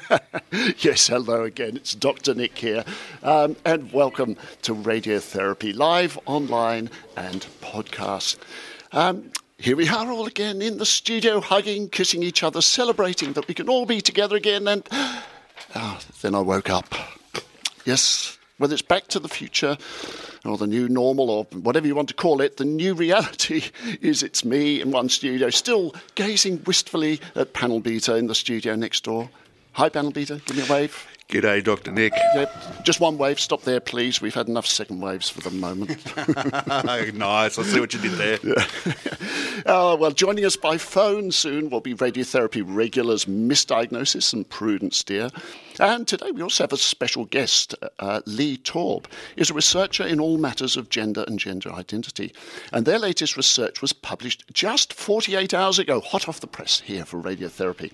yes, 0.78 1.08
hello 1.08 1.44
again. 1.44 1.76
It's 1.76 1.94
Dr. 1.94 2.34
Nick 2.34 2.56
here. 2.56 2.84
Um, 3.22 3.56
and 3.64 3.92
welcome 3.92 4.36
to 4.62 4.74
Radiotherapy, 4.74 5.74
live, 5.74 6.18
online, 6.26 6.90
and 7.16 7.46
podcast. 7.60 8.36
Um, 8.92 9.32
here 9.58 9.76
we 9.76 9.88
are 9.88 10.10
all 10.10 10.26
again 10.26 10.62
in 10.62 10.78
the 10.78 10.86
studio, 10.86 11.40
hugging, 11.40 11.88
kissing 11.88 12.22
each 12.22 12.42
other, 12.42 12.60
celebrating 12.60 13.34
that 13.34 13.48
we 13.48 13.54
can 13.54 13.68
all 13.68 13.86
be 13.86 14.00
together 14.00 14.36
again. 14.36 14.66
And 14.66 14.86
ah, 15.74 16.00
then 16.20 16.34
I 16.34 16.40
woke 16.40 16.70
up. 16.70 16.94
Yes, 17.84 18.38
whether 18.58 18.72
it's 18.72 18.82
back 18.82 19.08
to 19.08 19.18
the 19.18 19.28
future 19.28 19.76
or 20.44 20.56
the 20.56 20.66
new 20.66 20.88
normal 20.88 21.30
or 21.30 21.44
whatever 21.52 21.86
you 21.86 21.94
want 21.94 22.08
to 22.08 22.14
call 22.14 22.40
it, 22.40 22.56
the 22.56 22.64
new 22.64 22.94
reality 22.94 23.64
is 24.00 24.22
it's 24.22 24.44
me 24.44 24.80
in 24.80 24.90
one 24.90 25.08
studio, 25.08 25.50
still 25.50 25.94
gazing 26.14 26.62
wistfully 26.64 27.20
at 27.34 27.52
Panel 27.52 27.80
Beater 27.80 28.16
in 28.16 28.26
the 28.26 28.34
studio 28.34 28.74
next 28.74 29.04
door. 29.04 29.28
Hi, 29.74 29.88
Panel 29.88 30.10
Beater. 30.10 30.40
Give 30.44 30.56
me 30.56 30.66
a 30.66 30.72
wave. 30.72 31.06
G'day, 31.28 31.64
Dr. 31.64 31.92
Nick. 31.92 32.12
Yep. 32.34 32.84
Just 32.84 33.00
one 33.00 33.16
wave. 33.16 33.40
Stop 33.40 33.62
there, 33.62 33.80
please. 33.80 34.20
We've 34.20 34.34
had 34.34 34.48
enough 34.48 34.66
second 34.66 35.00
waves 35.00 35.30
for 35.30 35.40
the 35.40 35.50
moment. 35.50 35.88
nice. 37.14 37.58
I 37.58 37.62
see 37.62 37.80
what 37.80 37.94
you 37.94 38.00
did 38.00 38.12
there. 38.12 38.38
Uh, 39.64 39.96
well, 39.98 40.10
joining 40.10 40.44
us 40.44 40.56
by 40.56 40.76
phone 40.76 41.30
soon 41.30 41.70
will 41.70 41.80
be 41.80 41.94
radiotherapy 41.94 42.64
regulars 42.66 43.26
Misdiagnosis 43.26 44.32
and 44.32 44.48
Prudence 44.48 45.04
Dear. 45.04 45.30
And 45.80 46.06
today 46.06 46.30
we 46.30 46.42
also 46.42 46.64
have 46.64 46.72
a 46.72 46.76
special 46.76 47.24
guest. 47.24 47.74
Uh, 47.98 48.20
Lee 48.26 48.58
Taub 48.58 49.06
is 49.36 49.50
a 49.50 49.54
researcher 49.54 50.06
in 50.06 50.20
all 50.20 50.38
matters 50.38 50.76
of 50.76 50.88
gender 50.90 51.24
and 51.26 51.38
gender 51.38 51.72
identity. 51.72 52.32
And 52.72 52.84
their 52.84 52.98
latest 52.98 53.36
research 53.36 53.80
was 53.80 53.92
published 53.92 54.44
just 54.52 54.92
48 54.92 55.54
hours 55.54 55.78
ago, 55.78 56.00
hot 56.00 56.28
off 56.28 56.40
the 56.40 56.46
press 56.46 56.80
here 56.80 57.04
for 57.04 57.20
radiotherapy. 57.20 57.92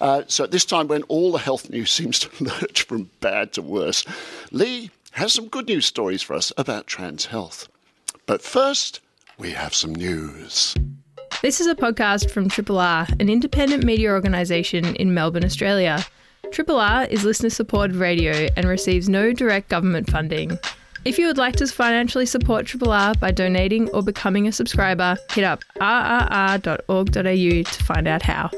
Uh, 0.00 0.22
so 0.26 0.44
at 0.44 0.50
this 0.50 0.64
time, 0.64 0.88
when 0.88 1.02
all 1.04 1.32
the 1.32 1.38
health 1.38 1.70
news 1.70 1.90
seems 1.94 2.18
to 2.20 2.44
lurch 2.44 2.82
from 2.82 3.10
bad 3.20 3.52
to 3.54 3.62
worse, 3.62 4.04
Lee 4.50 4.90
has 5.12 5.32
some 5.32 5.48
good 5.48 5.68
news 5.68 5.86
stories 5.86 6.22
for 6.22 6.34
us 6.34 6.52
about 6.56 6.86
trans 6.86 7.26
health. 7.26 7.68
But 8.26 8.42
first, 8.42 9.00
we 9.38 9.50
have 9.50 9.74
some 9.74 9.94
news. 9.94 10.74
This 11.42 11.60
is 11.60 11.66
a 11.66 11.74
podcast 11.74 12.30
from 12.30 12.48
Triple 12.48 12.78
R, 12.78 13.06
an 13.20 13.28
independent 13.28 13.84
media 13.84 14.10
organisation 14.10 14.96
in 14.96 15.12
Melbourne, 15.12 15.44
Australia. 15.44 16.04
Triple 16.54 16.78
R 16.78 17.02
is 17.06 17.24
listener 17.24 17.50
supported 17.50 17.96
radio 17.96 18.46
and 18.56 18.68
receives 18.68 19.08
no 19.08 19.32
direct 19.32 19.68
government 19.68 20.08
funding. 20.08 20.56
If 21.04 21.18
you 21.18 21.26
would 21.26 21.36
like 21.36 21.56
to 21.56 21.66
financially 21.66 22.26
support 22.26 22.64
Triple 22.64 22.92
R 22.92 23.12
by 23.16 23.32
donating 23.32 23.88
or 23.88 24.04
becoming 24.04 24.46
a 24.46 24.52
subscriber, 24.52 25.16
hit 25.32 25.42
up 25.42 25.64
rrr.org.au 25.80 27.12
to 27.12 27.84
find 27.84 28.06
out 28.06 28.22
how. 28.22 28.52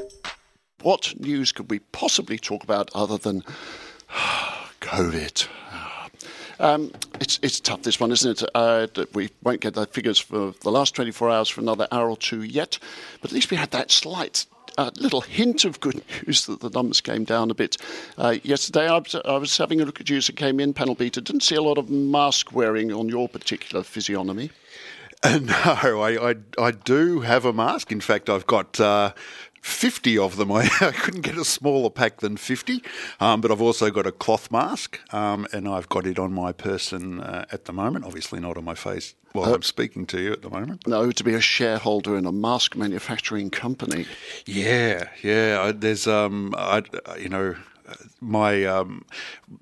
What 0.83 1.19
news 1.19 1.51
could 1.51 1.71
we 1.71 1.79
possibly 1.79 2.37
talk 2.37 2.63
about 2.63 2.91
other 2.93 3.17
than 3.17 3.41
COVID? 4.79 5.47
Um, 6.59 6.91
it's 7.19 7.39
it's 7.41 7.59
tough 7.59 7.81
this 7.81 7.99
one, 7.99 8.11
isn't 8.11 8.43
it? 8.43 8.49
Uh, 8.53 8.85
we 9.15 9.31
won't 9.41 9.61
get 9.61 9.73
the 9.73 9.87
figures 9.87 10.19
for 10.19 10.53
the 10.61 10.69
last 10.69 10.93
24 10.93 11.31
hours 11.31 11.49
for 11.49 11.61
another 11.61 11.87
hour 11.91 12.11
or 12.11 12.17
two 12.17 12.43
yet, 12.43 12.77
but 13.21 13.31
at 13.31 13.33
least 13.33 13.49
we 13.49 13.57
had 13.57 13.71
that 13.71 13.89
slight 13.89 14.45
uh, 14.77 14.91
little 14.97 15.21
hint 15.21 15.65
of 15.65 15.79
good 15.79 16.01
news 16.25 16.45
that 16.45 16.59
the 16.59 16.69
numbers 16.69 17.01
came 17.01 17.23
down 17.23 17.51
a 17.51 17.55
bit. 17.55 17.77
Uh, 18.17 18.35
yesterday, 18.43 18.87
I 18.87 18.97
was, 18.97 19.15
I 19.15 19.37
was, 19.37 19.57
having 19.57 19.81
a 19.81 19.85
look 19.85 19.99
at 19.99 20.09
you 20.09 20.17
as 20.17 20.29
it 20.29 20.35
came 20.35 20.59
in, 20.59 20.73
Panel 20.73 20.95
Beater. 20.95 21.21
Didn't 21.21 21.43
see 21.43 21.55
a 21.55 21.61
lot 21.61 21.77
of 21.77 21.89
mask 21.89 22.53
wearing 22.53 22.91
on 22.91 23.09
your 23.09 23.27
particular 23.27 23.83
physiognomy. 23.83 24.51
Uh, 25.23 25.39
no, 25.43 26.01
I, 26.01 26.31
I, 26.31 26.35
I 26.59 26.71
do 26.71 27.21
have 27.21 27.45
a 27.45 27.53
mask. 27.53 27.91
In 27.91 28.01
fact, 28.01 28.29
I've 28.29 28.45
got 28.45 28.79
uh, 28.79 29.13
50 29.67 30.17
of 30.17 30.37
them. 30.37 30.51
I, 30.51 30.69
I, 30.81 30.91
couldn't 30.91 31.21
get 31.21 31.37
a 31.37 31.45
smaller 31.45 31.89
pack 31.89 32.21
than 32.21 32.37
50, 32.37 32.81
um, 33.19 33.41
but 33.41 33.51
I've 33.51 33.61
also 33.61 33.91
got 33.91 34.07
a 34.07 34.11
cloth 34.11 34.49
mask, 34.49 34.99
um, 35.13 35.47
and 35.51 35.67
I've 35.67 35.89
got 35.89 36.07
it 36.07 36.17
on 36.17 36.33
my 36.33 36.51
person 36.51 37.21
uh, 37.21 37.45
at 37.51 37.65
the 37.65 37.73
moment. 37.73 38.05
Obviously, 38.05 38.39
not 38.39 38.57
on 38.57 38.63
my 38.63 38.75
face 38.75 39.13
while 39.33 39.51
uh, 39.51 39.55
I'm 39.55 39.61
speaking 39.61 40.05
to 40.07 40.19
you 40.19 40.31
at 40.31 40.41
the 40.41 40.49
moment. 40.49 40.87
No, 40.87 41.11
to 41.11 41.23
be 41.23 41.33
a 41.33 41.41
shareholder 41.41 42.17
in 42.17 42.25
a 42.25 42.31
mask 42.31 42.75
manufacturing 42.75 43.49
company. 43.49 44.07
Yeah, 44.45 45.09
yeah. 45.21 45.61
I, 45.61 45.71
there's, 45.73 46.07
um, 46.07 46.55
I, 46.57 46.83
you 47.19 47.29
know, 47.29 47.55
my 48.19 48.65
um, 48.65 49.05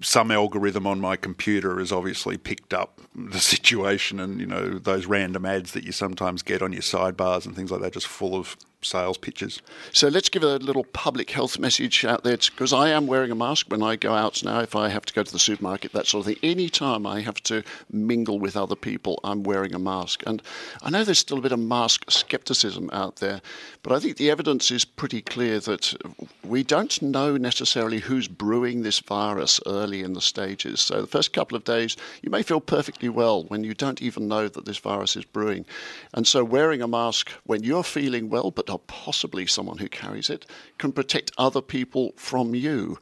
some 0.01 0.31
algorithm 0.31 0.87
on 0.87 0.99
my 0.99 1.15
computer 1.15 1.77
has 1.79 1.91
obviously 1.91 2.37
picked 2.37 2.73
up 2.73 2.99
the 3.13 3.39
situation, 3.39 4.19
and 4.19 4.39
you 4.39 4.45
know 4.45 4.77
those 4.79 5.05
random 5.05 5.45
ads 5.45 5.71
that 5.73 5.83
you 5.83 5.91
sometimes 5.91 6.41
get 6.41 6.61
on 6.61 6.73
your 6.73 6.81
sidebars 6.81 7.45
and 7.45 7.55
things 7.55 7.71
like 7.71 7.81
that, 7.81 7.93
just 7.93 8.07
full 8.07 8.35
of 8.35 8.57
sales 8.85 9.17
pitches. 9.17 9.61
So 9.91 10.07
let's 10.07 10.29
give 10.29 10.43
a 10.43 10.57
little 10.57 10.83
public 10.83 11.31
health 11.31 11.57
message 11.57 12.05
out 12.05 12.23
there 12.23 12.37
because 12.37 12.71
I 12.71 12.89
am 12.89 13.07
wearing 13.07 13.31
a 13.31 13.35
mask 13.35 13.67
when 13.69 13.81
I 13.81 13.95
go 13.95 14.13
out 14.13 14.43
now. 14.43 14.59
If 14.59 14.75
I 14.75 14.89
have 14.89 15.05
to 15.05 15.13
go 15.13 15.23
to 15.23 15.31
the 15.31 15.39
supermarket, 15.39 15.91
that 15.93 16.05
sort 16.05 16.21
of 16.21 16.25
thing. 16.27 16.39
Any 16.43 16.69
time 16.69 17.05
I 17.07 17.21
have 17.21 17.41
to 17.43 17.63
mingle 17.91 18.39
with 18.39 18.55
other 18.55 18.75
people, 18.75 19.19
I'm 19.23 19.43
wearing 19.43 19.73
a 19.73 19.79
mask. 19.79 20.23
And 20.27 20.41
I 20.83 20.89
know 20.89 21.03
there's 21.03 21.19
still 21.19 21.39
a 21.39 21.41
bit 21.41 21.51
of 21.51 21.59
mask 21.59 22.09
skepticism 22.09 22.89
out 22.93 23.17
there, 23.17 23.41
but 23.81 23.93
I 23.93 23.99
think 23.99 24.17
the 24.17 24.29
evidence 24.29 24.69
is 24.71 24.85
pretty 24.85 25.21
clear 25.21 25.59
that 25.61 25.95
we 26.43 26.63
don't 26.63 27.01
know 27.01 27.37
necessarily 27.37 27.99
who's 27.99 28.27
brewing 28.27 28.83
this 28.83 28.99
virus 28.99 29.59
early 29.75 30.01
in 30.01 30.13
the 30.13 30.21
stages. 30.21 30.81
So 30.81 31.01
the 31.01 31.07
first 31.07 31.33
couple 31.33 31.55
of 31.55 31.63
days, 31.63 31.97
you 32.21 32.29
may 32.29 32.43
feel 32.43 32.61
perfectly 32.61 33.09
well 33.09 33.43
when 33.43 33.63
you 33.63 33.73
don't 33.73 34.01
even 34.01 34.27
know 34.27 34.47
that 34.47 34.65
this 34.65 34.77
virus 34.77 35.15
is 35.15 35.25
brewing. 35.25 35.65
And 36.13 36.25
so 36.25 36.43
wearing 36.43 36.81
a 36.81 36.87
mask 36.87 37.31
when 37.45 37.63
you're 37.63 37.83
feeling 37.83 38.29
well, 38.29 38.51
but 38.51 38.69
or 38.69 38.79
possibly 38.79 39.45
someone 39.45 39.77
who 39.77 39.89
carries 39.89 40.29
it, 40.29 40.45
can 40.77 40.91
protect 40.91 41.31
other 41.37 41.61
people 41.61 42.13
from 42.15 42.55
you. 42.55 42.97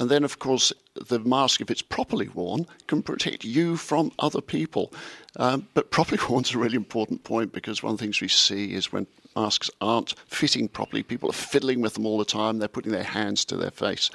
And 0.00 0.08
then, 0.08 0.24
of 0.24 0.38
course, 0.38 0.72
the 0.94 1.18
mask, 1.18 1.60
if 1.60 1.70
it's 1.70 1.82
properly 1.82 2.28
worn, 2.28 2.66
can 2.86 3.02
protect 3.02 3.44
you 3.44 3.76
from 3.76 4.12
other 4.18 4.40
people. 4.40 4.92
Um, 5.36 5.68
but 5.74 5.90
properly 5.90 6.20
worn 6.28 6.44
is 6.44 6.54
a 6.54 6.58
really 6.58 6.76
important 6.76 7.22
point 7.22 7.52
because 7.52 7.82
one 7.82 7.92
of 7.92 7.98
the 7.98 8.04
things 8.04 8.20
we 8.20 8.28
see 8.28 8.72
is 8.72 8.92
when 8.92 9.06
masks 9.36 9.70
aren't 9.80 10.14
fitting 10.26 10.68
properly, 10.68 11.02
people 11.02 11.28
are 11.28 11.34
fiddling 11.34 11.82
with 11.82 11.94
them 11.94 12.06
all 12.06 12.18
the 12.18 12.24
time, 12.24 12.58
they're 12.58 12.68
putting 12.68 12.92
their 12.92 13.02
hands 13.02 13.44
to 13.44 13.56
their 13.56 13.70
face. 13.70 14.10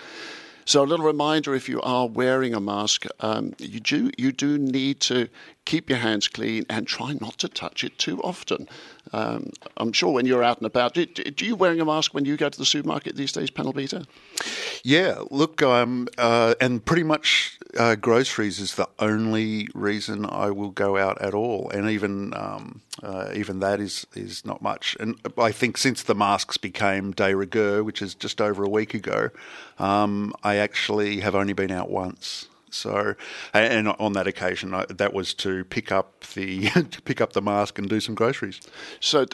So 0.68 0.84
a 0.84 0.86
little 0.86 1.06
reminder: 1.06 1.54
if 1.54 1.70
you 1.70 1.80
are 1.82 2.08
wearing 2.08 2.56
a 2.56 2.60
mask, 2.60 3.06
um, 3.20 3.54
you 3.60 3.80
do 3.80 4.10
you 4.18 4.32
do 4.32 4.58
need 4.58 5.00
to 5.02 5.30
keep 5.64 5.90
your 5.90 6.00
hands 6.00 6.28
clean 6.28 6.66
and 6.70 6.88
try 6.88 7.14
not 7.14 7.38
to 7.40 7.48
touch 7.48 7.84
it 7.84 8.00
too 8.00 8.20
often. 8.24 8.68
Um, 9.14 9.52
I'm 9.78 9.94
sure 9.94 10.12
when 10.12 10.26
you're 10.26 10.44
out 10.44 10.58
and 10.58 10.66
about, 10.66 10.94
do, 10.94 11.06
do, 11.06 11.46
you 11.46 11.56
wearing 11.56 11.80
a 11.80 11.86
mask 11.86 12.14
when 12.14 12.26
you 12.26 12.38
go 12.38 12.50
to 12.50 12.58
the 12.58 12.66
supermarket 12.66 13.16
these 13.16 13.32
days, 13.32 13.50
Panel 13.50 13.74
Beater? 13.74 14.04
Yeah, 14.84 15.22
look, 15.32 15.62
um, 15.62 16.08
uh, 16.18 16.56
and 16.60 16.84
pretty 16.84 17.04
much 17.04 17.58
uh, 17.78 17.96
groceries 17.96 18.60
is 18.60 18.76
the 18.76 18.90
only 19.00 19.68
reason 19.74 20.26
I 20.26 20.52
will 20.52 20.72
go 20.72 20.98
out 20.98 21.22
at 21.22 21.34
all, 21.34 21.70
and 21.70 21.90
even 21.90 22.34
um, 22.36 22.82
uh, 23.02 23.32
even 23.34 23.60
that 23.60 23.80
is 23.80 24.06
is 24.16 24.46
not 24.46 24.62
much. 24.62 24.96
And 25.00 25.20
I 25.38 25.52
think 25.52 25.78
since 25.78 26.04
the 26.04 26.16
masks 26.16 26.58
became 26.58 27.12
de 27.12 27.36
rigueur, 27.36 27.84
which 27.84 28.02
is 28.02 28.16
just 28.16 28.42
over 28.42 28.64
a 28.64 28.70
week 28.70 28.94
ago, 28.94 29.30
um, 29.80 30.34
I 30.44 30.58
actually 30.58 31.20
have 31.22 31.36
only 31.36 31.54
been 31.54 31.72
out 31.72 31.90
once. 31.90 32.48
So, 32.76 33.16
and 33.54 33.88
on 33.88 34.14
that 34.14 34.28
occasion, 34.28 34.76
that 34.90 35.14
was 35.14 35.34
to 35.36 35.64
pick 35.66 35.92
up 35.92 36.26
the 36.34 36.70
pick 37.06 37.22
up 37.22 37.34
the 37.34 37.42
mask 37.42 37.80
and 37.80 37.90
do 37.90 38.00
some 38.00 38.16
groceries. 38.16 38.60
So, 39.00 39.26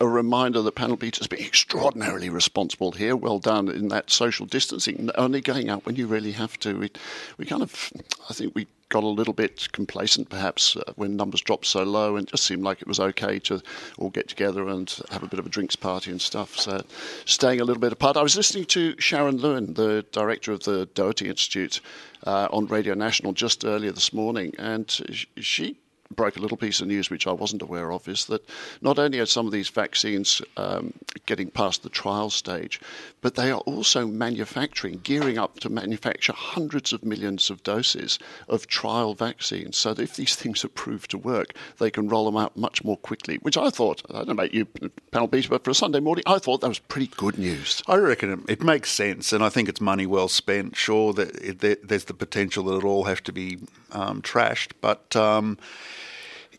a 0.00 0.06
reminder 0.06 0.62
that 0.62 0.74
Panel 0.74 0.96
Beater's 0.96 1.26
been 1.26 1.40
extraordinarily 1.40 2.28
responsible 2.28 2.92
here. 2.92 3.16
Well 3.16 3.38
done 3.38 3.68
in 3.68 3.88
that 3.88 4.10
social 4.10 4.46
distancing, 4.46 5.10
only 5.16 5.40
going 5.40 5.68
out 5.68 5.86
when 5.86 5.96
you 5.96 6.06
really 6.06 6.32
have 6.32 6.58
to. 6.60 6.78
We, 6.78 6.90
we 7.38 7.46
kind 7.46 7.62
of, 7.62 7.92
I 8.28 8.32
think 8.32 8.54
we 8.54 8.66
got 8.88 9.02
a 9.02 9.08
little 9.08 9.32
bit 9.32 9.70
complacent 9.72 10.28
perhaps 10.28 10.76
uh, 10.76 10.92
when 10.96 11.16
numbers 11.16 11.40
dropped 11.40 11.66
so 11.66 11.82
low 11.82 12.16
and 12.16 12.28
just 12.28 12.44
seemed 12.44 12.62
like 12.62 12.80
it 12.80 12.88
was 12.88 13.00
okay 13.00 13.38
to 13.40 13.62
all 13.98 14.10
get 14.10 14.28
together 14.28 14.68
and 14.68 14.98
have 15.10 15.22
a 15.22 15.26
bit 15.26 15.38
of 15.38 15.46
a 15.46 15.48
drinks 15.48 15.76
party 15.76 16.10
and 16.10 16.20
stuff. 16.20 16.58
So 16.58 16.82
staying 17.24 17.60
a 17.60 17.64
little 17.64 17.80
bit 17.80 17.92
apart. 17.92 18.16
I 18.16 18.22
was 18.22 18.36
listening 18.36 18.66
to 18.66 18.94
Sharon 18.98 19.38
Lewin, 19.38 19.74
the 19.74 20.04
director 20.12 20.52
of 20.52 20.60
the 20.64 20.86
Doherty 20.94 21.28
Institute, 21.28 21.80
uh, 22.26 22.48
on 22.50 22.66
Radio 22.66 22.94
National 22.94 23.32
just 23.32 23.64
earlier 23.64 23.92
this 23.92 24.12
morning, 24.12 24.54
and 24.58 24.88
she 25.36 25.76
broke 26.14 26.36
a 26.36 26.40
little 26.40 26.56
piece 26.56 26.80
of 26.80 26.86
news 26.86 27.10
which 27.10 27.26
I 27.26 27.32
wasn't 27.32 27.62
aware 27.62 27.92
of 27.92 28.08
is 28.08 28.26
that 28.26 28.48
not 28.80 28.98
only 28.98 29.18
are 29.20 29.26
some 29.26 29.46
of 29.46 29.52
these 29.52 29.68
vaccines 29.68 30.40
um, 30.56 30.92
getting 31.26 31.50
past 31.50 31.82
the 31.82 31.88
trial 31.88 32.30
stage, 32.30 32.80
but 33.20 33.34
they 33.34 33.50
are 33.50 33.60
also 33.60 34.06
manufacturing, 34.06 35.00
gearing 35.02 35.38
up 35.38 35.60
to 35.60 35.68
manufacture 35.68 36.32
hundreds 36.32 36.92
of 36.92 37.04
millions 37.04 37.50
of 37.50 37.62
doses 37.62 38.18
of 38.48 38.66
trial 38.66 39.14
vaccines 39.14 39.76
so 39.76 39.94
that 39.94 40.02
if 40.02 40.16
these 40.16 40.36
things 40.44 40.64
are 40.64 40.68
proved 40.68 41.10
to 41.10 41.18
work, 41.18 41.54
they 41.78 41.90
can 41.90 42.08
roll 42.08 42.24
them 42.26 42.36
out 42.36 42.56
much 42.56 42.84
more 42.84 42.96
quickly, 42.96 43.38
which 43.42 43.56
I 43.56 43.70
thought, 43.70 44.02
I 44.10 44.18
don't 44.18 44.28
know 44.28 44.32
about 44.32 44.54
you, 44.54 44.66
panel 45.10 45.28
beats, 45.28 45.46
but 45.46 45.64
for 45.64 45.70
a 45.70 45.74
Sunday 45.74 46.00
morning, 46.00 46.24
I 46.26 46.38
thought 46.38 46.60
that 46.60 46.68
was 46.68 46.78
pretty 46.78 47.10
good 47.16 47.38
news. 47.38 47.82
I 47.86 47.96
reckon 47.96 48.44
it, 48.48 48.62
makes 48.62 48.90
sense, 48.90 49.32
and 49.32 49.44
I 49.44 49.50
think 49.50 49.68
it's 49.68 49.80
money 49.80 50.06
well 50.06 50.28
spent. 50.28 50.74
Sure, 50.76 51.12
that 51.12 51.80
there's 51.84 52.04
the 52.04 52.14
potential 52.14 52.64
that 52.64 52.78
it 52.78 52.84
all 52.84 53.04
have 53.04 53.22
to 53.24 53.32
be 53.32 53.58
um, 53.92 54.22
trashed, 54.22 54.72
but. 54.80 55.14
Um, 55.16 55.58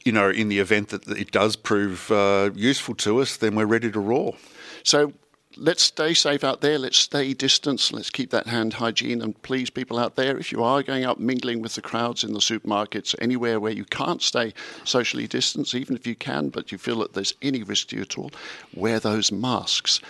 you 0.05 0.11
know, 0.11 0.29
in 0.29 0.49
the 0.49 0.59
event 0.59 0.89
that 0.89 1.07
it 1.09 1.31
does 1.31 1.55
prove 1.55 2.11
uh, 2.11 2.51
useful 2.53 2.95
to 2.95 3.19
us, 3.19 3.37
then 3.37 3.55
we're 3.55 3.65
ready 3.65 3.91
to 3.91 3.99
roar. 3.99 4.35
So 4.83 5.13
let's 5.57 5.81
stay 5.81 6.13
safe 6.13 6.43
out 6.43 6.61
there. 6.61 6.77
Let's 6.77 6.97
stay 6.97 7.33
distance. 7.33 7.91
Let's 7.91 8.11
keep 8.11 8.29
that 8.29 8.45
hand 8.45 8.75
hygiene. 8.75 9.21
And 9.21 9.41
please, 9.41 9.71
people 9.71 9.97
out 9.97 10.15
there, 10.15 10.37
if 10.37 10.51
you 10.51 10.63
are 10.63 10.83
going 10.83 11.05
out 11.05 11.19
mingling 11.19 11.61
with 11.61 11.73
the 11.73 11.81
crowds 11.81 12.23
in 12.23 12.33
the 12.33 12.39
supermarkets, 12.39 13.15
anywhere 13.19 13.59
where 13.59 13.71
you 13.71 13.85
can't 13.85 14.21
stay 14.21 14.53
socially 14.83 15.27
distanced, 15.27 15.73
even 15.73 15.95
if 15.95 16.05
you 16.05 16.15
can, 16.15 16.49
but 16.49 16.71
you 16.71 16.77
feel 16.77 16.99
that 16.99 17.13
there's 17.13 17.33
any 17.41 17.63
risk 17.63 17.87
to 17.87 17.95
you 17.95 18.01
at 18.03 18.17
all, 18.17 18.31
wear 18.75 18.99
those 18.99 19.31
masks. 19.31 20.01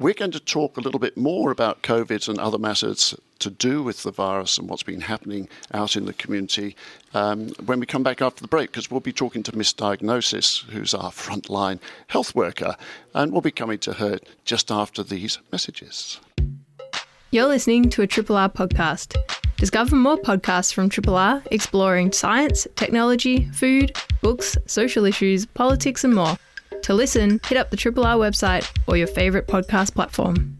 We're 0.00 0.14
going 0.14 0.32
to 0.32 0.40
talk 0.40 0.76
a 0.76 0.80
little 0.80 0.98
bit 0.98 1.16
more 1.16 1.52
about 1.52 1.82
COVID 1.82 2.28
and 2.28 2.36
other 2.40 2.58
matters 2.58 3.14
to 3.38 3.48
do 3.48 3.80
with 3.80 4.02
the 4.02 4.10
virus 4.10 4.58
and 4.58 4.68
what's 4.68 4.82
been 4.82 5.02
happening 5.02 5.48
out 5.72 5.94
in 5.94 6.04
the 6.04 6.12
community 6.12 6.74
um, 7.14 7.50
when 7.66 7.78
we 7.78 7.86
come 7.86 8.02
back 8.02 8.20
after 8.20 8.42
the 8.42 8.48
break, 8.48 8.72
because 8.72 8.90
we'll 8.90 8.98
be 8.98 9.12
talking 9.12 9.44
to 9.44 9.52
Misdiagnosis, 9.52 10.64
who's 10.70 10.94
our 10.94 11.12
frontline 11.12 11.78
health 12.08 12.34
worker, 12.34 12.76
and 13.14 13.30
we'll 13.30 13.40
be 13.40 13.52
coming 13.52 13.78
to 13.78 13.92
her 13.92 14.18
just 14.44 14.72
after 14.72 15.04
these 15.04 15.38
messages. 15.52 16.18
You're 17.30 17.46
listening 17.46 17.88
to 17.90 18.02
a 18.02 18.06
Triple 18.08 18.36
R 18.36 18.48
podcast. 18.48 19.16
Discover 19.58 19.94
more 19.94 20.16
podcasts 20.16 20.74
from 20.74 20.88
Triple 20.88 21.14
R 21.14 21.40
exploring 21.52 22.10
science, 22.10 22.66
technology, 22.74 23.48
food, 23.52 23.96
books, 24.22 24.58
social 24.66 25.04
issues, 25.04 25.46
politics, 25.46 26.02
and 26.02 26.16
more. 26.16 26.36
To 26.84 26.92
listen, 26.92 27.40
hit 27.46 27.56
up 27.56 27.70
the 27.70 27.78
Triple 27.78 28.04
R 28.04 28.16
website 28.16 28.70
or 28.86 28.98
your 28.98 29.06
favourite 29.06 29.46
podcast 29.46 29.94
platform. 29.94 30.58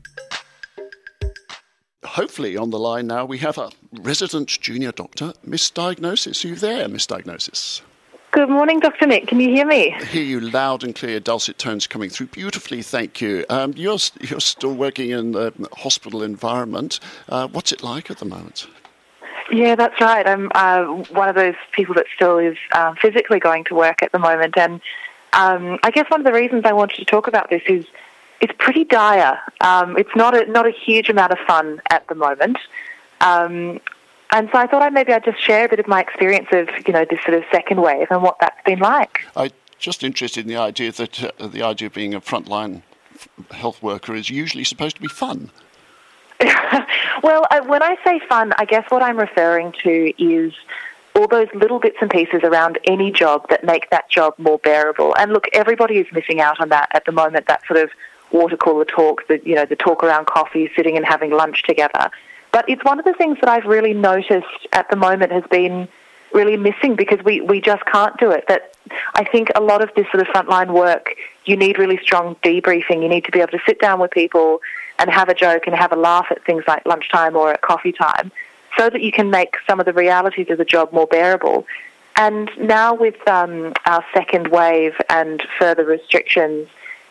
Hopefully, 2.03 2.57
on 2.57 2.71
the 2.71 2.79
line 2.79 3.07
now, 3.09 3.27
we 3.27 3.37
have 3.39 3.59
a 3.59 3.71
resident 3.93 4.49
junior 4.49 4.91
doctor, 4.91 5.35
Misdiagnosis. 5.47 6.43
Are 6.43 6.49
you 6.49 6.55
there, 6.55 6.89
Misdiagnosis? 6.89 7.83
Good 8.31 8.49
morning, 8.49 8.81
Dr. 8.81 9.07
Nick. 9.07 9.27
Can 9.27 9.39
you 9.39 9.51
hear 9.51 9.67
me? 9.67 9.93
I 9.93 10.05
hear 10.05 10.25
you 10.25 10.41
loud 10.41 10.83
and 10.83 10.95
clear, 10.95 11.21
dulcet 11.21 11.59
tones 11.59 11.87
coming 11.87 12.09
through 12.09 12.29
beautifully. 12.29 12.81
Thank 12.81 13.21
you. 13.21 13.45
Um, 13.51 13.75
you're 13.77 13.99
you're 14.23 14.41
still 14.41 14.73
working 14.73 15.11
in 15.11 15.33
the 15.33 15.53
hospital 15.77 16.23
environment. 16.23 17.01
Uh, 17.29 17.49
what's 17.49 17.71
it 17.71 17.83
like 17.83 18.11
at 18.11 18.17
the 18.17 18.25
moment? 18.25 18.67
Yeah, 19.53 19.75
that's 19.75 20.01
right. 20.01 20.27
I'm 20.27 20.51
uh, 20.55 20.85
one 21.11 21.29
of 21.29 21.35
those 21.35 21.55
people 21.73 21.95
that 21.97 22.07
still 22.17 22.39
is 22.39 22.57
uh, 22.73 22.95
physically 22.95 23.39
going 23.39 23.65
to 23.65 23.75
work 23.75 24.03
at 24.03 24.11
the 24.11 24.19
moment, 24.19 24.55
and 24.57 24.81
um, 25.35 25.79
I 25.83 25.91
guess 25.91 26.09
one 26.11 26.21
of 26.21 26.27
the 26.27 26.33
reasons 26.33 26.63
I 26.65 26.73
wanted 26.73 26.97
to 26.97 27.05
talk 27.05 27.27
about 27.27 27.51
this 27.51 27.63
is 27.69 27.85
it's 28.41 28.53
pretty 28.59 28.85
dire. 28.85 29.39
Um, 29.61 29.97
it's 29.97 30.15
not 30.15 30.37
a, 30.37 30.51
not 30.51 30.67
a 30.67 30.71
huge 30.71 31.09
amount 31.09 31.33
of 31.33 31.39
fun 31.47 31.81
at 31.91 32.07
the 32.09 32.15
moment. 32.15 32.59
Um, 33.21 33.81
and 34.31 34.49
so 34.53 34.59
I 34.59 34.67
thought 34.67 34.83
I 34.83 34.91
maybe 34.91 35.13
I'd 35.13 35.25
just 35.25 35.41
share 35.41 35.67
a 35.67 35.69
bit 35.69 35.81
of 35.81 35.87
my 35.87 36.01
experience 36.01 36.49
of, 36.53 36.69
you 36.87 36.93
know, 36.93 37.05
this 37.09 37.21
sort 37.23 37.37
of 37.37 37.45
second 37.53 37.81
wave 37.81 38.09
and 38.11 38.23
what 38.23 38.37
that's 38.41 38.61
been 38.65 38.81
like. 38.81 39.21
I 39.37 39.51
just 39.79 40.03
interested 40.03 40.43
in 40.43 40.49
the 40.49 40.57
idea 40.57 40.93
that 40.93 41.25
uh, 41.41 41.47
the 41.47 41.63
idea 41.63 41.87
of 41.87 41.95
being 41.95 42.15
a 42.15 42.21
frontline 42.21 42.83
health 43.51 43.83
worker 43.83 44.15
is 44.15 44.31
usually 44.31 44.65
supposed 44.65 44.97
to 44.97 45.03
be 45.03 45.09
fun. 45.09 45.51
well, 47.23 47.47
uh, 47.51 47.63
when 47.63 47.83
I 47.83 47.97
say 48.05 48.21
fun, 48.29 48.53
I 48.59 48.65
guess 48.65 48.85
what 48.91 49.03
I'm 49.03 49.19
referring 49.19 49.73
to 49.85 50.13
is 50.23 50.53
all 51.17 51.29
those 51.29 51.49
little 51.55 51.79
bits 51.79 51.97
and 52.01 52.11
pieces 52.11 52.41
around 52.43 52.79
any 52.85 53.11
job 53.11 53.49
that 53.49 53.65
make 53.65 53.89
that 53.91 54.11
job 54.11 54.35
more 54.39 54.59
bearable. 54.59 55.15
And 55.17 55.33
look, 55.33 55.47
everybody 55.53 55.99
is 55.99 56.07
missing 56.13 56.41
out 56.41 56.61
on 56.61 56.71
that 56.71 56.89
at 56.93 57.05
the 57.05 57.13
moment. 57.13 57.47
That 57.47 57.65
sort 57.67 57.81
of 57.81 57.91
water 58.33 58.57
cooler 58.57 58.85
talk, 58.85 59.27
the 59.29 59.41
you 59.45 59.55
know 59.55 59.65
the 59.65 59.77
talk 59.77 60.03
around 60.03 60.27
coffee, 60.27 60.71
sitting 60.75 60.97
and 60.97 61.07
having 61.07 61.31
lunch 61.31 61.63
together. 61.63 62.11
But 62.53 62.69
it's 62.69 62.85
one 62.85 62.99
of 62.99 63.05
the 63.05 63.15
things 63.15 63.39
that 63.41 63.49
I've 63.49 63.65
really 63.65 63.95
noticed 63.95 64.67
at 64.73 64.89
the 64.91 64.97
moment 64.97 65.33
has 65.33 65.45
been 65.51 65.89
really 66.33 66.57
missing 66.57 66.97
because 66.97 67.25
we, 67.25 67.41
we 67.41 67.61
just 67.61 67.85
can't 67.87 68.17
do 68.19 68.31
it. 68.31 68.45
That 68.49 68.75
I 69.15 69.25
think 69.25 69.51
a 69.55 69.61
lot 69.61 69.83
of 69.83 69.91
this 69.95 70.07
sort 70.11 70.21
of 70.21 70.27
frontline 70.29 70.73
work, 70.73 71.15
you 71.45 71.57
need 71.57 71.79
really 71.79 71.99
strong 71.99 72.35
debriefing. 72.43 73.03
You 73.03 73.09
need 73.09 73.25
to 73.25 73.33
be 73.33 73.41
able 73.41 73.53
to 73.53 73.61
sit 73.67 73.81
down 73.81 74.01
with 74.01 74.11
people 74.11 74.61
and 74.99 75.11
have 75.11 75.29
a 75.29 75.35
joke 75.35 75.67
and 75.67 75.75
have 75.77 75.93
a 75.93 75.97
laugh 75.97 76.27
at 76.31 76.45
things 76.45 76.65
like 76.67 76.85
lunchtime 76.87 77.37
or 77.37 77.53
at 77.53 77.61
coffee 77.63 77.93
time 77.93 78.33
so 78.77 78.91
that 78.91 79.03
you 79.03 79.13
can 79.13 79.31
make 79.31 79.57
some 79.67 79.81
of 79.81 79.87
the 79.87 79.93
realities 79.93 80.49
of 80.51 80.59
the 80.59 80.65
job 80.65 80.93
more 80.93 81.07
bearable. 81.07 81.67
And 82.17 82.51
now 82.59 82.95
with 82.95 83.17
um, 83.29 83.73
our 83.87 84.05
second 84.15 84.49
wave 84.49 84.95
and 85.09 85.43
further 85.59 85.85
restrictions, 85.85 86.69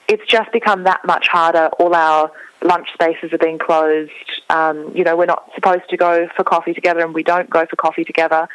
it's 0.07 0.25
just 0.25 0.51
become 0.51 0.83
that 0.83 1.03
much 1.05 1.27
harder. 1.27 1.67
All 1.79 1.93
our 1.93 2.31
lunch 2.61 2.87
spaces 2.93 3.33
are 3.33 3.37
being 3.37 3.57
closed. 3.57 4.11
Um, 4.49 4.91
you 4.95 5.03
know, 5.03 5.17
we're 5.17 5.25
not 5.25 5.49
supposed 5.55 5.89
to 5.89 5.97
go 5.97 6.29
for 6.35 6.43
coffee 6.43 6.73
together, 6.73 7.01
and 7.01 7.13
we 7.13 7.23
don't 7.23 7.49
go 7.49 7.65
for 7.65 7.75
coffee 7.75 8.05
together. 8.05 8.47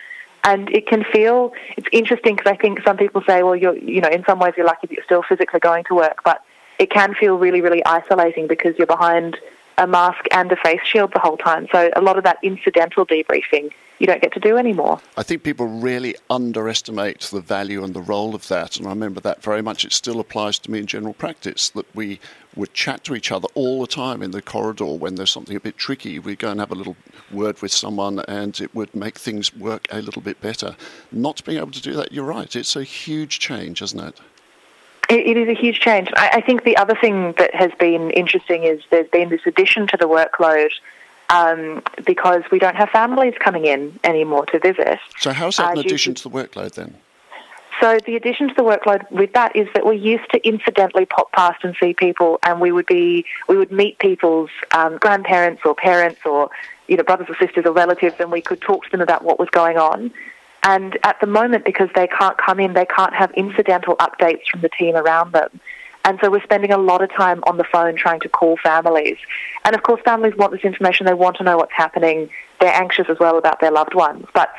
And 0.44 0.70
it 0.70 0.86
can 0.86 1.04
feel 1.04 1.52
it's 1.76 1.88
interesting 1.92 2.36
because 2.36 2.50
I 2.50 2.56
think 2.56 2.80
some 2.82 2.96
people 2.96 3.22
say, 3.26 3.42
well, 3.42 3.56
you're 3.56 3.76
you 3.76 4.00
know, 4.00 4.08
in 4.08 4.24
some 4.24 4.38
ways 4.38 4.54
you're 4.56 4.66
lucky 4.66 4.86
that 4.86 4.94
you're 4.94 5.04
still 5.04 5.22
physically 5.22 5.60
going 5.60 5.84
to 5.84 5.94
work, 5.94 6.22
but 6.24 6.42
it 6.78 6.90
can 6.90 7.14
feel 7.14 7.36
really, 7.38 7.60
really 7.60 7.84
isolating 7.84 8.46
because 8.46 8.78
you're 8.78 8.86
behind 8.86 9.36
a 9.78 9.86
mask 9.86 10.26
and 10.32 10.52
a 10.52 10.56
face 10.56 10.80
shield 10.84 11.12
the 11.14 11.20
whole 11.20 11.36
time. 11.38 11.66
So 11.72 11.90
a 11.96 12.02
lot 12.02 12.18
of 12.18 12.24
that 12.24 12.38
incidental 12.42 13.06
debriefing 13.06 13.72
you 13.98 14.06
don't 14.06 14.22
get 14.22 14.32
to 14.32 14.40
do 14.40 14.56
anymore. 14.56 15.00
I 15.16 15.22
think 15.22 15.42
people 15.42 15.66
really 15.66 16.14
underestimate 16.30 17.22
the 17.22 17.40
value 17.40 17.82
and 17.82 17.94
the 17.94 18.00
role 18.00 18.34
of 18.34 18.46
that, 18.48 18.76
and 18.76 18.86
I 18.86 18.90
remember 18.90 19.20
that 19.20 19.42
very 19.42 19.62
much. 19.62 19.84
It 19.84 19.92
still 19.92 20.20
applies 20.20 20.58
to 20.60 20.70
me 20.70 20.78
in 20.78 20.86
general 20.86 21.14
practice 21.14 21.70
that 21.70 21.86
we 21.96 22.20
would 22.54 22.74
chat 22.74 23.04
to 23.04 23.14
each 23.14 23.32
other 23.32 23.48
all 23.54 23.80
the 23.80 23.86
time 23.86 24.22
in 24.22 24.30
the 24.30 24.42
corridor 24.42 24.94
when 24.94 25.16
there's 25.16 25.30
something 25.30 25.56
a 25.56 25.60
bit 25.60 25.76
tricky. 25.76 26.18
We'd 26.18 26.38
go 26.38 26.50
and 26.50 26.60
have 26.60 26.70
a 26.70 26.76
little 26.76 26.96
word 27.32 27.60
with 27.60 27.72
someone, 27.72 28.20
and 28.28 28.60
it 28.60 28.74
would 28.74 28.94
make 28.94 29.18
things 29.18 29.54
work 29.54 29.88
a 29.90 30.00
little 30.00 30.22
bit 30.22 30.40
better. 30.40 30.76
Not 31.10 31.44
being 31.44 31.58
able 31.58 31.72
to 31.72 31.82
do 31.82 31.94
that, 31.94 32.12
you're 32.12 32.24
right. 32.24 32.54
It's 32.54 32.76
a 32.76 32.84
huge 32.84 33.40
change, 33.40 33.82
isn't 33.82 34.00
it? 34.00 34.20
It, 35.08 35.26
it 35.26 35.36
is 35.36 35.48
a 35.48 35.58
huge 35.58 35.80
change. 35.80 36.08
I, 36.16 36.30
I 36.34 36.40
think 36.40 36.64
the 36.64 36.76
other 36.76 36.94
thing 37.00 37.34
that 37.38 37.54
has 37.54 37.70
been 37.78 38.10
interesting 38.10 38.64
is 38.64 38.82
there's 38.90 39.08
been 39.10 39.30
this 39.30 39.40
addition 39.46 39.86
to 39.88 39.96
the 39.96 40.06
workload 40.06 40.70
um, 41.30 41.82
because 42.06 42.42
we 42.50 42.58
don't 42.58 42.76
have 42.76 42.90
families 42.90 43.34
coming 43.38 43.66
in 43.66 43.98
anymore 44.04 44.46
to 44.46 44.58
visit. 44.58 44.98
So, 45.18 45.32
how's 45.32 45.56
that 45.56 45.76
uh, 45.76 45.80
addition 45.80 46.14
to, 46.14 46.22
to 46.22 46.28
the 46.28 46.34
workload 46.34 46.74
then? 46.74 46.94
So 47.80 47.98
the 48.04 48.16
addition 48.16 48.48
to 48.48 48.54
the 48.54 48.62
workload 48.62 49.08
with 49.10 49.32
that 49.34 49.54
is 49.54 49.68
that 49.74 49.86
we 49.86 49.96
used 49.96 50.28
to 50.32 50.44
incidentally 50.46 51.06
pop 51.06 51.30
past 51.30 51.62
and 51.62 51.76
see 51.80 51.94
people, 51.94 52.40
and 52.42 52.60
we 52.60 52.72
would 52.72 52.86
be 52.86 53.24
we 53.48 53.56
would 53.56 53.70
meet 53.70 53.98
people's 54.00 54.50
um, 54.72 54.98
grandparents 54.98 55.62
or 55.64 55.76
parents 55.76 56.20
or 56.24 56.50
you 56.88 56.96
know 56.96 57.04
brothers 57.04 57.28
or 57.28 57.36
sisters 57.36 57.64
or 57.66 57.72
relatives, 57.72 58.16
and 58.18 58.32
we 58.32 58.40
could 58.40 58.60
talk 58.60 58.84
to 58.84 58.90
them 58.90 59.00
about 59.00 59.22
what 59.22 59.38
was 59.38 59.48
going 59.50 59.78
on. 59.78 60.10
And 60.62 60.98
at 61.02 61.20
the 61.20 61.26
moment, 61.26 61.64
because 61.64 61.88
they 61.94 62.06
can't 62.08 62.36
come 62.36 62.60
in, 62.60 62.74
they 62.74 62.86
can't 62.86 63.14
have 63.14 63.30
incidental 63.32 63.96
updates 63.96 64.46
from 64.50 64.60
the 64.60 64.68
team 64.68 64.96
around 64.96 65.32
them. 65.32 65.60
And 66.04 66.18
so 66.22 66.30
we're 66.30 66.42
spending 66.42 66.72
a 66.72 66.78
lot 66.78 67.02
of 67.02 67.12
time 67.12 67.42
on 67.46 67.58
the 67.58 67.64
phone 67.64 67.96
trying 67.96 68.20
to 68.20 68.28
call 68.28 68.56
families. 68.56 69.18
And 69.64 69.74
of 69.74 69.82
course, 69.82 70.00
families 70.04 70.34
want 70.36 70.52
this 70.52 70.62
information. 70.62 71.06
They 71.06 71.14
want 71.14 71.36
to 71.36 71.44
know 71.44 71.56
what's 71.56 71.72
happening. 71.72 72.30
They're 72.60 72.72
anxious 72.72 73.08
as 73.08 73.18
well 73.18 73.36
about 73.36 73.60
their 73.60 73.70
loved 73.70 73.94
ones. 73.94 74.26
But 74.32 74.52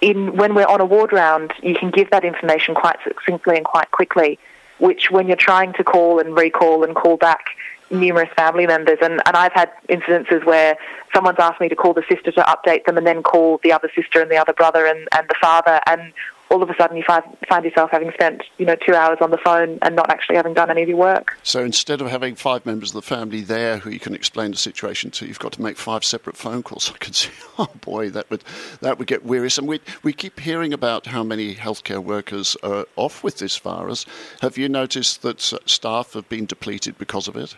in, 0.00 0.36
when 0.36 0.54
we're 0.54 0.66
on 0.66 0.80
a 0.80 0.84
ward 0.84 1.12
round, 1.12 1.52
you 1.62 1.74
can 1.74 1.90
give 1.90 2.10
that 2.10 2.24
information 2.24 2.74
quite 2.74 2.98
succinctly 3.02 3.56
and 3.56 3.64
quite 3.64 3.90
quickly, 3.90 4.38
which 4.78 5.10
when 5.10 5.26
you're 5.26 5.36
trying 5.36 5.72
to 5.74 5.84
call 5.84 6.20
and 6.20 6.36
recall 6.36 6.84
and 6.84 6.94
call 6.94 7.16
back 7.16 7.46
numerous 7.90 8.30
family 8.36 8.66
members, 8.66 8.98
and, 9.00 9.22
and 9.26 9.36
I've 9.36 9.52
had 9.52 9.70
incidences 9.88 10.44
where 10.44 10.76
someone's 11.14 11.38
asked 11.38 11.60
me 11.60 11.68
to 11.68 11.76
call 11.76 11.94
the 11.94 12.04
sister 12.10 12.32
to 12.32 12.42
update 12.42 12.84
them 12.84 12.96
and 12.96 13.06
then 13.06 13.22
call 13.22 13.60
the 13.62 13.72
other 13.72 13.90
sister 13.94 14.20
and 14.20 14.30
the 14.30 14.36
other 14.36 14.52
brother 14.52 14.86
and, 14.86 15.08
and 15.12 15.28
the 15.28 15.36
father, 15.40 15.80
and 15.86 16.12
all 16.50 16.62
of 16.62 16.70
a 16.70 16.76
sudden 16.76 16.96
you 16.96 17.02
find, 17.02 17.24
find 17.48 17.64
yourself 17.64 17.90
having 17.90 18.10
spent 18.12 18.42
you 18.58 18.66
know 18.66 18.76
two 18.76 18.94
hours 18.94 19.18
on 19.20 19.30
the 19.30 19.38
phone 19.38 19.78
and 19.82 19.96
not 19.96 20.10
actually 20.10 20.36
having 20.36 20.54
done 20.54 20.70
any 20.70 20.82
of 20.82 20.88
your 20.88 20.98
work. 20.98 21.36
So 21.42 21.64
instead 21.64 22.00
of 22.00 22.08
having 22.08 22.34
five 22.34 22.64
members 22.64 22.90
of 22.90 22.94
the 22.94 23.02
family 23.02 23.40
there 23.40 23.78
who 23.78 23.90
you 23.90 23.98
can 23.98 24.14
explain 24.14 24.52
the 24.52 24.56
situation 24.56 25.10
to, 25.12 25.26
you've 25.26 25.38
got 25.38 25.52
to 25.52 25.62
make 25.62 25.76
five 25.76 26.04
separate 26.04 26.36
phone 26.36 26.62
calls. 26.62 26.90
I 26.94 26.98
can 26.98 27.12
see, 27.12 27.30
oh 27.58 27.68
boy, 27.80 28.10
that 28.10 28.30
would 28.30 28.44
that 28.80 28.98
would 28.98 29.08
get 29.08 29.24
wearisome. 29.24 29.66
We 29.66 29.80
we 30.02 30.12
keep 30.12 30.40
hearing 30.40 30.72
about 30.72 31.06
how 31.06 31.22
many 31.22 31.54
healthcare 31.54 32.02
workers 32.02 32.56
are 32.62 32.86
off 32.96 33.24
with 33.24 33.38
this 33.38 33.56
virus. 33.56 34.06
Have 34.40 34.56
you 34.56 34.68
noticed 34.68 35.22
that 35.22 35.40
staff 35.40 36.12
have 36.12 36.28
been 36.28 36.46
depleted 36.46 36.98
because 36.98 37.28
of 37.28 37.36
it? 37.36 37.54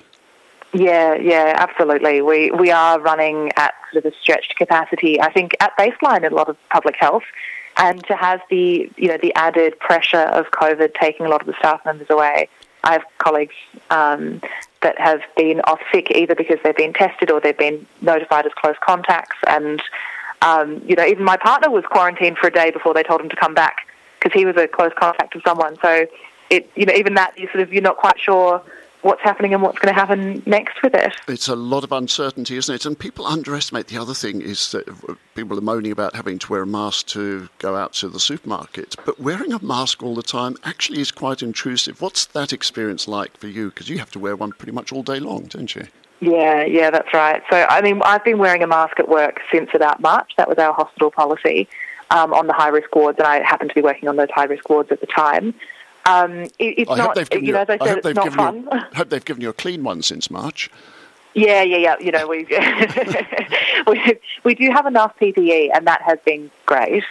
Yeah, 0.74 1.14
yeah, 1.14 1.54
absolutely. 1.56 2.20
We 2.20 2.50
we 2.50 2.70
are 2.70 3.00
running 3.00 3.50
at 3.56 3.74
sort 3.92 4.04
of 4.04 4.12
a 4.12 4.16
stretched 4.20 4.56
capacity. 4.56 5.20
I 5.20 5.32
think 5.32 5.56
at 5.60 5.76
baseline 5.78 6.24
in 6.24 6.32
a 6.32 6.36
lot 6.36 6.48
of 6.48 6.56
public 6.68 6.96
health, 6.98 7.22
and 7.78 8.04
to 8.04 8.14
have 8.14 8.40
the 8.50 8.90
you 8.96 9.08
know 9.08 9.16
the 9.16 9.34
added 9.34 9.78
pressure 9.78 10.18
of 10.18 10.50
COVID 10.50 10.94
taking 10.94 11.24
a 11.24 11.28
lot 11.28 11.40
of 11.40 11.46
the 11.46 11.54
staff 11.58 11.84
members 11.84 12.08
away. 12.10 12.48
I 12.84 12.92
have 12.92 13.02
colleagues 13.18 13.54
um, 13.90 14.40
that 14.82 14.98
have 15.00 15.20
been 15.36 15.60
off 15.62 15.80
sick 15.92 16.10
either 16.12 16.34
because 16.34 16.58
they've 16.62 16.76
been 16.76 16.92
tested 16.92 17.30
or 17.30 17.40
they've 17.40 17.58
been 17.58 17.86
notified 18.02 18.46
as 18.46 18.52
close 18.54 18.76
contacts, 18.86 19.36
and 19.46 19.82
um, 20.42 20.82
you 20.86 20.96
know 20.96 21.04
even 21.04 21.24
my 21.24 21.38
partner 21.38 21.70
was 21.70 21.84
quarantined 21.86 22.36
for 22.36 22.48
a 22.48 22.52
day 22.52 22.70
before 22.70 22.92
they 22.92 23.02
told 23.02 23.22
him 23.22 23.30
to 23.30 23.36
come 23.36 23.54
back 23.54 23.88
because 24.20 24.38
he 24.38 24.44
was 24.44 24.56
a 24.56 24.68
close 24.68 24.92
contact 24.98 25.34
of 25.34 25.42
someone. 25.46 25.76
So 25.80 26.06
it 26.50 26.70
you 26.76 26.84
know 26.84 26.94
even 26.94 27.14
that 27.14 27.38
you 27.38 27.46
sort 27.46 27.60
of 27.60 27.72
you're 27.72 27.82
not 27.82 27.96
quite 27.96 28.20
sure 28.20 28.62
what's 29.02 29.22
happening 29.22 29.54
and 29.54 29.62
what's 29.62 29.78
going 29.78 29.94
to 29.94 29.98
happen 29.98 30.42
next 30.46 30.82
with 30.82 30.94
it. 30.94 31.14
It's 31.28 31.48
a 31.48 31.56
lot 31.56 31.84
of 31.84 31.92
uncertainty, 31.92 32.56
isn't 32.56 32.74
it? 32.74 32.86
And 32.86 32.98
people 32.98 33.26
underestimate 33.26 33.88
the 33.88 33.98
other 33.98 34.14
thing 34.14 34.42
is 34.42 34.72
that 34.72 34.86
people 35.34 35.56
are 35.58 35.62
moaning 35.62 35.92
about 35.92 36.16
having 36.16 36.38
to 36.40 36.52
wear 36.52 36.62
a 36.62 36.66
mask 36.66 37.06
to 37.08 37.48
go 37.58 37.76
out 37.76 37.92
to 37.94 38.08
the 38.08 38.20
supermarket, 38.20 38.96
but 39.04 39.20
wearing 39.20 39.52
a 39.52 39.62
mask 39.64 40.02
all 40.02 40.14
the 40.14 40.22
time 40.22 40.56
actually 40.64 41.00
is 41.00 41.12
quite 41.12 41.42
intrusive. 41.42 42.00
What's 42.00 42.26
that 42.26 42.52
experience 42.52 43.06
like 43.06 43.36
for 43.36 43.48
you? 43.48 43.70
Because 43.70 43.88
you 43.88 43.98
have 43.98 44.10
to 44.12 44.18
wear 44.18 44.36
one 44.36 44.52
pretty 44.52 44.72
much 44.72 44.92
all 44.92 45.02
day 45.02 45.20
long, 45.20 45.44
don't 45.44 45.74
you? 45.74 45.86
Yeah, 46.20 46.64
yeah, 46.64 46.90
that's 46.90 47.12
right. 47.14 47.42
So, 47.48 47.64
I 47.68 47.80
mean, 47.80 48.02
I've 48.04 48.24
been 48.24 48.38
wearing 48.38 48.62
a 48.62 48.66
mask 48.66 48.98
at 48.98 49.08
work 49.08 49.40
since 49.52 49.70
about 49.72 50.00
March. 50.00 50.32
That 50.36 50.48
was 50.48 50.58
our 50.58 50.72
hospital 50.72 51.12
policy 51.12 51.68
um, 52.10 52.34
on 52.34 52.48
the 52.48 52.52
high 52.52 52.68
risk 52.68 52.94
wards, 52.94 53.18
and 53.18 53.26
I 53.26 53.42
happened 53.42 53.70
to 53.70 53.74
be 53.74 53.82
working 53.82 54.08
on 54.08 54.16
those 54.16 54.30
high 54.34 54.44
risk 54.44 54.68
wards 54.68 54.90
at 54.90 55.00
the 55.00 55.06
time. 55.06 55.54
Um, 56.08 56.44
it, 56.44 56.54
it's 56.58 56.90
I 56.90 56.96
not, 56.96 57.34
you, 57.34 57.40
you 57.40 57.52
know, 57.52 57.60
as 57.60 57.68
I 57.68 57.78
said, 57.84 57.98
it's 57.98 58.14
not 58.14 58.32
fun. 58.32 58.62
You, 58.62 58.68
I 58.70 58.96
hope 58.96 59.10
they've 59.10 59.24
given 59.24 59.42
you 59.42 59.50
a 59.50 59.52
clean 59.52 59.84
one 59.84 60.02
since 60.02 60.30
March. 60.30 60.70
Yeah, 61.34 61.62
yeah, 61.62 61.76
yeah. 61.76 61.96
You 62.00 62.10
know, 62.10 62.26
we 62.26 62.46
we 63.86 64.18
we 64.42 64.54
do 64.54 64.70
have 64.70 64.86
enough 64.86 65.14
PPE, 65.20 65.70
and 65.74 65.86
that 65.86 66.00
has 66.02 66.18
been 66.24 66.50
great. 66.66 67.04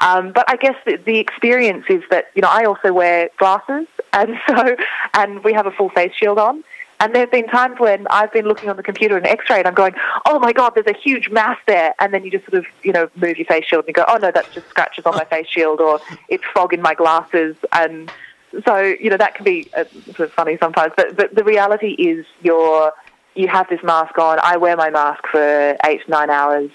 Um, 0.00 0.32
but 0.32 0.50
I 0.50 0.56
guess 0.56 0.74
the, 0.84 0.96
the 0.96 1.18
experience 1.18 1.84
is 1.88 2.02
that 2.10 2.26
you 2.34 2.42
know 2.42 2.48
I 2.50 2.64
also 2.64 2.92
wear 2.92 3.30
glasses, 3.38 3.86
and 4.12 4.38
so 4.48 4.76
and 5.14 5.44
we 5.44 5.52
have 5.52 5.66
a 5.66 5.70
full 5.70 5.90
face 5.90 6.12
shield 6.14 6.38
on. 6.38 6.64
And 7.02 7.14
there 7.14 7.22
have 7.22 7.30
been 7.30 7.46
times 7.46 7.80
when 7.80 8.06
I've 8.10 8.30
been 8.30 8.44
looking 8.44 8.68
on 8.68 8.76
the 8.76 8.82
computer 8.82 9.16
and 9.16 9.26
X-ray, 9.26 9.58
and 9.58 9.66
I'm 9.66 9.74
going, 9.74 9.94
"Oh 10.26 10.38
my 10.38 10.52
God, 10.52 10.72
there's 10.74 10.86
a 10.86 10.98
huge 10.98 11.30
mass 11.30 11.56
there!" 11.66 11.94
And 11.98 12.12
then 12.12 12.24
you 12.24 12.30
just 12.30 12.44
sort 12.44 12.58
of, 12.58 12.66
you 12.82 12.92
know, 12.92 13.08
move 13.14 13.38
your 13.38 13.46
face 13.46 13.64
shield 13.64 13.84
and 13.86 13.88
you 13.88 13.94
go, 13.94 14.04
"Oh 14.08 14.18
no, 14.18 14.30
that's 14.30 14.52
just 14.52 14.68
scratches 14.68 15.06
on 15.06 15.14
my 15.14 15.24
face 15.24 15.46
shield, 15.46 15.80
or 15.80 16.00
it's 16.28 16.44
fog 16.52 16.74
in 16.74 16.82
my 16.82 16.94
glasses." 16.94 17.56
And 17.72 18.10
so, 18.64 18.78
you 18.78 19.10
know, 19.10 19.16
that 19.16 19.34
can 19.34 19.44
be 19.44 19.70
uh, 19.76 19.84
sort 20.06 20.20
of 20.20 20.32
funny 20.32 20.58
sometimes. 20.60 20.92
But 20.96 21.16
but 21.16 21.34
the 21.34 21.44
reality 21.44 21.92
is, 21.92 22.26
you're 22.42 22.92
you 23.34 23.48
have 23.48 23.68
this 23.68 23.82
mask 23.82 24.18
on. 24.18 24.38
I 24.42 24.56
wear 24.56 24.76
my 24.76 24.90
mask 24.90 25.24
for 25.30 25.76
eight 25.84 26.08
nine 26.08 26.30
hours 26.30 26.70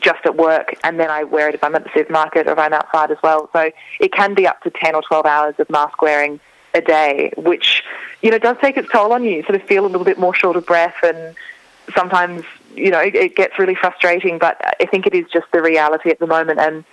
just 0.00 0.24
at 0.24 0.36
work, 0.36 0.74
and 0.82 0.98
then 0.98 1.10
I 1.10 1.24
wear 1.24 1.48
it 1.48 1.54
if 1.54 1.62
I'm 1.62 1.74
at 1.74 1.84
the 1.84 1.90
supermarket 1.94 2.48
or 2.48 2.52
if 2.52 2.58
I'm 2.58 2.72
outside 2.72 3.10
as 3.10 3.18
well. 3.22 3.48
So 3.52 3.70
it 4.00 4.12
can 4.12 4.34
be 4.34 4.46
up 4.46 4.62
to 4.62 4.70
ten 4.70 4.94
or 4.94 5.02
twelve 5.02 5.26
hours 5.26 5.54
of 5.58 5.68
mask 5.70 6.00
wearing 6.02 6.40
a 6.74 6.80
day, 6.80 7.32
which 7.36 7.84
you 8.22 8.30
know 8.30 8.38
does 8.38 8.56
take 8.60 8.76
its 8.76 8.88
toll 8.90 9.12
on 9.12 9.24
you. 9.24 9.32
You 9.32 9.42
sort 9.42 9.56
of 9.56 9.62
feel 9.62 9.84
a 9.84 9.88
little 9.88 10.04
bit 10.04 10.18
more 10.18 10.34
short 10.34 10.56
of 10.56 10.66
breath, 10.66 10.96
and 11.02 11.36
sometimes 11.94 12.44
you 12.74 12.90
know 12.90 13.00
it, 13.00 13.36
gets 13.36 13.58
really 13.58 13.74
frustrating. 13.74 14.38
But 14.38 14.60
I 14.80 14.86
think 14.86 15.06
it 15.06 15.14
is 15.14 15.26
just 15.32 15.46
the 15.52 15.62
reality 15.62 16.10
at 16.10 16.18
the 16.18 16.26
moment, 16.26 16.60
and 16.60 16.84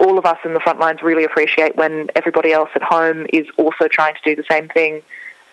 all 0.00 0.18
of 0.18 0.26
us 0.26 0.38
in 0.44 0.54
the 0.54 0.60
front 0.60 0.78
lines 0.78 1.02
really 1.02 1.24
appreciate 1.24 1.76
when 1.76 2.08
everybody 2.14 2.52
else 2.52 2.70
at 2.74 2.82
home 2.82 3.26
is 3.32 3.46
also 3.56 3.88
trying 3.88 4.14
to 4.14 4.20
do 4.24 4.36
the 4.36 4.44
same 4.48 4.68
thing 4.68 5.02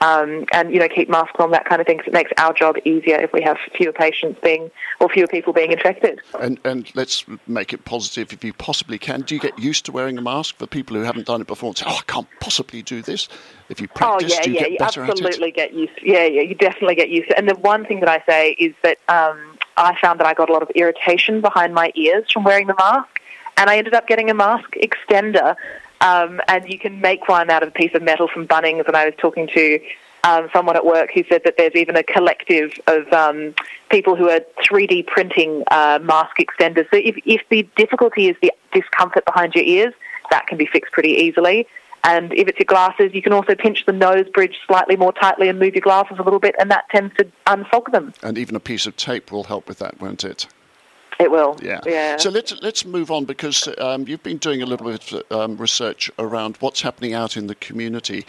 um, 0.02 0.46
and 0.54 0.72
you 0.72 0.80
know 0.80 0.88
keep 0.88 1.10
masks 1.10 1.36
on 1.40 1.52
that 1.52 1.66
kind 1.66 1.82
of 1.82 1.88
thing 1.88 1.98
because 1.98 2.08
it 2.08 2.14
makes 2.14 2.32
our 2.38 2.54
job 2.54 2.78
easier 2.86 3.18
if 3.18 3.34
we 3.34 3.42
have 3.42 3.58
fewer 3.76 3.92
patients 3.92 4.40
being 4.42 4.72
or 5.00 5.10
fewer 5.10 5.28
people 5.28 5.52
being 5.52 5.72
infected. 5.72 6.22
And 6.40 6.60
and 6.64 6.90
let's 6.96 7.26
make 7.48 7.74
it 7.74 7.86
positive 7.86 8.32
if 8.32 8.44
you 8.44 8.54
possibly 8.54 8.98
can. 8.98 9.22
Do 9.22 9.36
you 9.36 9.42
get 9.42 9.58
used 9.60 9.86
to 9.86 9.92
wearing 9.92 10.18
a 10.18 10.22
mask 10.22 10.56
for 10.56 10.68
people 10.68 10.96
who 10.96 11.04
haven't 11.04 11.28
done 11.28 11.42
it 11.42 11.48
before 11.48 11.70
and 11.70 11.78
say, 11.78 11.86
"Oh, 11.88 11.98
I 12.00 12.04
can't 12.08 12.28
possibly 12.40 12.82
do 12.82 13.02
this"? 13.02 13.28
If 13.68 13.82
you 13.82 13.88
practice, 13.88 14.32
oh, 14.32 14.36
yeah, 14.36 14.42
do 14.42 14.50
you 14.52 14.56
yeah, 14.56 14.62
get 14.64 14.72
you 14.72 14.78
better 14.80 15.04
absolutely 15.04 15.52
get 15.52 15.74
used. 15.74 15.98
To, 15.98 16.08
Yeah, 16.08 16.26
yeah, 16.26 16.42
you 16.42 16.56
definitely 16.56 16.96
get 16.96 17.10
used. 17.10 17.28
To 17.28 17.34
it. 17.34 17.40
And 17.40 17.50
the 17.50 17.56
one 17.56 17.86
thing 17.86 18.00
that 18.00 18.10
I 18.10 18.24
say 18.26 18.52
is 18.54 18.74
that 18.84 18.98
um, 19.10 19.58
I 19.78 19.96
found 20.00 20.20
that 20.22 20.28
I 20.28 20.34
got 20.34 20.50
a 20.50 20.54
lot 20.54 20.64
of 20.64 20.70
irritation 20.76 21.42
behind 21.42 21.74
my 21.74 21.92
ears 21.96 22.32
from 22.32 22.46
wearing 22.46 22.68
the 22.68 22.76
mask, 22.76 23.20
and 23.60 23.70
I 23.70 23.78
ended 23.78 23.94
up 23.94 24.08
getting 24.08 24.30
a 24.30 24.34
mask 24.34 24.74
extender 24.82 25.56
um, 26.02 26.42
and 26.48 26.72
you 26.72 26.80
can 26.80 27.02
make 27.02 27.28
one 27.28 27.50
out 27.50 27.62
of 27.62 27.70
a 27.70 27.72
piece 27.72 27.94
of 27.94 28.02
metal 28.02 28.28
from 28.28 28.48
Bunnings. 28.48 28.88
And 28.88 28.96
I 28.96 29.06
was 29.06 29.14
talking 29.18 29.50
to 29.54 29.80
um, 30.24 30.50
someone 30.54 30.78
at 30.78 30.86
work 30.86 31.12
who 31.14 31.24
said 31.30 31.42
that 31.44 31.56
there's 31.58 31.76
even 31.76 31.98
a 31.98 32.04
collective 32.04 32.72
of 32.88 33.12
um, 33.12 33.54
people 33.90 34.16
who 34.16 34.30
are 34.30 34.40
3D 34.66 35.08
printing 35.08 35.64
uh, 35.72 36.00
mask 36.02 36.38
extenders. 36.40 36.88
So 36.90 36.98
if, 36.98 37.18
if 37.26 37.42
the 37.50 37.68
difficulty 37.76 38.30
is 38.30 38.38
the 38.42 38.52
discomfort 38.74 39.26
behind 39.26 39.54
your 39.56 39.66
ears, 39.66 39.94
that 40.32 40.48
can 40.48 40.58
be 40.58 40.66
fixed 40.66 40.94
pretty 40.94 41.12
easily. 41.12 41.68
And 42.06 42.34
if 42.34 42.48
it's 42.48 42.60
your 42.60 42.66
glasses, 42.66 43.14
you 43.14 43.22
can 43.22 43.34
also 43.34 43.56
pinch 43.56 43.86
the 43.86 43.92
nose 43.92 44.30
bridge 44.30 44.56
slightly 44.68 44.96
more 44.96 45.12
tightly 45.12 45.50
and 45.50 45.60
move 45.60 45.76
your 45.76 45.82
glasses 45.82 46.18
a 46.18 46.24
little 46.24 46.40
bit, 46.40 46.56
and 46.58 46.72
that 46.72 46.86
tends 46.90 47.14
to 47.18 47.28
unfog 47.46 47.92
them. 47.92 48.14
And 48.24 48.38
even 48.38 48.56
a 48.56 48.62
piece 48.62 48.86
of 48.86 48.96
tape 48.96 49.34
will 49.34 49.44
help 49.44 49.68
with 49.68 49.80
that, 49.80 50.00
won't 50.00 50.24
it? 50.24 50.48
It 51.20 51.32
will. 51.32 51.58
Yeah. 51.62 51.82
yeah. 51.86 52.16
So 52.16 52.30
let's 52.30 52.54
let's 52.62 52.86
move 52.86 53.12
on 53.12 53.26
because 53.26 53.68
um, 53.78 54.08
you've 54.08 54.24
been 54.24 54.38
doing 54.38 54.62
a 54.62 54.66
little 54.66 54.90
bit 54.90 55.12
of 55.12 55.32
um, 55.32 55.58
research 55.58 56.10
around 56.18 56.56
what's 56.62 56.82
happening 56.82 57.14
out 57.14 57.36
in 57.36 57.48
the 57.48 57.56
community 57.56 58.26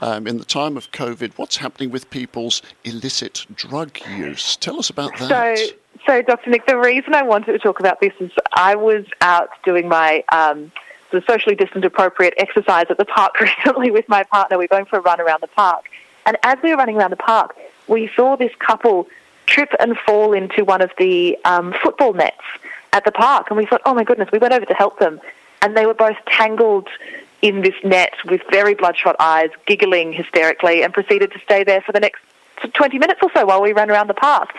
um, 0.00 0.26
in 0.26 0.38
the 0.38 0.44
time 0.44 0.76
of 0.76 0.90
COVID. 0.90 1.34
What's 1.36 1.58
happening 1.58 1.92
with 1.92 2.10
people's 2.10 2.60
illicit 2.82 3.46
drug 3.54 3.96
use? 4.16 4.56
Tell 4.56 4.80
us 4.80 4.90
about 4.90 5.16
that. 5.18 5.56
So, 5.56 5.66
so 6.04 6.22
Dr. 6.22 6.50
Nick, 6.50 6.66
the 6.66 6.76
reason 6.76 7.14
I 7.14 7.22
wanted 7.22 7.52
to 7.52 7.60
talk 7.60 7.78
about 7.78 8.00
this 8.00 8.12
is 8.18 8.32
I 8.52 8.74
was 8.74 9.04
out 9.20 9.50
doing 9.64 9.88
my 9.88 10.24
um, 10.32 10.72
the 11.12 11.22
socially 11.28 11.54
distant 11.54 11.84
appropriate 11.84 12.34
exercise 12.38 12.86
at 12.90 12.98
the 12.98 13.04
park 13.04 13.38
recently 13.40 13.92
with 13.92 14.08
my 14.08 14.24
partner. 14.24 14.58
We 14.58 14.64
we're 14.64 14.68
going 14.68 14.86
for 14.86 14.98
a 14.98 15.02
run 15.02 15.20
around 15.20 15.42
the 15.42 15.48
park, 15.48 15.84
and 16.26 16.36
as 16.42 16.58
we 16.60 16.70
were 16.70 16.76
running 16.76 16.96
around 16.96 17.10
the 17.10 17.16
park, 17.16 17.54
we 17.86 18.10
saw 18.16 18.36
this 18.36 18.52
couple 18.58 19.06
trip 19.52 19.70
and 19.78 19.96
fall 20.06 20.32
into 20.32 20.64
one 20.64 20.80
of 20.80 20.90
the 20.98 21.38
um, 21.44 21.74
football 21.82 22.12
nets 22.12 22.42
at 22.92 23.04
the 23.04 23.12
park. 23.12 23.48
And 23.50 23.56
we 23.56 23.66
thought, 23.66 23.82
oh 23.84 23.94
my 23.94 24.04
goodness, 24.04 24.28
we 24.32 24.38
went 24.38 24.54
over 24.54 24.66
to 24.66 24.74
help 24.74 24.98
them. 24.98 25.20
And 25.60 25.76
they 25.76 25.86
were 25.86 25.94
both 25.94 26.16
tangled 26.26 26.88
in 27.42 27.62
this 27.62 27.74
net 27.84 28.14
with 28.24 28.40
very 28.50 28.74
bloodshot 28.74 29.16
eyes, 29.20 29.50
giggling 29.66 30.12
hysterically, 30.12 30.82
and 30.82 30.92
proceeded 30.92 31.32
to 31.32 31.38
stay 31.40 31.64
there 31.64 31.80
for 31.80 31.92
the 31.92 32.00
next 32.00 32.22
20 32.72 32.98
minutes 32.98 33.20
or 33.22 33.30
so 33.34 33.44
while 33.44 33.60
we 33.60 33.72
ran 33.72 33.90
around 33.90 34.06
the 34.06 34.14
park. 34.14 34.50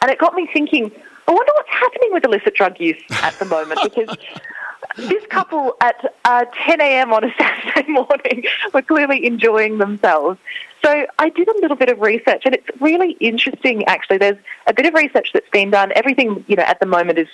And 0.00 0.10
it 0.10 0.18
got 0.18 0.34
me 0.34 0.48
thinking, 0.52 0.90
I 1.28 1.32
wonder 1.32 1.52
what's 1.54 1.70
happening 1.70 2.12
with 2.12 2.24
illicit 2.24 2.54
drug 2.54 2.80
use 2.80 3.02
at 3.22 3.38
the 3.38 3.44
moment 3.44 3.80
because 3.84 4.16
this 4.96 5.24
couple 5.26 5.76
at 5.80 6.14
uh, 6.24 6.44
10 6.66 6.80
a.m. 6.80 7.12
on 7.12 7.24
a 7.24 7.32
Saturday 7.38 7.88
morning 7.90 8.44
were 8.74 8.82
clearly 8.82 9.24
enjoying 9.24 9.78
themselves. 9.78 10.38
So 10.84 11.06
I 11.18 11.28
did 11.28 11.48
a 11.48 11.54
little 11.60 11.76
bit 11.76 11.88
of 11.90 12.00
research, 12.00 12.42
and 12.44 12.54
it's 12.54 12.66
really 12.80 13.12
interesting. 13.20 13.84
Actually, 13.86 14.18
there's 14.18 14.38
a 14.66 14.74
bit 14.74 14.86
of 14.86 14.94
research 14.94 15.30
that's 15.32 15.48
been 15.50 15.70
done. 15.70 15.92
Everything 15.94 16.44
you 16.48 16.56
know 16.56 16.64
at 16.64 16.80
the 16.80 16.86
moment 16.86 17.18
is 17.18 17.28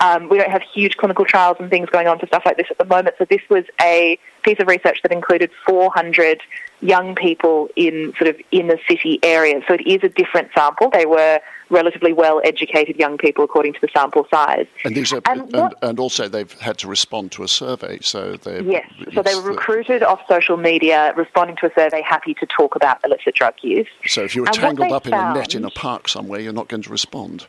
um, 0.00 0.28
we 0.28 0.38
don't 0.38 0.50
have 0.50 0.62
huge 0.62 0.96
clinical 0.96 1.24
trials 1.24 1.56
and 1.60 1.70
things 1.70 1.88
going 1.90 2.06
on 2.08 2.18
for 2.18 2.26
stuff 2.26 2.42
like 2.44 2.56
this 2.56 2.66
at 2.70 2.78
the 2.78 2.84
moment. 2.84 3.16
So 3.18 3.24
this 3.24 3.42
was 3.48 3.64
a 3.80 4.18
piece 4.42 4.58
of 4.60 4.68
research 4.68 5.00
that 5.02 5.12
included 5.12 5.50
400 5.66 6.42
young 6.80 7.14
people 7.14 7.68
in 7.76 8.12
sort 8.18 8.28
of 8.28 8.40
inner 8.50 8.78
city 8.88 9.18
areas. 9.22 9.62
So 9.66 9.74
it 9.74 9.86
is 9.86 10.02
a 10.02 10.08
different 10.08 10.50
sample. 10.54 10.90
They 10.90 11.06
were 11.06 11.40
relatively 11.70 12.12
well 12.12 12.42
educated 12.44 12.96
young 12.96 13.16
people 13.16 13.44
according 13.44 13.72
to 13.72 13.80
the 13.80 13.88
sample 13.94 14.26
size. 14.30 14.66
And 14.84 14.94
these 14.94 15.12
are, 15.12 15.22
and, 15.26 15.54
and, 15.54 15.74
and, 15.80 15.98
also 15.98 16.28
they've 16.28 16.52
had 16.52 16.76
to 16.78 16.88
respond 16.88 17.32
to 17.32 17.42
a 17.42 17.48
survey. 17.48 17.98
So 18.02 18.36
they 18.36 18.60
yes, 18.62 18.86
so 19.14 19.22
they 19.22 19.34
were 19.34 19.42
recruited 19.42 20.02
off 20.02 20.20
social 20.28 20.58
media, 20.58 21.14
responding 21.16 21.56
to 21.56 21.66
a 21.66 21.74
survey, 21.74 22.02
happy 22.02 22.34
to 22.34 22.46
talk 22.46 22.76
about 22.76 22.98
illicit 23.04 23.34
drug 23.34 23.54
use. 23.62 23.88
So 24.06 24.22
if 24.22 24.36
you 24.36 24.42
were 24.42 24.48
tangled 24.48 24.92
up 24.92 25.06
found, 25.06 25.36
in 25.36 25.36
a 25.36 25.40
net 25.40 25.54
in 25.54 25.64
a 25.64 25.70
park 25.70 26.08
somewhere, 26.08 26.40
you're 26.40 26.52
not 26.52 26.68
going 26.68 26.82
to 26.82 26.90
respond. 26.90 27.46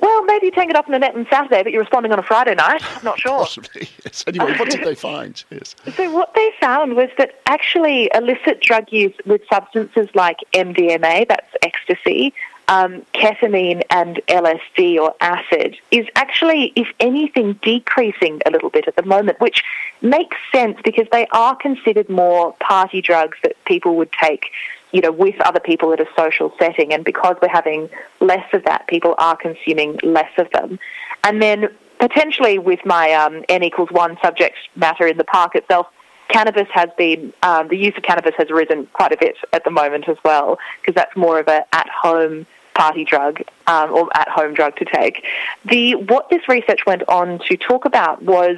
Well, 0.00 0.24
maybe 0.24 0.46
you 0.46 0.52
tank 0.52 0.70
it 0.70 0.76
up 0.76 0.86
in 0.86 0.92
the 0.92 0.98
net 0.98 1.14
on 1.14 1.26
Saturday, 1.30 1.62
but 1.62 1.72
you're 1.72 1.82
responding 1.82 2.12
on 2.12 2.18
a 2.18 2.22
Friday 2.22 2.54
night. 2.54 2.82
I'm 2.96 3.04
not 3.04 3.20
sure. 3.20 3.40
Possibly, 3.40 3.88
yes. 4.04 4.24
Anyway, 4.26 4.56
what 4.58 4.70
did 4.70 4.84
they 4.84 4.94
find? 5.10 5.42
Yes. 5.50 5.74
So 5.94 6.10
what 6.10 6.34
they 6.34 6.50
found 6.60 6.96
was 6.96 7.10
that 7.18 7.40
actually 7.46 8.10
illicit 8.14 8.60
drug 8.60 8.90
use 8.92 9.14
with 9.26 9.42
substances 9.52 10.08
like 10.14 10.38
MDMA, 10.54 11.28
that's 11.28 11.54
ecstasy, 11.62 12.32
um, 12.70 13.04
ketamine 13.14 13.82
and 13.90 14.20
LSD 14.28 14.96
or 14.98 15.12
acid 15.20 15.76
is 15.90 16.06
actually, 16.14 16.72
if 16.76 16.86
anything, 17.00 17.58
decreasing 17.62 18.40
a 18.46 18.50
little 18.50 18.70
bit 18.70 18.86
at 18.86 18.94
the 18.94 19.02
moment, 19.02 19.40
which 19.40 19.64
makes 20.02 20.36
sense 20.52 20.78
because 20.84 21.06
they 21.10 21.26
are 21.32 21.56
considered 21.56 22.08
more 22.08 22.52
party 22.60 23.02
drugs 23.02 23.36
that 23.42 23.56
people 23.64 23.96
would 23.96 24.12
take 24.12 24.46
you 24.92 25.00
know, 25.00 25.12
with 25.12 25.40
other 25.42 25.60
people 25.60 25.92
at 25.92 26.00
a 26.00 26.06
social 26.16 26.52
setting. 26.58 26.92
And 26.92 27.04
because 27.04 27.36
we're 27.40 27.48
having 27.48 27.88
less 28.20 28.46
of 28.52 28.64
that, 28.64 28.86
people 28.86 29.14
are 29.18 29.36
consuming 29.36 29.98
less 30.02 30.32
of 30.38 30.50
them. 30.50 30.78
And 31.24 31.40
then 31.40 31.68
potentially 31.98 32.58
with 32.58 32.80
my 32.84 33.12
um, 33.12 33.44
N 33.48 33.62
equals 33.62 33.90
one 33.90 34.16
subject 34.22 34.56
matter 34.74 35.06
in 35.06 35.16
the 35.16 35.24
park 35.24 35.54
itself, 35.54 35.86
cannabis 36.28 36.68
has 36.72 36.88
been, 36.96 37.32
um, 37.42 37.68
the 37.68 37.76
use 37.76 37.94
of 37.96 38.02
cannabis 38.02 38.34
has 38.36 38.50
risen 38.50 38.86
quite 38.92 39.12
a 39.12 39.16
bit 39.16 39.36
at 39.52 39.64
the 39.64 39.70
moment 39.70 40.08
as 40.08 40.16
well, 40.24 40.58
because 40.80 40.94
that's 40.94 41.14
more 41.16 41.38
of 41.38 41.48
a 41.48 41.64
at-home 41.74 42.46
party 42.74 43.04
drug 43.04 43.42
um, 43.66 43.92
or 43.92 44.08
at-home 44.16 44.54
drug 44.54 44.76
to 44.76 44.84
take. 44.84 45.24
The, 45.64 45.96
what 45.96 46.30
this 46.30 46.48
research 46.48 46.86
went 46.86 47.02
on 47.08 47.40
to 47.48 47.56
talk 47.56 47.84
about 47.84 48.22
was 48.22 48.56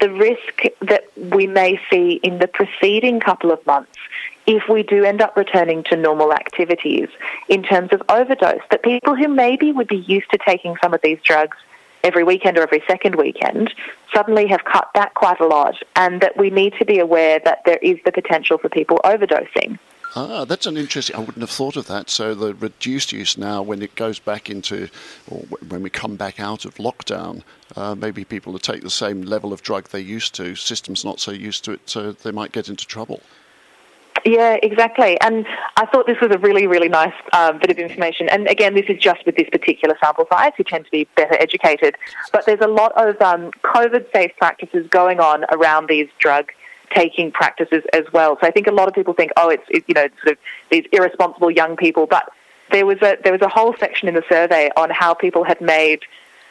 the 0.00 0.10
risk 0.10 0.62
that 0.82 1.04
we 1.16 1.46
may 1.46 1.80
see 1.90 2.20
in 2.22 2.38
the 2.38 2.46
preceding 2.46 3.20
couple 3.20 3.50
of 3.50 3.64
months 3.66 3.96
if 4.46 4.68
we 4.68 4.82
do 4.82 5.04
end 5.04 5.20
up 5.20 5.36
returning 5.36 5.82
to 5.84 5.96
normal 5.96 6.32
activities 6.32 7.08
in 7.48 7.62
terms 7.62 7.92
of 7.92 8.02
overdose, 8.08 8.60
that 8.70 8.82
people 8.82 9.14
who 9.14 9.28
maybe 9.28 9.72
would 9.72 9.88
be 9.88 9.98
used 9.98 10.30
to 10.30 10.38
taking 10.46 10.76
some 10.82 10.94
of 10.94 11.00
these 11.02 11.18
drugs 11.22 11.56
every 12.02 12.22
weekend 12.22 12.58
or 12.58 12.62
every 12.62 12.82
second 12.86 13.14
weekend 13.16 13.72
suddenly 14.14 14.46
have 14.46 14.64
cut 14.64 14.92
back 14.92 15.14
quite 15.14 15.40
a 15.40 15.46
lot, 15.46 15.74
and 15.96 16.20
that 16.20 16.36
we 16.36 16.50
need 16.50 16.74
to 16.78 16.84
be 16.84 16.98
aware 16.98 17.40
that 17.44 17.62
there 17.64 17.78
is 17.78 17.98
the 18.04 18.12
potential 18.12 18.58
for 18.58 18.68
people 18.68 19.00
overdosing. 19.04 19.78
Ah, 20.16 20.44
that's 20.44 20.66
an 20.66 20.76
interesting. 20.76 21.16
I 21.16 21.18
wouldn't 21.18 21.40
have 21.40 21.50
thought 21.50 21.76
of 21.76 21.88
that. 21.88 22.08
So 22.08 22.36
the 22.36 22.54
reduced 22.54 23.10
use 23.10 23.36
now, 23.36 23.62
when 23.62 23.82
it 23.82 23.96
goes 23.96 24.20
back 24.20 24.48
into, 24.48 24.88
or 25.28 25.40
when 25.68 25.82
we 25.82 25.90
come 25.90 26.14
back 26.14 26.38
out 26.38 26.64
of 26.64 26.76
lockdown, 26.76 27.42
uh, 27.74 27.96
maybe 27.96 28.24
people 28.24 28.52
will 28.52 28.60
take 28.60 28.82
the 28.82 28.90
same 28.90 29.22
level 29.22 29.52
of 29.52 29.62
drug 29.62 29.88
they 29.88 30.00
used 30.00 30.32
to. 30.36 30.54
Systems 30.54 31.04
not 31.04 31.18
so 31.18 31.32
used 31.32 31.64
to 31.64 31.72
it, 31.72 31.80
so 31.86 32.12
they 32.12 32.30
might 32.30 32.52
get 32.52 32.68
into 32.68 32.86
trouble. 32.86 33.22
Yeah, 34.24 34.56
exactly. 34.62 35.20
And 35.20 35.46
I 35.76 35.84
thought 35.86 36.06
this 36.06 36.20
was 36.20 36.30
a 36.30 36.38
really, 36.38 36.66
really 36.66 36.88
nice 36.88 37.12
um, 37.34 37.58
bit 37.58 37.70
of 37.70 37.78
information. 37.78 38.28
And 38.30 38.48
again, 38.48 38.74
this 38.74 38.86
is 38.88 38.98
just 38.98 39.24
with 39.26 39.36
this 39.36 39.48
particular 39.50 39.96
sample 40.00 40.26
size, 40.32 40.52
who 40.56 40.64
tend 40.64 40.86
to 40.86 40.90
be 40.90 41.06
better 41.14 41.34
educated. 41.34 41.96
But 42.32 42.46
there's 42.46 42.62
a 42.62 42.68
lot 42.68 42.92
of 42.96 43.20
um, 43.20 43.50
COVID 43.62 44.10
safe 44.12 44.32
practices 44.38 44.86
going 44.88 45.20
on 45.20 45.44
around 45.52 45.88
these 45.88 46.08
drug 46.18 46.52
taking 46.94 47.32
practices 47.32 47.82
as 47.92 48.04
well. 48.12 48.38
So 48.40 48.46
I 48.46 48.50
think 48.50 48.66
a 48.66 48.72
lot 48.72 48.88
of 48.88 48.94
people 48.94 49.12
think, 49.14 49.32
oh, 49.36 49.50
it's, 49.50 49.64
you 49.70 49.94
know 49.94 50.06
sort 50.22 50.32
of 50.32 50.38
these 50.70 50.86
irresponsible 50.92 51.50
young 51.50 51.76
people, 51.76 52.06
but 52.06 52.32
there 52.70 52.86
was 52.86 52.98
a 53.02 53.18
there 53.22 53.32
was 53.32 53.42
a 53.42 53.48
whole 53.48 53.74
section 53.78 54.08
in 54.08 54.14
the 54.14 54.24
survey 54.28 54.70
on 54.76 54.90
how 54.90 55.12
people 55.12 55.44
had 55.44 55.60
made 55.60 56.00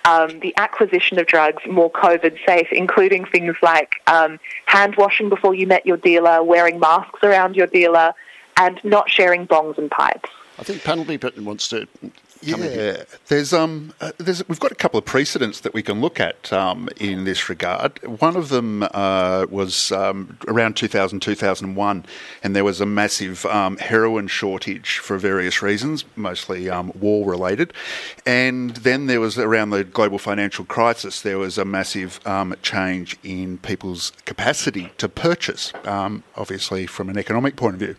um, 0.06 0.40
the 0.40 0.54
acquisition 0.58 1.18
of 1.20 1.28
drugs 1.28 1.64
more 1.70 1.92
COVID 1.92 2.38
safe, 2.46 2.68
including 2.72 3.26
things 3.26 3.56
like 3.62 3.94
um, 4.08 4.40
hand 4.66 4.96
washing 4.98 5.30
before 5.30 5.54
you 5.54 5.68
met 5.68 5.86
your 5.86 5.98
dealer, 5.98 6.44
wearing 6.44 6.80
masks 6.80 7.20
around 7.24 7.56
your 7.56 7.68
dealer, 7.68 8.14
and 8.58 8.80
not 8.84 9.10
sharing 9.10 9.48
bongs 9.48 9.78
and 9.78 9.90
pipes. 9.90 10.30
I 10.60 10.64
think 10.64 10.84
Panel 10.84 11.06
B 11.06 11.18
wants 11.40 11.68
to 11.70 11.88
yeah, 12.44 13.04
there's 13.28 13.54
um, 13.54 13.94
uh, 14.02 14.12
there's 14.18 14.48
we've 14.48 14.60
got 14.60 14.72
a 14.72 14.76
couple 14.76 14.98
of 14.98 15.06
precedents 15.06 15.62
that 15.62 15.74
we 15.74 15.82
can 15.82 16.02
look 16.02 16.20
at 16.20 16.52
um, 16.52 16.90
in 17.00 17.24
this 17.24 17.50
regard. 17.50 18.02
One 18.20 18.36
of 18.36 18.50
them 18.50 18.84
uh, 18.84 19.46
was 19.50 19.92
um, 19.92 20.38
around 20.48 20.76
2000, 20.76 21.20
2001, 21.22 22.06
and 22.44 22.56
there 22.56 22.64
was 22.64 22.82
a 22.82 22.86
massive 22.86 23.46
um, 23.46 23.78
heroin 23.78 24.28
shortage 24.28 25.00
for 25.00 25.18
various 25.18 25.62
reasons, 25.62 26.06
mostly 26.16 26.70
um, 26.70 26.92
war 27.00 27.30
related. 27.30 27.74
And 28.26 28.72
then 28.78 29.08
there 29.08 29.20
was 29.20 29.38
around 29.38 29.72
the 29.72 29.84
global 29.84 30.20
financial 30.20 30.66
crisis, 30.66 31.22
there 31.22 31.38
was 31.38 31.58
a 31.58 31.66
massive 31.66 32.20
um, 32.28 32.56
change 32.62 33.18
in 33.24 33.58
people's 33.60 34.12
capacity 34.26 34.92
to 34.98 35.10
purchase, 35.10 35.74
obviously 35.86 36.88
from 36.88 37.10
an 37.10 37.18
economic 37.18 37.56
point 37.56 37.76
of 37.76 37.80
view. 37.80 37.96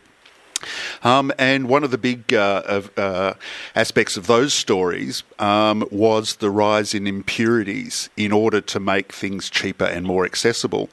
Um, 1.02 1.32
and 1.38 1.68
one 1.68 1.84
of 1.84 1.90
the 1.90 1.98
big 1.98 2.32
uh, 2.32 2.62
of, 2.66 2.98
uh, 2.98 3.34
aspects 3.74 4.16
of 4.16 4.26
those 4.26 4.54
stories 4.54 5.22
um, 5.38 5.86
was 5.90 6.36
the 6.36 6.50
rise 6.50 6.94
in 6.94 7.06
impurities 7.06 8.08
in 8.16 8.32
order 8.32 8.60
to 8.60 8.80
make 8.80 9.12
things 9.12 9.50
cheaper 9.50 9.84
and 9.84 10.06
more 10.06 10.24
accessible. 10.24 10.88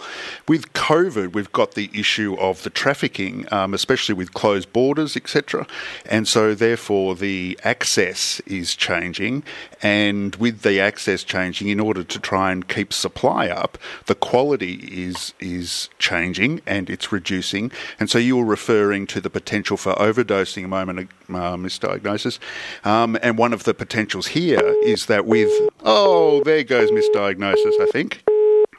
With 0.48 0.74
COVID, 0.74 1.34
we've 1.34 1.52
got 1.52 1.74
the 1.74 1.90
issue 1.94 2.36
of 2.40 2.64
the 2.64 2.70
trafficking, 2.70 3.52
um, 3.52 3.74
especially 3.74 4.16
with 4.16 4.34
closed 4.34 4.72
borders, 4.74 5.16
etc. 5.16 5.66
And 6.06 6.28
so, 6.28 6.54
therefore, 6.54 7.16
the 7.16 7.60
access 7.64 8.40
is 8.42 8.76
changing. 8.76 9.44
And 9.82 10.36
with 10.36 10.62
the 10.62 10.80
access 10.80 11.24
changing, 11.24 11.70
in 11.70 11.80
order 11.80 12.04
to 12.04 12.20
try 12.20 12.52
and 12.52 12.68
keep 12.68 12.94
supply 12.94 13.48
up, 13.48 13.78
the 14.08 14.16
quality 14.16 14.74
is 14.92 15.34
is 15.40 15.90
changing 16.00 16.62
and 16.66 16.90
it's 16.90 17.12
reducing. 17.12 17.72
And 18.00 18.10
so, 18.10 18.18
you 18.18 18.38
were 18.38 18.46
referring 18.46 19.08
to 19.08 19.22
the 19.22 19.30
potential 19.30 19.61
potential 19.62 19.78
for 19.78 19.94
overdosing 20.02 20.66
a 20.66 20.68
moment 20.68 21.10
uh, 21.30 21.56
misdiagnosis. 21.56 22.40
Um, 22.84 23.18
and 23.22 23.38
one 23.38 23.54
of 23.54 23.64
the 23.64 23.74
potentials 23.74 24.28
here 24.28 24.76
is 24.84 25.06
that 25.06 25.26
with, 25.26 25.52
oh, 25.84 26.44
there 26.44 26.64
goes 26.64 26.90
misdiagnosis, 26.90 27.80
I 27.80 27.88
think. 27.92 28.24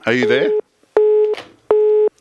Are 0.06 0.12
you 0.12 0.26
there? 0.26 0.50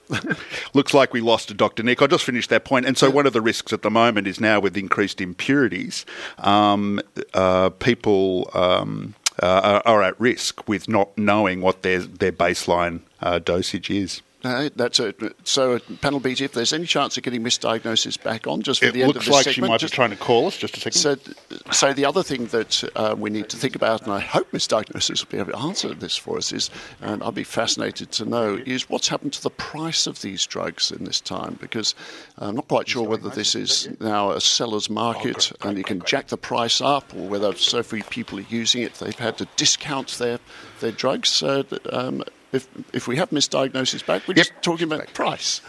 Looks 0.74 0.94
like 0.94 1.14
we 1.14 1.22
lost 1.22 1.50
a 1.50 1.54
Dr. 1.54 1.84
Nick. 1.84 2.02
I'll 2.02 2.08
just 2.08 2.26
finished 2.26 2.50
that 2.50 2.66
point. 2.66 2.86
And 2.86 2.98
so, 2.98 3.10
one 3.10 3.26
of 3.26 3.34
the 3.34 3.42
risks 3.42 3.74
at 3.74 3.82
the 3.82 3.90
moment 3.90 4.28
is 4.28 4.40
now 4.40 4.60
with 4.60 4.78
increased 4.78 5.22
impurities, 5.22 6.06
um, 6.38 7.00
uh, 7.34 7.70
people 7.70 8.52
um, 8.54 9.16
uh, 9.42 9.82
are, 9.86 10.04
at 10.04 10.20
risk 10.20 10.68
with 10.68 10.88
not 10.90 11.18
knowing 11.18 11.62
what 11.62 11.82
their, 11.82 12.00
their 12.00 12.34
baseline 12.34 13.02
uh, 13.22 13.40
dosage 13.40 13.90
is. 13.90 14.22
No, 14.44 14.70
that's 14.70 15.00
a, 15.00 15.14
so 15.44 15.80
panel 16.02 16.20
B. 16.20 16.32
If 16.32 16.54
there's 16.54 16.74
any 16.74 16.86
chance 16.86 17.16
of 17.16 17.24
getting 17.24 17.44
misdiagnosis 17.44 18.22
back 18.22 18.48
on, 18.48 18.62
just 18.62 18.80
for 18.80 18.88
it 18.88 18.94
the 18.94 19.04
end 19.04 19.16
of 19.16 19.24
this 19.24 19.30
like 19.30 19.44
segment, 19.44 19.56
she 19.56 19.62
might 19.62 19.80
just, 19.80 19.94
be 19.94 19.96
trying 19.96 20.10
to 20.10 20.16
call 20.16 20.48
us. 20.48 20.58
Just 20.58 20.78
a 20.78 20.92
second. 20.92 20.98
So, 20.98 21.58
so 21.72 21.94
the 21.94 22.06
other 22.06 22.24
thing 22.24 22.48
that 22.48 22.84
uh, 22.96 23.16
we 23.18 23.30
need 23.30 23.50
to 23.50 23.58
think 23.58 23.76
about, 23.76 24.02
and 24.02 24.12
I 24.12 24.20
hope 24.20 24.52
misdiagnosis 24.52 25.24
will 25.24 25.32
be 25.32 25.38
able 25.38 25.52
to 25.52 25.60
answer 25.60 25.94
this 25.94 26.18
for 26.18 26.38
us, 26.38 26.52
is, 26.52 26.70
and 27.02 27.22
I'll 27.22 27.32
be 27.32 27.44
fascinated 27.44 28.12
to 28.14 28.26
know, 28.26 28.60
is 28.66 28.90
what's 28.90 29.10
happened 29.10 29.34
to 29.34 29.44
the 29.44 29.52
price 29.52 30.08
of 30.08 30.22
these 30.22 30.46
drugs 30.46 30.92
in 30.92 31.04
this 31.04 31.22
time? 31.22 31.58
Because 31.62 31.94
I'm 32.38 32.56
not 32.56 32.68
quite 32.68 32.88
sure 32.90 33.08
whether 33.08 33.30
this 33.30 33.54
is 33.54 33.90
now 34.00 34.32
a 34.32 34.42
seller's 34.42 34.90
market 34.90 35.52
and 35.62 35.78
you 35.78 35.84
can 35.84 36.02
jack 36.06 36.28
the 36.28 36.38
price 36.38 36.82
up, 36.82 37.14
or 37.16 37.28
whether 37.28 37.56
so 37.56 37.84
few 37.84 38.04
people 38.04 38.40
are 38.40 38.46
using 38.50 38.82
it, 38.82 38.96
they've 38.96 39.18
had 39.20 39.38
to 39.38 39.48
discount 39.56 40.10
their 40.18 40.40
their 40.80 40.92
drugs. 40.92 41.30
So, 41.30 41.64
um, 41.92 42.24
if 42.54 42.68
if 42.94 43.08
we 43.08 43.18
have 43.18 43.30
misdiagnosis 43.30 44.06
back, 44.06 44.28
we're 44.28 44.36
yep. 44.36 44.48
just 44.48 44.62
talking 44.62 44.92
about 44.92 45.14
price. 45.14 45.62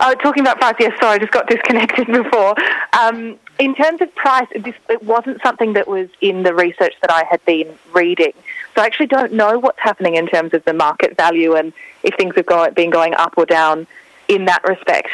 Oh, 0.00 0.14
talking 0.14 0.42
about 0.42 0.58
price, 0.58 0.74
yes, 0.78 0.98
sorry, 1.00 1.14
I 1.14 1.18
just 1.18 1.32
got 1.32 1.48
disconnected 1.48 2.06
before. 2.22 2.54
Um, 2.92 3.38
in 3.58 3.74
terms 3.74 4.00
of 4.02 4.14
price, 4.14 4.46
this, 4.54 4.74
it 4.88 5.02
wasn't 5.02 5.40
something 5.42 5.72
that 5.72 5.88
was 5.88 6.08
in 6.20 6.42
the 6.42 6.54
research 6.54 6.94
that 7.00 7.10
I 7.10 7.24
had 7.24 7.44
been 7.44 7.78
reading. 7.92 8.32
So 8.74 8.82
I 8.82 8.86
actually 8.86 9.06
don't 9.06 9.32
know 9.32 9.58
what's 9.58 9.80
happening 9.80 10.16
in 10.16 10.26
terms 10.26 10.52
of 10.52 10.64
the 10.64 10.74
market 10.74 11.16
value 11.16 11.54
and 11.54 11.72
if 12.02 12.14
things 12.16 12.34
have 12.36 12.46
go, 12.46 12.70
been 12.70 12.90
going 12.90 13.14
up 13.14 13.34
or 13.36 13.46
down 13.46 13.86
in 14.28 14.44
that 14.46 14.62
respect. 14.64 15.08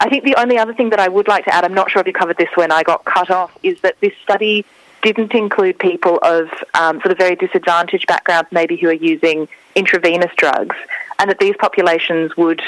I 0.00 0.08
think 0.08 0.22
the 0.22 0.36
only 0.36 0.58
other 0.58 0.74
thing 0.74 0.90
that 0.90 1.00
I 1.00 1.08
would 1.08 1.26
like 1.26 1.44
to 1.46 1.54
add, 1.54 1.64
I'm 1.64 1.74
not 1.74 1.90
sure 1.90 2.00
if 2.00 2.06
you 2.06 2.12
covered 2.12 2.36
this 2.36 2.50
when 2.54 2.70
I 2.70 2.84
got 2.84 3.04
cut 3.04 3.30
off, 3.30 3.56
is 3.64 3.80
that 3.80 3.98
this 4.00 4.12
study 4.22 4.64
didn't 5.02 5.32
include 5.34 5.78
people 5.78 6.18
of 6.22 6.48
um, 6.74 7.00
sort 7.00 7.12
of 7.12 7.18
very 7.18 7.36
disadvantaged 7.36 8.06
backgrounds, 8.06 8.48
maybe 8.52 8.76
who 8.76 8.88
are 8.88 8.92
using 8.92 9.48
intravenous 9.74 10.32
drugs, 10.36 10.76
and 11.18 11.30
that 11.30 11.38
these 11.38 11.54
populations 11.58 12.36
would, 12.36 12.62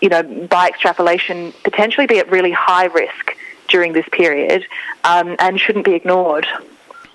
you 0.00 0.08
know, 0.08 0.22
by 0.22 0.68
extrapolation, 0.68 1.52
potentially 1.64 2.06
be 2.06 2.18
at 2.18 2.30
really 2.30 2.52
high 2.52 2.86
risk 2.86 3.36
during 3.68 3.92
this 3.92 4.06
period 4.12 4.66
um, 5.04 5.36
and 5.38 5.58
shouldn't 5.60 5.84
be 5.84 5.94
ignored. 5.94 6.46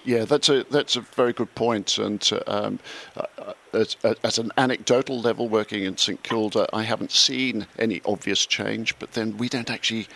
Yeah, 0.05 0.25
that's 0.25 0.49
a 0.49 0.63
that's 0.69 0.95
a 0.95 1.01
very 1.01 1.33
good 1.33 1.53
point. 1.55 1.97
And 1.97 2.29
um, 2.45 2.79
uh, 3.17 3.53
at, 3.73 3.95
at, 4.23 4.37
an 4.37 4.51
anecdotal 4.55 5.19
level, 5.19 5.49
working 5.49 5.83
in 5.83 5.97
St 5.97 6.21
Kilda, 6.21 6.67
I 6.71 6.83
haven't 6.83 7.11
seen 7.11 7.65
any 7.79 8.01
obvious 8.05 8.45
change. 8.45 8.97
But 8.99 9.13
then 9.13 9.37
we 9.37 9.49
don't 9.49 9.69
actually 9.69 10.07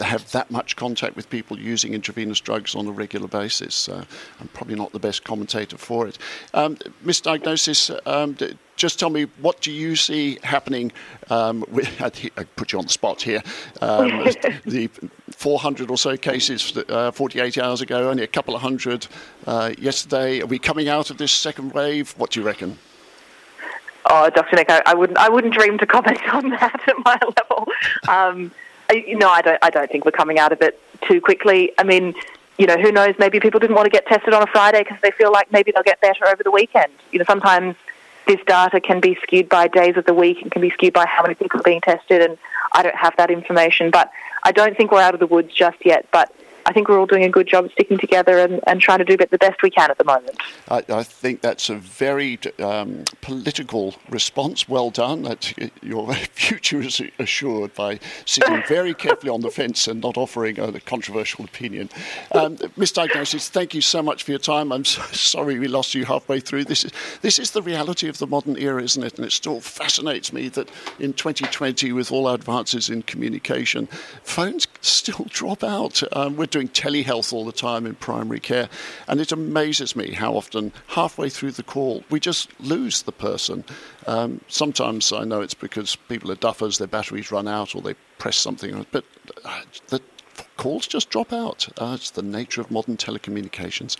have 0.00 0.30
that 0.32 0.50
much 0.50 0.76
contact 0.76 1.16
with 1.16 1.30
people 1.30 1.58
using 1.58 1.94
intravenous 1.94 2.40
drugs 2.40 2.74
on 2.74 2.86
a 2.86 2.90
regular 2.90 3.28
basis. 3.28 3.74
So 3.74 4.04
I'm 4.40 4.48
probably 4.48 4.74
not 4.74 4.92
the 4.92 4.98
best 4.98 5.24
commentator 5.24 5.76
for 5.76 6.06
it. 6.06 6.18
Um, 6.52 6.76
misdiagnosis, 7.04 7.94
um, 8.06 8.36
just 8.76 8.98
tell 8.98 9.10
me 9.10 9.24
what 9.40 9.60
do 9.60 9.70
you 9.70 9.94
see 9.96 10.38
happening? 10.42 10.92
Um, 11.30 11.64
with, 11.70 11.88
I 12.02 12.10
put 12.56 12.72
you 12.72 12.78
on 12.78 12.86
the 12.86 12.92
spot 12.92 13.22
here. 13.22 13.42
Um, 13.80 14.08
the 14.66 14.90
400 15.30 15.90
or 15.90 15.98
so 15.98 16.16
cases 16.16 16.76
uh, 16.88 17.10
48 17.10 17.58
hours 17.58 17.80
ago, 17.80 18.10
only 18.10 18.22
a 18.22 18.28
couple 18.28 18.54
of 18.54 18.62
hundred 18.62 19.06
uh, 19.46 19.72
yesterday. 19.78 20.40
Are 20.40 20.46
we 20.46 20.58
coming 20.58 20.88
out 20.88 21.10
of 21.10 21.18
this 21.18 21.32
second 21.32 21.72
wave? 21.72 22.14
What 22.16 22.30
do 22.30 22.40
you 22.40 22.46
reckon? 22.46 22.78
Oh, 24.06 24.28
Dr. 24.28 24.56
Nick, 24.56 24.70
I, 24.70 24.82
I, 24.86 24.94
wouldn't. 24.94 25.18
I 25.18 25.28
wouldn't 25.28 25.54
dream 25.54 25.78
to 25.78 25.86
comment 25.86 26.20
on 26.34 26.50
that 26.50 26.80
at 26.86 26.94
my 27.04 27.18
level. 27.22 27.66
Um, 28.08 28.50
know, 29.16 29.28
I 29.28 29.42
don't. 29.42 29.58
I 29.62 29.70
don't 29.70 29.90
think 29.90 30.04
we're 30.04 30.10
coming 30.12 30.38
out 30.38 30.52
of 30.52 30.60
it 30.62 30.80
too 31.02 31.20
quickly. 31.20 31.72
I 31.78 31.84
mean, 31.84 32.14
you 32.58 32.66
know, 32.66 32.76
who 32.76 32.92
knows? 32.92 33.14
Maybe 33.18 33.40
people 33.40 33.60
didn't 33.60 33.76
want 33.76 33.86
to 33.86 33.90
get 33.90 34.06
tested 34.06 34.32
on 34.32 34.42
a 34.42 34.46
Friday 34.46 34.82
because 34.82 35.00
they 35.02 35.10
feel 35.10 35.32
like 35.32 35.50
maybe 35.52 35.72
they'll 35.72 35.82
get 35.82 36.00
better 36.00 36.26
over 36.26 36.42
the 36.42 36.50
weekend. 36.50 36.92
You 37.12 37.18
know, 37.18 37.24
sometimes 37.26 37.76
this 38.26 38.40
data 38.46 38.80
can 38.80 39.00
be 39.00 39.16
skewed 39.22 39.48
by 39.48 39.68
days 39.68 39.96
of 39.96 40.04
the 40.04 40.14
week 40.14 40.40
and 40.42 40.50
can 40.50 40.62
be 40.62 40.70
skewed 40.70 40.92
by 40.92 41.06
how 41.06 41.22
many 41.22 41.34
people 41.34 41.60
are 41.60 41.64
being 41.64 41.80
tested, 41.80 42.22
and 42.22 42.38
I 42.72 42.82
don't 42.82 42.96
have 42.96 43.16
that 43.16 43.30
information. 43.30 43.90
But 43.90 44.10
I 44.42 44.52
don't 44.52 44.76
think 44.76 44.92
we're 44.92 45.02
out 45.02 45.14
of 45.14 45.20
the 45.20 45.26
woods 45.26 45.52
just 45.52 45.84
yet. 45.84 46.06
But 46.12 46.34
I 46.66 46.72
think 46.72 46.88
we're 46.88 46.98
all 46.98 47.06
doing 47.06 47.24
a 47.24 47.28
good 47.28 47.46
job 47.46 47.70
sticking 47.72 47.98
together 47.98 48.38
and, 48.38 48.60
and 48.66 48.80
trying 48.80 48.98
to 48.98 49.04
do 49.04 49.16
the 49.16 49.38
best 49.38 49.62
we 49.62 49.70
can 49.70 49.90
at 49.90 49.98
the 49.98 50.04
moment. 50.04 50.36
I, 50.68 50.82
I 50.88 51.02
think 51.02 51.40
that's 51.40 51.68
a 51.68 51.76
very 51.76 52.38
um, 52.58 53.04
political 53.20 53.94
response. 54.08 54.68
Well 54.68 54.90
done. 54.90 55.22
That 55.22 55.52
your 55.82 56.12
future 56.14 56.80
is 56.80 57.00
assured 57.18 57.74
by 57.74 58.00
sitting 58.24 58.62
very 58.68 58.94
carefully 58.94 59.30
on 59.30 59.40
the 59.40 59.50
fence 59.50 59.86
and 59.86 60.00
not 60.00 60.16
offering 60.16 60.58
a 60.58 60.80
controversial 60.80 61.44
opinion. 61.44 61.90
Um, 62.32 62.56
Misdiagnosis, 62.56 63.48
thank 63.48 63.74
you 63.74 63.80
so 63.80 64.02
much 64.02 64.22
for 64.22 64.30
your 64.30 64.40
time. 64.40 64.72
I'm 64.72 64.84
so 64.84 65.02
sorry 65.12 65.58
we 65.58 65.68
lost 65.68 65.94
you 65.94 66.04
halfway 66.04 66.40
through. 66.40 66.64
This 66.64 66.84
is 66.84 66.92
this 67.20 67.38
is 67.38 67.50
the 67.50 67.62
reality 67.62 68.08
of 68.08 68.18
the 68.18 68.26
modern 68.26 68.56
era, 68.58 68.82
isn't 68.82 69.02
it? 69.02 69.16
And 69.16 69.26
it 69.26 69.32
still 69.32 69.60
fascinates 69.60 70.32
me 70.32 70.48
that 70.50 70.70
in 70.98 71.12
2020, 71.12 71.92
with 71.92 72.10
all 72.10 72.26
our 72.26 72.34
advances 72.34 72.88
in 72.88 73.02
communication, 73.02 73.86
phones 74.22 74.66
still 74.80 75.26
drop 75.28 75.62
out. 75.62 76.02
Um, 76.16 76.36
we're 76.36 76.46
doing 76.54 76.68
telehealth 76.68 77.32
all 77.32 77.44
the 77.44 77.52
time 77.52 77.84
in 77.84 77.94
primary 77.96 78.38
care, 78.40 78.68
and 79.08 79.20
it 79.20 79.32
amazes 79.32 79.96
me 79.96 80.12
how 80.12 80.34
often 80.34 80.72
halfway 80.86 81.28
through 81.28 81.50
the 81.50 81.64
call 81.64 82.04
we 82.10 82.20
just 82.20 82.48
lose 82.60 83.02
the 83.02 83.12
person. 83.12 83.64
Um, 84.06 84.40
sometimes 84.46 85.12
I 85.12 85.24
know 85.24 85.40
it's 85.40 85.54
because 85.54 85.96
people 85.96 86.30
are 86.30 86.36
duffers, 86.36 86.78
their 86.78 86.86
batteries 86.86 87.32
run 87.32 87.48
out, 87.48 87.74
or 87.74 87.82
they 87.82 87.94
press 88.18 88.36
something, 88.36 88.86
but 88.92 89.04
uh, 89.44 89.62
the 89.88 90.00
calls 90.56 90.86
just 90.86 91.10
drop 91.10 91.32
out. 91.32 91.68
Uh, 91.76 91.94
it's 91.98 92.10
the 92.10 92.22
nature 92.22 92.60
of 92.60 92.70
modern 92.70 92.96
telecommunications. 92.96 93.96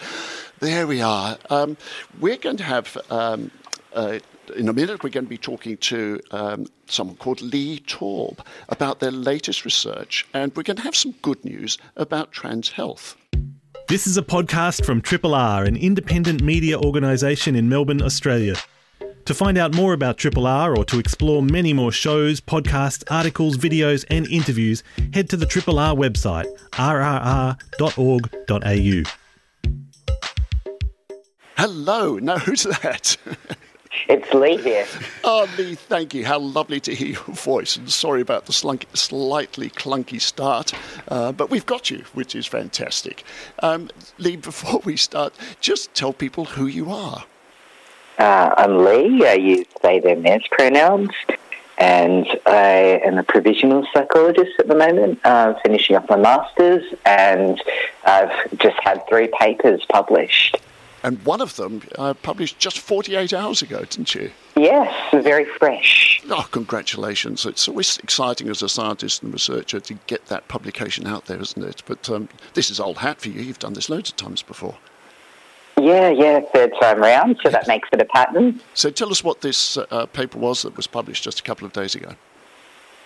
There 0.60 0.86
we 0.86 1.02
are. 1.02 1.36
Um, 1.50 1.76
we're 2.20 2.38
going 2.38 2.58
to 2.58 2.64
have. 2.64 2.96
Um, 3.10 3.50
uh, 3.94 4.18
in 4.50 4.68
a 4.68 4.72
minute, 4.72 5.02
we're 5.02 5.10
going 5.10 5.26
to 5.26 5.30
be 5.30 5.38
talking 5.38 5.76
to 5.78 6.20
um, 6.30 6.66
someone 6.86 7.16
called 7.16 7.40
Lee 7.42 7.80
Taub 7.80 8.38
about 8.68 9.00
their 9.00 9.10
latest 9.10 9.64
research, 9.64 10.26
and 10.34 10.54
we're 10.54 10.62
going 10.62 10.76
to 10.76 10.82
have 10.82 10.96
some 10.96 11.12
good 11.22 11.44
news 11.44 11.78
about 11.96 12.32
trans 12.32 12.70
health. 12.70 13.16
This 13.88 14.06
is 14.06 14.16
a 14.16 14.22
podcast 14.22 14.84
from 14.84 15.00
Triple 15.00 15.34
R, 15.34 15.64
an 15.64 15.76
independent 15.76 16.42
media 16.42 16.78
organisation 16.78 17.54
in 17.54 17.68
Melbourne, 17.68 18.02
Australia. 18.02 18.56
To 19.26 19.34
find 19.34 19.56
out 19.56 19.74
more 19.74 19.92
about 19.92 20.18
Triple 20.18 20.46
R 20.46 20.76
or 20.76 20.84
to 20.86 20.98
explore 20.98 21.42
many 21.42 21.72
more 21.72 21.92
shows, 21.92 22.40
podcasts, 22.40 23.04
articles, 23.10 23.56
videos, 23.56 24.04
and 24.10 24.26
interviews, 24.28 24.82
head 25.12 25.30
to 25.30 25.36
the 25.36 25.46
Triple 25.46 25.78
R 25.78 25.94
website, 25.94 26.46
rrr.org.au. 26.72 27.54
Hello, 31.56 32.18
now 32.18 32.38
who's 32.38 32.64
that? 32.64 33.16
It's 34.08 34.32
Lee 34.32 34.56
here. 34.58 34.86
Oh, 35.26 35.48
Lee, 35.56 35.74
thank 35.74 36.12
you. 36.12 36.26
How 36.26 36.38
lovely 36.38 36.80
to 36.80 36.94
hear 36.94 37.08
your 37.08 37.34
voice. 37.34 37.76
And 37.76 37.90
sorry 37.90 38.20
about 38.20 38.44
the 38.44 38.52
slunk, 38.52 38.84
slightly 38.92 39.70
clunky 39.70 40.20
start, 40.20 40.74
uh, 41.08 41.32
but 41.32 41.48
we've 41.48 41.64
got 41.64 41.90
you, 41.90 42.04
which 42.12 42.34
is 42.34 42.46
fantastic. 42.46 43.24
Um, 43.60 43.88
Lee, 44.18 44.36
before 44.36 44.80
we 44.84 44.96
start, 44.98 45.32
just 45.60 45.94
tell 45.94 46.12
people 46.12 46.44
who 46.44 46.66
you 46.66 46.90
are. 46.90 47.24
Uh, 48.18 48.54
I'm 48.58 48.84
Lee. 48.84 49.26
I 49.26 49.34
use 49.34 49.66
they, 49.82 49.98
them, 49.98 50.22
theirs 50.22 50.44
pronouns. 50.50 51.10
And 51.78 52.26
I 52.46 53.00
am 53.04 53.18
a 53.18 53.24
provisional 53.24 53.86
psychologist 53.92 54.52
at 54.58 54.68
the 54.68 54.76
moment, 54.76 55.18
uh, 55.24 55.54
finishing 55.64 55.96
up 55.96 56.08
my 56.08 56.16
master's, 56.16 56.84
and 57.04 57.60
I've 58.04 58.58
just 58.58 58.76
had 58.80 59.02
three 59.08 59.28
papers 59.40 59.84
published. 59.88 60.58
And 61.04 61.22
one 61.26 61.42
of 61.42 61.54
them 61.56 61.82
uh, 61.98 62.14
published 62.14 62.58
just 62.58 62.78
48 62.78 63.34
hours 63.34 63.60
ago, 63.60 63.80
didn't 63.80 64.14
you? 64.14 64.30
Yes, 64.56 64.90
very 65.12 65.44
fresh. 65.44 66.22
Oh, 66.30 66.48
congratulations. 66.50 67.44
It's 67.44 67.68
always 67.68 67.98
exciting 67.98 68.48
as 68.48 68.62
a 68.62 68.70
scientist 68.70 69.22
and 69.22 69.30
researcher 69.30 69.80
to 69.80 69.94
get 70.06 70.24
that 70.26 70.48
publication 70.48 71.06
out 71.06 71.26
there, 71.26 71.38
isn't 71.38 71.62
it? 71.62 71.82
But 71.84 72.08
um, 72.08 72.30
this 72.54 72.70
is 72.70 72.80
old 72.80 72.96
hat 72.96 73.20
for 73.20 73.28
you. 73.28 73.42
You've 73.42 73.58
done 73.58 73.74
this 73.74 73.90
loads 73.90 74.08
of 74.08 74.16
times 74.16 74.42
before. 74.42 74.78
Yeah, 75.78 76.08
yeah, 76.08 76.40
third 76.54 76.72
time 76.80 77.00
round, 77.00 77.38
so 77.42 77.50
that 77.50 77.68
makes 77.68 77.88
it 77.92 78.00
a 78.00 78.06
pattern. 78.06 78.62
So 78.72 78.88
tell 78.88 79.10
us 79.10 79.22
what 79.22 79.42
this 79.42 79.76
uh, 79.76 80.06
paper 80.06 80.38
was 80.38 80.62
that 80.62 80.74
was 80.74 80.86
published 80.86 81.24
just 81.24 81.40
a 81.40 81.42
couple 81.42 81.66
of 81.66 81.74
days 81.74 81.94
ago. 81.94 82.14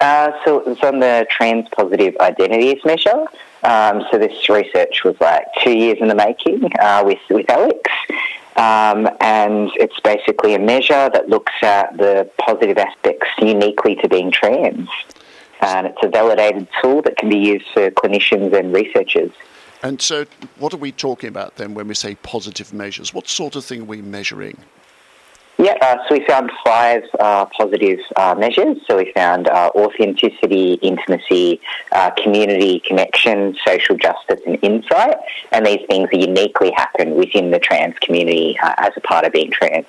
Uh, 0.00 0.30
so 0.44 0.61
it 0.61 0.66
was 0.66 0.78
on 0.84 1.00
the 1.00 1.26
trans 1.28 1.66
positive 1.76 2.14
identities 2.20 2.78
measure. 2.84 3.26
Um, 3.62 4.05
so 4.11 4.18
this 4.18 4.49
research 4.49 5.03
was 5.05 5.16
like 5.21 5.44
two 5.62 5.77
years 5.77 5.99
in 6.01 6.09
the 6.09 6.14
making 6.14 6.71
uh, 6.81 7.03
with 7.05 7.18
with 7.29 7.51
Alex, 7.51 7.90
um, 8.57 9.09
and 9.21 9.71
it's 9.75 9.99
basically 10.01 10.55
a 10.55 10.59
measure 10.59 11.11
that 11.12 11.29
looks 11.29 11.53
at 11.62 11.97
the 11.97 12.31
positive 12.38 12.79
aspects 12.79 13.29
uniquely 13.38 13.97
to 13.97 14.09
being 14.09 14.31
trans, 14.31 14.88
and 15.61 15.88
it's 15.88 15.99
a 16.03 16.09
validated 16.09 16.68
tool 16.81 17.03
that 17.03 17.16
can 17.16 17.29
be 17.29 17.38
used 17.38 17.66
for 17.75 17.90
clinicians 17.90 18.57
and 18.57 18.73
researchers. 18.73 19.33
And 19.83 20.01
so, 20.01 20.27
what 20.59 20.75
are 20.75 20.79
we 20.79 20.92
talking 20.92 21.29
about 21.29 21.57
then 21.57 21.75
when 21.75 21.88
we 21.88 21.94
say 21.94 22.16
positive 22.16 22.73
measures? 22.73 23.14
What 23.14 23.29
sort 23.29 23.57
of 23.57 23.64
thing 23.64 23.83
are 23.83 23.85
we 23.85 24.03
measuring? 24.03 24.59
Yeah, 25.61 25.75
uh, 25.83 25.97
so 26.09 26.14
we 26.14 26.25
found 26.25 26.53
five 26.64 27.03
uh, 27.18 27.47
positive 27.47 27.99
uh, 28.14 28.37
measures. 28.38 28.79
So 28.87 28.97
we 28.97 29.12
found 29.12 29.49
uh, 29.49 29.73
authenticity, 29.75 30.75
intimacy, 30.75 31.61
uh, 31.90 32.12
community 32.12 32.79
connection, 32.79 33.57
social 33.66 33.97
justice, 33.97 34.40
and 34.47 34.57
insight. 34.62 35.16
And 35.51 35.66
these 35.66 35.85
things 35.90 36.11
uniquely 36.12 36.71
happen 36.71 37.16
within 37.16 37.51
the 37.51 37.59
trans 37.59 37.99
community 37.99 38.57
uh, 38.62 38.75
as 38.79 38.92
a 38.97 39.01
part 39.01 39.25
of 39.25 39.33
being 39.33 39.51
trans. 39.51 39.87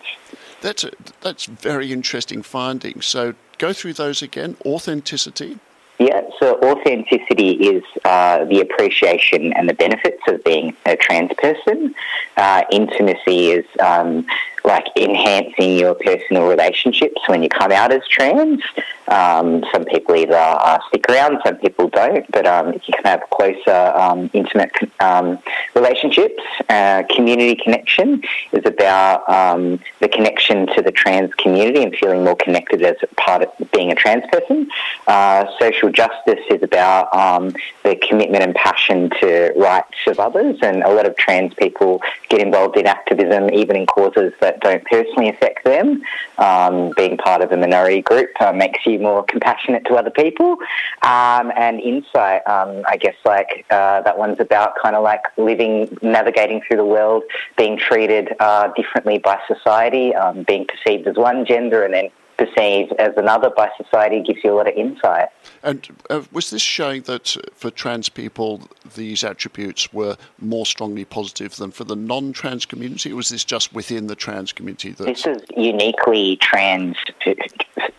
That's 0.61 0.83
a, 0.83 0.91
that's 1.21 1.45
very 1.45 1.93
interesting 1.93 2.41
findings. 2.41 3.05
So 3.05 3.35
go 3.59 3.71
through 3.71 3.93
those 3.93 4.23
again. 4.23 4.57
Authenticity. 4.65 5.59
Yeah, 5.99 6.21
so 6.39 6.57
authenticity 6.63 7.51
is 7.51 7.83
uh, 8.05 8.45
the 8.45 8.61
appreciation 8.61 9.51
and 9.51 9.67
the 9.67 9.73
benefits 9.73 10.21
of 10.29 10.41
being 10.45 10.75
a 10.85 10.95
trans 10.95 11.31
person. 11.37 11.93
Uh, 12.37 12.63
intimacy 12.71 13.51
is 13.51 13.65
um, 13.81 14.25
like 14.63 14.85
enhancing 14.95 15.77
your 15.77 15.95
personal 15.95 16.47
relationships 16.47 17.21
when 17.27 17.43
you 17.43 17.49
come 17.49 17.71
out 17.71 17.91
as 17.91 18.05
trans. 18.07 18.61
Um, 19.07 19.63
some 19.73 19.85
people 19.85 20.15
either 20.15 20.35
uh, 20.35 20.79
stick 20.87 21.05
around, 21.09 21.39
some 21.43 21.55
people 21.55 21.89
don't, 21.89 22.29
but 22.31 22.45
um, 22.45 22.73
you 22.73 22.93
can 22.93 23.03
have 23.05 23.23
closer, 23.31 23.91
um, 23.95 24.29
intimate 24.33 24.71
um, 24.99 25.39
relationships. 25.73 26.43
Uh, 26.69 27.03
community 27.09 27.55
connection 27.55 28.21
is 28.51 28.65
about 28.65 29.27
um, 29.27 29.79
the 29.99 30.07
connection 30.07 30.67
to 30.75 30.81
the 30.81 30.91
trans 30.91 31.33
community 31.35 31.81
and 31.81 31.95
feeling 31.95 32.23
more 32.23 32.35
connected 32.35 32.83
as 32.83 32.97
part 33.17 33.41
of 33.41 33.71
being 33.71 33.91
a 33.91 33.95
trans 33.95 34.23
person. 34.31 34.69
Uh, 35.07 35.45
social 35.59 35.89
justice 35.89 36.43
is 36.51 36.61
about 36.61 37.13
um, 37.15 37.51
the 37.83 37.95
commitment 38.07 38.43
and 38.43 38.53
passion 38.53 39.09
to 39.21 39.51
rights 39.55 39.97
of 40.05 40.19
others, 40.19 40.57
and 40.61 40.83
a 40.83 40.89
lot 40.93 41.07
of 41.07 41.15
trans 41.17 41.53
people 41.55 42.01
get 42.29 42.41
involved 42.41 42.77
in 42.77 42.85
activism, 42.85 43.51
even 43.53 43.75
in 43.75 43.85
causes 43.87 44.33
that 44.39 44.48
don't 44.61 44.83
personally 44.85 45.29
affect 45.29 45.63
them. 45.63 46.01
being 46.95 47.17
part 47.17 47.41
of 47.41 47.51
a 47.51 47.57
minority 47.57 48.01
group 48.01 48.29
uh, 48.39 48.51
makes 48.51 48.85
you 48.85 48.99
more 48.99 49.23
compassionate 49.23 49.85
to 49.85 49.95
other 49.95 50.09
people. 50.09 50.57
Um, 51.01 51.51
and 51.55 51.79
insight, 51.79 52.47
um, 52.47 52.83
I 52.87 52.97
guess, 52.97 53.15
like 53.25 53.65
uh, 53.69 54.01
that 54.01 54.17
one's 54.17 54.39
about 54.39 54.73
kind 54.81 54.95
of 54.95 55.03
like 55.03 55.23
living, 55.37 55.97
navigating 56.01 56.61
through 56.67 56.77
the 56.77 56.85
world, 56.85 57.23
being 57.57 57.77
treated 57.77 58.35
uh, 58.39 58.69
differently 58.75 59.17
by 59.17 59.39
society, 59.47 60.15
um, 60.15 60.43
being 60.43 60.65
perceived 60.65 61.07
as 61.07 61.15
one 61.15 61.45
gender 61.45 61.83
and 61.83 61.93
then 61.93 62.09
perceived 62.39 62.93
as 62.93 63.09
another 63.17 63.49
by 63.49 63.69
society 63.77 64.21
gives 64.21 64.39
you 64.43 64.53
a 64.53 64.55
lot 64.55 64.67
of 64.67 64.73
insight. 64.75 65.27
And 65.61 65.87
uh, 66.09 66.21
was 66.31 66.49
this 66.49 66.61
showing 66.61 67.01
that 67.03 67.35
for 67.53 67.69
trans 67.69 68.07
people, 68.07 68.61
these 68.95 69.23
attributes 69.23 69.91
were 69.91 70.15
more 70.39 70.65
strongly 70.65 71.03
positive 71.03 71.57
than 71.57 71.71
for 71.71 71.83
the 71.83 71.95
non 71.95 72.31
trans 72.31 72.65
community? 72.65 73.11
Or 73.11 73.17
was 73.17 73.29
this 73.29 73.43
just 73.43 73.73
within 73.73 74.07
the 74.07 74.15
trans 74.15 74.53
community? 74.53 74.91
That's... 74.91 75.23
This 75.23 75.37
is 75.37 75.43
uniquely 75.57 76.37
trans, 76.37 76.95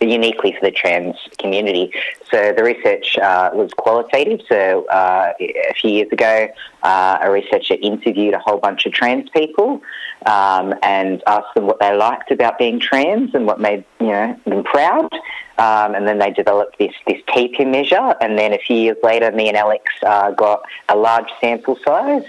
uniquely 0.01 0.53
for 0.53 0.61
the 0.65 0.71
trans 0.71 1.17
community. 1.39 1.93
So 2.31 2.53
the 2.53 2.63
research 2.63 3.19
uh, 3.19 3.51
was 3.53 3.73
qualitative. 3.75 4.41
So 4.49 4.87
uh, 4.87 5.33
a 5.41 5.75
few 5.75 5.91
years 5.91 6.13
ago, 6.13 6.49
uh, 6.83 7.19
a 7.21 7.31
researcher 7.31 7.77
interviewed 7.81 8.35
a 8.35 8.39
whole 8.39 8.59
bunch 8.59 8.87
of 8.87 8.93
trans 8.93 9.29
people 9.31 9.83
um, 10.27 10.75
and 10.83 11.23
asked 11.27 11.55
them 11.55 11.67
what 11.67 11.81
they 11.81 11.95
liked 11.95 12.31
about 12.31 12.59
being 12.59 12.81
trans 12.81 13.35
and 13.35 13.47
what 13.47 13.61
made 13.61 13.85
you 14.01 14.09
know 14.09 14.39
them 14.47 14.65
proud. 14.65 15.13
Um, 15.59 15.95
and 15.95 16.09
then 16.09 16.19
they 16.19 16.31
developed 16.31 16.79
this 16.79 16.95
this 17.07 17.21
TPIM 17.29 17.71
measure. 17.71 18.15
And 18.21 18.39
then 18.39 18.53
a 18.53 18.59
few 18.59 18.77
years 18.77 18.97
later, 19.03 19.31
me 19.33 19.49
and 19.49 19.57
Alex 19.57 19.93
uh, 20.03 20.31
got 20.33 20.63
a 20.89 20.97
large 20.97 21.29
sample 21.41 21.79
size. 21.85 22.25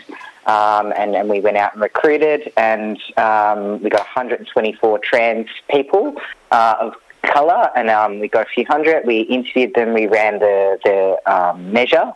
Um, 0.46 0.92
and, 0.98 1.16
and 1.16 1.30
we 1.30 1.40
went 1.40 1.58
out 1.58 1.74
and 1.74 1.82
recruited, 1.84 2.52
and 2.58 3.00
um, 3.16 3.82
we 3.84 3.92
got 3.92 4.00
124 4.00 5.00
trans 5.00 5.48
people 5.70 6.16
uh, 6.50 6.76
of 6.80 6.96
colour, 7.24 7.70
and 7.76 7.90
um, 7.90 8.20
we 8.20 8.28
got 8.28 8.48
a 8.48 8.50
few 8.50 8.66
hundred. 8.66 9.06
We 9.06 9.22
interviewed 9.22 9.74
them, 9.74 9.94
we 9.94 10.08
ran 10.08 10.40
the, 10.40 10.80
the 10.84 11.32
um, 11.32 11.72
measure, 11.72 12.12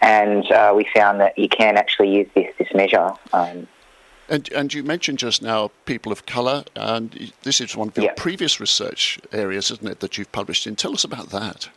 and 0.00 0.50
uh, 0.50 0.72
we 0.76 0.86
found 0.94 1.20
that 1.20 1.36
you 1.38 1.48
can 1.48 1.76
actually 1.76 2.14
use 2.14 2.28
this, 2.34 2.52
this 2.58 2.68
measure. 2.74 3.12
Um, 3.32 3.66
and, 4.28 4.50
and 4.52 4.72
you 4.72 4.84
mentioned 4.84 5.18
just 5.18 5.42
now 5.42 5.72
people 5.86 6.12
of 6.12 6.24
colour, 6.24 6.64
and 6.76 7.32
this 7.42 7.60
is 7.60 7.76
one 7.76 7.88
of 7.88 7.96
your 7.96 8.06
yeah. 8.06 8.14
previous 8.16 8.60
research 8.60 9.18
areas, 9.32 9.70
isn't 9.72 9.88
it, 9.88 10.00
that 10.00 10.16
you've 10.16 10.30
published 10.30 10.66
in? 10.66 10.76
Tell 10.76 10.92
us 10.92 11.02
about 11.02 11.30
that. 11.30 11.68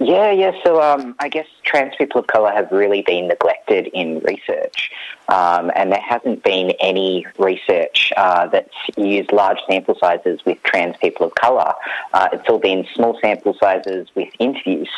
Yeah, 0.00 0.32
yeah. 0.32 0.52
So 0.64 0.82
um, 0.82 1.14
I 1.20 1.28
guess 1.28 1.46
trans 1.72 1.94
people 1.96 2.20
of 2.20 2.26
colour 2.26 2.52
have 2.52 2.70
really 2.70 3.02
been 3.02 3.28
neglected 3.28 3.88
in 3.94 4.20
research. 4.20 4.90
Um, 5.28 5.72
and 5.74 5.90
there 5.90 6.00
hasn't 6.00 6.42
been 6.42 6.72
any 6.80 7.26
research 7.38 8.12
uh, 8.16 8.46
that's 8.48 8.74
used 8.98 9.32
large 9.32 9.58
sample 9.66 9.96
sizes 9.98 10.40
with 10.44 10.62
trans 10.62 10.96
people 10.98 11.26
of 11.26 11.34
colour. 11.34 11.72
Uh, 12.12 12.28
it's 12.32 12.46
all 12.48 12.58
been 12.58 12.86
small 12.94 13.18
sample 13.22 13.56
sizes 13.58 14.08
with 14.14 14.28
interviews. 14.38 14.90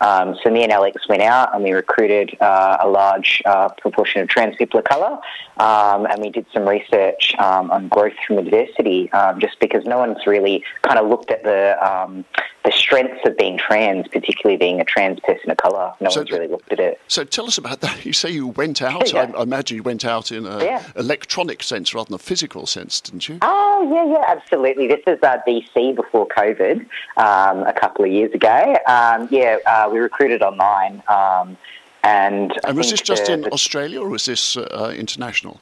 Um, 0.00 0.36
so 0.42 0.50
me 0.50 0.62
and 0.62 0.72
Alex 0.72 1.06
went 1.08 1.22
out 1.22 1.54
and 1.54 1.62
we 1.62 1.72
recruited 1.72 2.36
uh, 2.40 2.78
a 2.80 2.88
large 2.88 3.42
uh, 3.44 3.68
proportion 3.68 4.22
of 4.22 4.28
trans 4.28 4.56
people 4.56 4.80
of 4.80 4.84
colour, 4.84 5.18
um, 5.58 6.06
and 6.06 6.20
we 6.20 6.30
did 6.30 6.46
some 6.52 6.68
research 6.68 7.34
um, 7.38 7.70
on 7.70 7.88
growth 7.88 8.14
from 8.26 8.38
adversity. 8.38 9.12
Um, 9.12 9.38
just 9.38 9.60
because 9.60 9.84
no 9.84 9.98
one's 9.98 10.26
really 10.26 10.64
kind 10.82 10.98
of 10.98 11.08
looked 11.08 11.30
at 11.30 11.44
the 11.44 11.76
um, 11.86 12.24
the 12.64 12.72
strengths 12.72 13.20
of 13.26 13.36
being 13.36 13.58
trans, 13.58 14.06
particularly 14.08 14.56
being 14.56 14.80
a 14.80 14.84
trans 14.84 15.18
person 15.20 15.50
of 15.50 15.56
colour. 15.56 15.92
No 16.00 16.10
so 16.10 16.21
one's 16.22 16.30
really 16.30 16.48
looked 16.48 16.72
at 16.72 16.80
it. 16.80 17.00
So 17.08 17.24
tell 17.24 17.46
us 17.46 17.58
about 17.58 17.80
that. 17.80 18.04
You 18.12 18.12
say 18.12 18.30
you 18.30 18.48
went 18.48 18.82
out. 18.82 19.12
yeah. 19.12 19.30
I, 19.34 19.38
I, 19.38 19.42
imagine 19.42 19.76
you 19.76 19.82
went 19.82 20.04
out 20.04 20.32
in 20.32 20.46
an 20.46 20.60
yeah. 20.60 20.82
electronic 20.96 21.62
sense 21.62 21.94
rather 21.94 22.08
than 22.08 22.16
a 22.16 22.18
physical 22.18 22.66
sense, 22.66 23.00
didn't 23.00 23.28
you? 23.28 23.38
Oh 23.42 23.88
yeah, 23.92 24.12
yeah, 24.12 24.24
absolutely. 24.26 24.88
This 24.88 25.02
is 25.06 25.18
uh, 25.22 25.38
DC 25.46 25.94
before 25.94 26.26
COVID, 26.28 26.80
um, 27.16 27.62
a 27.62 27.72
couple 27.72 28.04
of 28.04 28.10
years 28.10 28.32
ago. 28.32 28.76
Um, 28.86 29.28
yeah, 29.30 29.58
uh, 29.66 29.88
we 29.92 29.98
recruited 29.98 30.42
online. 30.42 31.02
Um, 31.08 31.56
and, 32.02 32.52
and 32.64 32.76
was 32.76 32.90
this 32.90 33.00
just 33.00 33.26
the, 33.26 33.32
in 33.34 33.40
the, 33.42 33.50
Australia 33.50 34.00
or 34.00 34.08
was 34.08 34.26
this 34.26 34.56
uh, 34.56 34.92
international? 34.96 35.60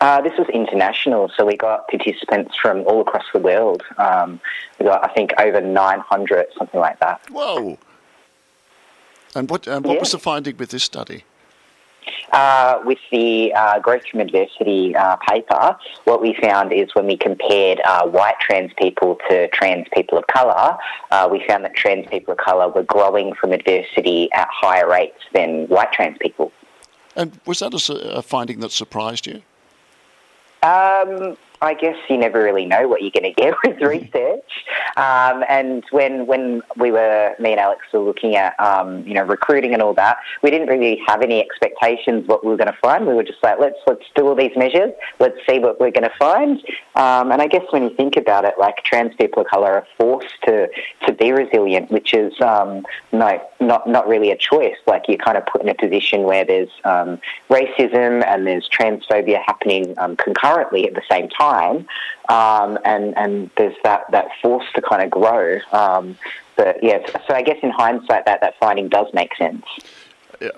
Uh, 0.00 0.20
this 0.20 0.32
was 0.36 0.48
international, 0.48 1.30
so 1.36 1.46
we 1.46 1.56
got 1.56 1.86
participants 1.86 2.56
from 2.60 2.80
all 2.88 3.02
across 3.02 3.22
the 3.32 3.38
world. 3.38 3.84
Um, 3.98 4.40
we 4.80 4.86
got, 4.86 5.08
I 5.08 5.14
think, 5.14 5.30
over 5.38 5.60
900, 5.60 6.46
something 6.58 6.80
like 6.80 6.98
that. 6.98 7.20
Whoa! 7.30 7.78
And 9.34 9.48
what, 9.48 9.66
what 9.66 9.84
yeah. 9.84 9.98
was 9.98 10.12
the 10.12 10.18
finding 10.18 10.56
with 10.56 10.70
this 10.70 10.84
study? 10.84 11.24
Uh, 12.32 12.80
with 12.84 12.98
the 13.10 13.52
uh, 13.54 13.78
Growth 13.78 14.06
from 14.10 14.20
Adversity 14.20 14.94
uh, 14.96 15.16
paper, 15.16 15.76
what 16.04 16.20
we 16.20 16.34
found 16.40 16.72
is 16.72 16.88
when 16.94 17.06
we 17.06 17.16
compared 17.16 17.80
uh, 17.84 18.06
white 18.06 18.40
trans 18.40 18.72
people 18.78 19.18
to 19.28 19.48
trans 19.48 19.86
people 19.92 20.18
of 20.18 20.26
colour, 20.26 20.76
uh, 21.10 21.28
we 21.30 21.44
found 21.46 21.64
that 21.64 21.74
trans 21.74 22.06
people 22.08 22.32
of 22.32 22.38
colour 22.38 22.68
were 22.68 22.82
growing 22.84 23.34
from 23.34 23.52
adversity 23.52 24.32
at 24.32 24.48
higher 24.50 24.88
rates 24.88 25.20
than 25.34 25.66
white 25.66 25.92
trans 25.92 26.16
people. 26.20 26.50
And 27.14 27.38
was 27.46 27.58
that 27.58 27.74
a, 27.74 28.16
a 28.16 28.22
finding 28.22 28.60
that 28.60 28.72
surprised 28.72 29.26
you? 29.26 29.42
Um, 30.62 31.36
I 31.62 31.74
guess 31.74 31.96
you 32.10 32.18
never 32.18 32.42
really 32.42 32.66
know 32.66 32.88
what 32.88 33.02
you're 33.02 33.12
going 33.12 33.32
to 33.32 33.40
get 33.40 33.54
with 33.64 33.80
research. 33.80 34.64
Um, 34.96 35.44
and 35.48 35.84
when 35.92 36.26
when 36.26 36.62
we 36.76 36.90
were 36.90 37.34
me 37.38 37.52
and 37.52 37.60
Alex 37.60 37.82
were 37.92 38.00
looking 38.00 38.34
at 38.34 38.58
um, 38.58 39.06
you 39.06 39.14
know 39.14 39.22
recruiting 39.22 39.72
and 39.72 39.80
all 39.80 39.94
that, 39.94 40.18
we 40.42 40.50
didn't 40.50 40.68
really 40.68 41.00
have 41.06 41.22
any 41.22 41.40
expectations 41.40 42.26
what 42.26 42.44
we 42.44 42.50
were 42.50 42.56
going 42.56 42.72
to 42.72 42.78
find. 42.82 43.06
We 43.06 43.14
were 43.14 43.22
just 43.22 43.42
like, 43.42 43.60
let's 43.60 43.78
let's 43.86 44.04
do 44.16 44.26
all 44.26 44.34
these 44.34 44.56
measures, 44.56 44.92
let's 45.20 45.38
see 45.48 45.60
what 45.60 45.78
we're 45.78 45.92
going 45.92 46.02
to 46.02 46.16
find. 46.18 46.58
Um, 46.96 47.30
and 47.30 47.40
I 47.40 47.46
guess 47.46 47.64
when 47.70 47.84
you 47.84 47.94
think 47.94 48.16
about 48.16 48.44
it, 48.44 48.54
like 48.58 48.82
trans 48.84 49.14
people 49.14 49.42
of 49.42 49.48
color 49.48 49.72
are 49.72 49.86
forced 49.96 50.42
to 50.46 50.68
to 51.06 51.12
be 51.12 51.30
resilient, 51.30 51.92
which 51.92 52.12
is 52.12 52.32
um, 52.40 52.84
no 53.12 53.40
not 53.60 53.88
not 53.88 54.08
really 54.08 54.32
a 54.32 54.36
choice. 54.36 54.76
Like 54.88 55.04
you're 55.06 55.18
kind 55.18 55.38
of 55.38 55.46
put 55.46 55.62
in 55.62 55.68
a 55.68 55.74
position 55.74 56.24
where 56.24 56.44
there's 56.44 56.70
um, 56.84 57.20
racism 57.48 58.26
and 58.26 58.48
there's 58.48 58.68
transphobia 58.68 59.40
happening 59.46 59.94
um, 59.98 60.16
concurrently 60.16 60.88
at 60.88 60.94
the 60.94 61.02
same 61.08 61.28
time 61.28 61.51
time, 61.52 61.86
um, 62.28 62.78
and 62.84 63.16
and 63.16 63.50
there's 63.56 63.76
that 63.84 64.10
that 64.10 64.28
force 64.40 64.66
to 64.74 64.82
kind 64.82 65.02
of 65.02 65.10
grow. 65.10 65.58
Um, 65.72 66.16
but 66.56 66.82
yeah, 66.82 66.98
so 67.26 67.34
I 67.34 67.42
guess 67.42 67.58
in 67.62 67.70
hindsight, 67.70 68.26
that 68.26 68.40
that 68.40 68.54
finding 68.60 68.88
does 68.88 69.06
make 69.14 69.34
sense. 69.36 69.64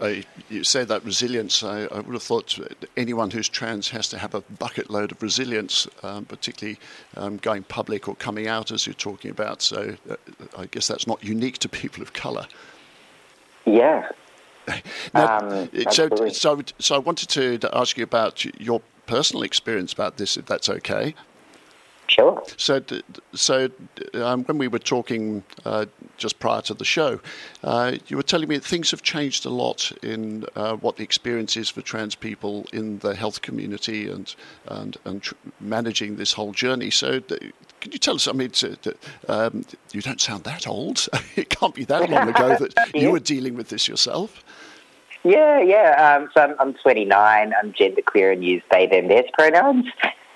I, 0.01 0.25
you 0.49 0.65
say 0.65 0.85
that 0.85 1.05
resilience. 1.05 1.63
I, 1.63 1.83
I, 1.83 2.01
would 2.01 2.15
have 2.15 2.23
thought 2.23 2.59
anyone 2.97 3.31
who's 3.31 3.49
trans 3.49 3.91
has 3.91 4.09
to 4.11 4.19
have 4.19 4.35
a 4.35 4.41
bucket 4.41 4.91
load 4.91 5.13
of 5.13 5.23
resilience, 5.23 5.87
um, 6.03 6.25
particularly 6.25 6.79
um, 7.17 7.37
going 7.37 7.65
public 7.65 8.09
or 8.09 8.15
coming 8.17 8.49
out, 8.49 8.71
as 8.71 8.87
you're 8.87 8.95
talking 8.95 9.31
about. 9.31 9.63
So 9.63 9.97
uh, 10.09 10.17
I 10.57 10.67
guess 10.67 10.89
that's 10.89 11.07
not 11.07 11.23
unique 11.23 11.59
to 11.59 11.69
people 11.69 12.03
of 12.03 12.13
colour. 12.13 12.47
Yeah. 13.67 14.09
now, 15.15 15.39
um, 15.39 15.71
so, 15.91 16.09
so, 16.29 16.63
so 16.79 16.95
I 16.95 16.99
wanted 16.99 17.29
to, 17.31 17.59
to 17.59 17.77
ask 17.77 17.99
you 17.99 18.05
about 18.05 18.45
your 18.61 18.81
personal 19.07 19.43
experience 19.43 19.93
about 19.93 20.17
this, 20.17 20.37
if 20.37 20.47
that's 20.47 20.69
okay. 20.69 21.15
Sure. 22.07 22.43
So, 22.59 22.83
so 23.35 23.71
um, 24.15 24.45
when 24.45 24.59
we 24.59 24.69
were 24.69 24.79
talking 24.79 25.43
uh, 25.65 25.87
just 26.19 26.39
prior 26.39 26.61
to 26.63 26.75
the 26.75 26.85
show, 26.85 27.21
uh, 27.63 27.97
you 28.09 28.17
were 28.17 28.23
telling 28.23 28.49
me 28.49 28.57
that 28.57 28.65
things 28.65 28.91
have 28.91 29.03
changed 29.03 29.47
a 29.47 29.51
lot 29.51 29.91
in 30.03 30.45
uh, 30.55 30.77
what 30.77 30.97
the 30.97 31.03
experience 31.03 31.57
is 31.57 31.71
for 31.71 31.81
trans 31.81 32.15
people 32.15 32.67
in 32.73 32.99
the 32.99 33.15
health 33.15 33.41
community 33.43 34.09
and 34.09 34.35
and 34.67 34.97
and 35.05 35.23
tr- 35.23 35.35
managing 35.61 36.17
this 36.17 36.33
whole 36.35 36.53
journey. 36.53 36.91
So, 36.91 37.21
can 37.21 37.93
you 37.93 37.99
tell 37.99 38.17
us? 38.17 38.29
I 38.29 38.33
mean, 38.33 38.51
to, 38.51 38.77
to, 38.77 38.97
um, 39.29 39.65
you 39.93 40.03
don't 40.03 40.21
sound 40.21 40.45
that 40.45 40.69
old. 40.69 41.09
it 41.37 41.49
can't 41.49 41.75
be 41.75 41.85
that 41.85 42.11
long 42.11 42.29
ago 42.29 42.57
that 42.57 42.75
you 42.95 43.11
were 43.11 43.21
dealing 43.21 43.55
with 43.55 43.71
this 43.71 43.89
yourself. 43.89 44.45
Yeah, 45.25 45.61
yeah. 45.61 46.17
Um, 46.17 46.29
so 46.35 46.43
I'm, 46.43 46.55
I'm 46.61 46.75
29. 46.75 47.53
I'm 47.59 47.73
genderqueer 47.73 48.33
and 48.33 48.45
use 48.45 48.63
they, 48.71 48.87
them, 48.87 49.09
theirs 49.09 49.25
pronouns. 49.33 49.87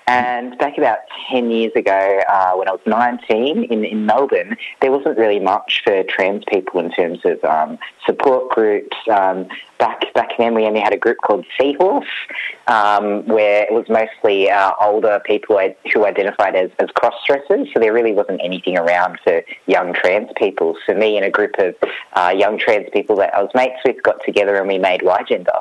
And 0.09 0.57
back 0.57 0.75
about 0.77 0.99
10 1.29 1.51
years 1.51 1.71
ago, 1.75 2.21
uh, 2.27 2.53
when 2.53 2.67
I 2.67 2.71
was 2.71 2.81
19 2.87 3.65
in, 3.65 3.85
in 3.85 4.05
Melbourne, 4.07 4.57
there 4.81 4.91
wasn't 4.91 5.19
really 5.19 5.39
much 5.39 5.83
for 5.83 6.03
trans 6.03 6.43
people 6.47 6.79
in 6.79 6.89
terms 6.89 7.19
of 7.25 7.43
um, 7.43 7.77
support 8.07 8.49
groups. 8.49 8.97
Um, 9.07 9.47
back 9.77 10.11
back 10.15 10.29
then, 10.39 10.55
we 10.55 10.65
only 10.65 10.79
had 10.79 10.93
a 10.93 10.97
group 10.97 11.17
called 11.23 11.45
Seahorse, 11.59 12.07
um, 12.65 13.27
where 13.27 13.63
it 13.63 13.71
was 13.71 13.87
mostly 13.87 14.49
uh, 14.49 14.71
older 14.81 15.21
people 15.25 15.59
who 15.93 16.05
identified 16.05 16.55
as, 16.55 16.71
as 16.79 16.89
cross 16.95 17.13
dressers. 17.27 17.67
So 17.71 17.79
there 17.79 17.93
really 17.93 18.13
wasn't 18.13 18.41
anything 18.43 18.79
around 18.79 19.19
for 19.23 19.43
young 19.67 19.93
trans 19.93 20.31
people. 20.37 20.75
So 20.87 20.95
me 20.95 21.17
and 21.17 21.25
a 21.25 21.29
group 21.29 21.53
of 21.59 21.75
uh, 22.13 22.33
young 22.35 22.57
trans 22.57 22.87
people 22.91 23.15
that 23.17 23.35
I 23.35 23.43
was 23.43 23.51
mates 23.53 23.79
with 23.85 24.01
got 24.01 24.23
together 24.25 24.55
and 24.55 24.67
we 24.67 24.79
made 24.79 25.03
Y 25.03 25.23
Gender. 25.29 25.59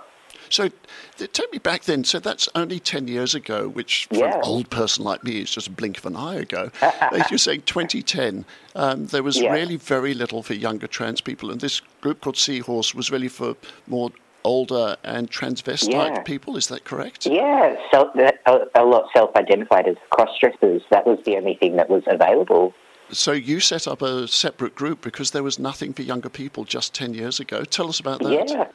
So 0.51 0.71
take 1.19 1.53
me 1.53 1.59
back 1.59 1.85
then. 1.85 2.05
So 2.05 2.19
that's 2.19 2.49
only 2.55 2.79
10 2.79 3.09
years 3.09 3.35
ago, 3.35 3.69
which 3.69 4.07
for 4.07 4.17
yeah. 4.17 4.37
an 4.37 4.41
old 4.43 4.71
person 4.71 5.05
like 5.05 5.25
me 5.25 5.41
is 5.41 5.51
just 5.51 5.67
a 5.67 5.71
blink 5.71 5.99
of 5.99 6.07
an 6.07 6.17
eye 6.17 6.37
ago. 6.37 6.71
You're 7.31 7.39
saying 7.39 7.63
2010, 7.63 8.45
um, 8.75 9.07
there 9.07 9.23
was 9.23 9.41
yeah. 9.41 9.53
really 9.53 9.77
very 9.77 10.15
little 10.15 10.43
for 10.43 10.55
younger 10.55 10.87
trans 10.87 11.21
people. 11.21 11.51
And 11.51 11.61
this 11.61 11.81
group 12.01 12.21
called 12.21 12.37
Seahorse 12.37 12.95
was 12.95 13.11
really 13.11 13.29
for 13.29 13.57
more 13.87 14.11
older 14.45 14.97
and 15.05 15.31
transvestite 15.31 15.91
yeah. 15.91 16.23
people. 16.23 16.57
Is 16.57 16.69
that 16.69 16.85
correct? 16.85 17.27
Yeah, 17.27 17.77
so, 17.93 18.11
a, 18.47 18.61
a 18.75 18.85
lot 18.85 19.09
self-identified 19.13 19.89
as 19.89 19.97
cross-dressers. 20.11 20.83
That 20.91 21.07
was 21.07 21.19
the 21.25 21.37
only 21.37 21.55
thing 21.55 21.77
that 21.77 21.91
was 21.91 22.03
available. 22.07 22.73
So 23.11 23.33
you 23.33 23.61
set 23.61 23.89
up 23.89 24.03
a 24.03 24.29
separate 24.29 24.75
group 24.75 25.01
because 25.01 25.31
there 25.31 25.43
was 25.43 25.59
nothing 25.59 25.93
for 25.93 26.03
younger 26.03 26.29
people 26.29 26.65
just 26.65 26.95
10 26.95 27.15
years 27.15 27.41
ago. 27.41 27.65
Tell 27.65 27.89
us 27.89 28.01
about 28.01 28.21
that. 28.21 28.51
Yeah. 28.51 28.69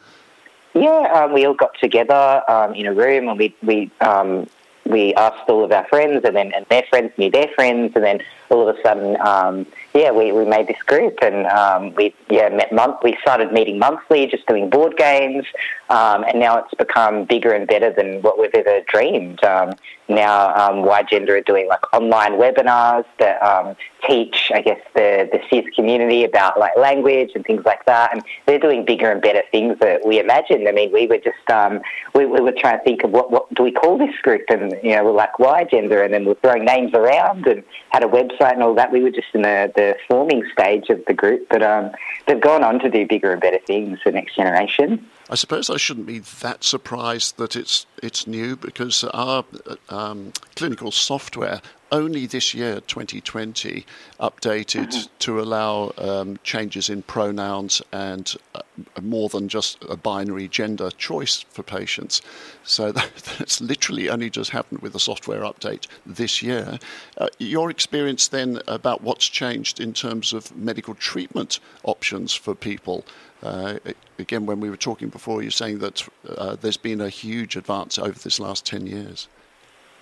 Yeah, 0.74 1.12
um, 1.14 1.34
we 1.34 1.46
all 1.46 1.54
got 1.54 1.78
together 1.80 2.44
um, 2.50 2.74
in 2.74 2.88
a 2.88 2.94
room 2.94 3.30
and 3.30 3.38
we 3.38 3.56
we 3.62 3.92
um, 4.02 4.48
we 4.86 5.14
asked 5.14 5.50
all 5.50 5.64
of 5.64 5.72
our 5.72 5.86
friends, 5.88 6.22
and 6.26 6.36
then 6.36 6.52
and 6.54 6.66
their 6.68 6.84
friends 6.90 7.12
knew 7.18 7.30
their 7.30 7.48
friends, 7.56 7.94
and 7.96 8.04
then 8.04 8.22
all 8.50 8.68
of 8.68 8.76
a 8.76 8.82
sudden, 8.82 9.18
um, 9.22 9.66
yeah, 9.93 10.12
we, 10.12 10.32
we 10.32 10.45
made 10.45 10.67
this 10.67 10.82
group, 10.86 11.19
and 11.21 11.45
um, 11.47 11.93
we 11.93 12.15
yeah 12.29 12.49
met 12.49 12.71
month. 12.71 12.97
We 13.03 13.15
started 13.21 13.51
meeting 13.51 13.77
monthly, 13.77 14.25
just 14.25 14.45
doing 14.47 14.69
board 14.69 14.97
games, 14.97 15.45
um, 15.89 16.23
and 16.23 16.39
now 16.39 16.58
it's 16.58 16.73
become 16.73 17.25
bigger 17.25 17.53
and 17.53 17.67
better 17.67 17.91
than 17.91 18.21
what 18.23 18.39
we've 18.39 18.53
ever 18.56 18.82
dreamed. 18.88 19.43
Um, 19.43 19.73
now, 20.10 20.53
um, 20.56 20.89
Gender 21.10 21.38
are 21.38 21.41
doing 21.41 21.67
like 21.67 21.93
online 21.93 22.34
webinars 22.34 23.06
that 23.19 23.41
um, 23.41 23.75
teach, 24.08 24.51
I 24.53 24.62
guess, 24.62 24.79
the 24.95 25.29
the 25.32 25.39
cis 25.49 25.65
community 25.75 26.23
about 26.23 26.60
like 26.60 26.75
language 26.75 27.32
and 27.36 27.45
things 27.45 27.63
like 27.65 27.86
that, 27.86 28.13
and 28.13 28.23
they're 28.45 28.60
doing 28.60 28.86
bigger 28.86 29.12
and 29.12 29.21
better 29.21 29.43
things 29.51 29.77
that 29.79 30.06
we 30.06 30.19
imagined. 30.19 30.67
I 30.67 30.71
mean, 30.71 30.91
we 30.91 31.08
were 31.08 31.19
just 31.19 31.49
um, 31.49 31.82
we, 32.15 32.25
we 32.25 32.41
were 32.41 32.51
trying 32.51 32.79
to 32.79 32.84
think 32.84 33.03
of 33.03 33.12
what 33.12 33.32
what 33.32 33.53
do 33.53 33.63
we 33.63 33.71
call 33.71 33.97
this 33.97 34.15
group, 34.23 34.43
and 34.49 34.73
you 34.84 34.95
know, 34.95 35.06
we're 35.06 35.12
like 35.12 35.38
Y 35.39 35.63
Gender, 35.65 36.03
and 36.03 36.13
then 36.13 36.25
we're 36.25 36.36
throwing 36.36 36.65
names 36.65 36.93
around 36.93 37.45
and 37.47 37.63
had 37.91 38.03
a 38.03 38.08
website 38.08 38.53
and 38.53 38.63
all 38.63 38.73
that. 38.75 38.91
We 38.91 39.01
were 39.01 39.12
just 39.12 39.27
in 39.34 39.43
the, 39.43 39.71
the 39.75 39.83
forming 40.08 40.43
stage 40.52 40.89
of 40.89 41.04
the 41.06 41.13
group, 41.13 41.48
but 41.50 41.62
um, 41.62 41.91
they've 42.26 42.39
gone 42.39 42.63
on 42.63 42.80
to 42.80 42.89
do 42.89 43.06
bigger 43.08 43.32
and 43.32 43.41
better 43.41 43.60
things 43.65 44.00
for 44.02 44.12
next 44.12 44.36
generation. 44.36 45.06
I 45.30 45.36
suppose 45.36 45.69
I 45.69 45.78
shouldn't 45.78 46.06
be 46.06 46.19
that 46.19 46.63
surprised 46.63 47.38
that 47.38 47.56
it's 47.56 47.86
it's 48.02 48.28
new 48.28 48.56
because 48.56 49.04
our 49.06 49.46
um, 49.89 50.34
clinical 50.56 50.91
software 50.91 51.62
only 51.93 52.25
this 52.25 52.53
year, 52.53 52.82
2020, 52.82 53.86
updated 54.19 54.88
mm-hmm. 54.88 55.08
to 55.19 55.39
allow 55.39 55.93
um, 55.99 56.39
changes 56.43 56.89
in 56.89 57.03
pronouns 57.03 57.82
and 57.91 58.36
uh, 58.56 58.62
more 59.01 59.29
than 59.29 59.47
just 59.47 59.77
a 59.88 59.95
binary 59.95 60.47
gender 60.47 60.89
choice 60.91 61.45
for 61.51 61.62
patients. 61.62 62.21
So 62.63 62.91
that, 62.91 63.10
that's 63.38 63.62
literally 63.62 64.10
only 64.10 64.29
just 64.32 64.49
happened 64.49 64.82
with 64.82 64.93
the 64.93 64.99
software 64.99 65.41
update 65.41 65.88
this 66.06 66.41
year. 66.41 66.79
Uh, 67.17 67.27
your 67.38 67.69
experience 67.69 68.27
then 68.27 68.60
about 68.67 69.03
what's 69.03 69.27
changed 69.27 69.79
in 69.79 69.93
terms 69.93 70.34
of 70.34 70.56
medical 70.58 70.95
treatment 70.95 71.60
options 71.84 72.34
for 72.34 72.56
people? 72.56 73.06
Uh, 73.43 73.77
again, 74.17 74.47
when 74.47 74.60
we 74.60 74.69
were 74.69 74.77
talking 74.77 75.10
before, 75.10 75.43
you're 75.43 75.51
saying 75.51 75.77
that 75.79 76.08
uh, 76.38 76.56
there's 76.56 76.77
been 76.77 77.01
a 77.01 77.10
huge 77.10 77.56
advance 77.56 77.99
over 77.99 78.17
this 78.17 78.39
last 78.39 78.65
10 78.65 78.88
years. 78.88 79.27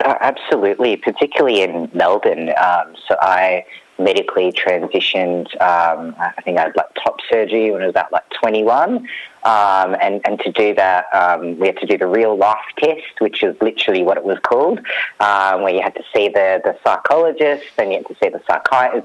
Uh, 0.04 0.16
absolutely, 0.22 0.98
particularly 0.98 1.62
in 1.62 1.90
Melbourne. 1.94 2.50
Um, 2.50 2.96
so 3.08 3.16
I 3.22 3.66
medically 4.00 4.52
transitioned. 4.52 5.46
Um, 5.62 6.16
I 6.20 6.42
think 6.44 6.58
I 6.58 6.64
had 6.64 6.76
like 6.76 6.88
top 7.04 7.18
surgery 7.32 7.72
when 7.72 7.84
I 7.84 7.86
was 7.86 7.92
about 7.92 8.12
like 8.12 8.28
21. 8.42 9.08
Um, 9.44 9.96
and, 10.00 10.22
and 10.26 10.40
to 10.42 10.52
do 10.52 10.76
that, 10.76 11.06
um, 11.14 11.58
we 11.58 11.68
had 11.68 11.78
to 11.78 11.88
do 11.88 11.98
the 11.98 12.08
real 12.08 12.38
life 12.38 12.60
test, 12.78 13.20
which 13.20 13.44
is 13.44 13.56
literally 13.62 14.04
what 14.04 14.18
it 14.18 14.24
was 14.24 14.38
called, 14.40 14.80
um, 15.20 15.64
where 15.64 15.74
you 15.74 15.82
had 15.82 15.96
to 15.96 16.04
see 16.14 16.28
the, 16.30 16.62
the 16.64 16.78
psychologist, 16.84 17.66
and 17.78 17.92
you 17.92 17.98
had 17.98 18.08
to 18.08 18.16
see 18.22 18.30
the 18.30 18.42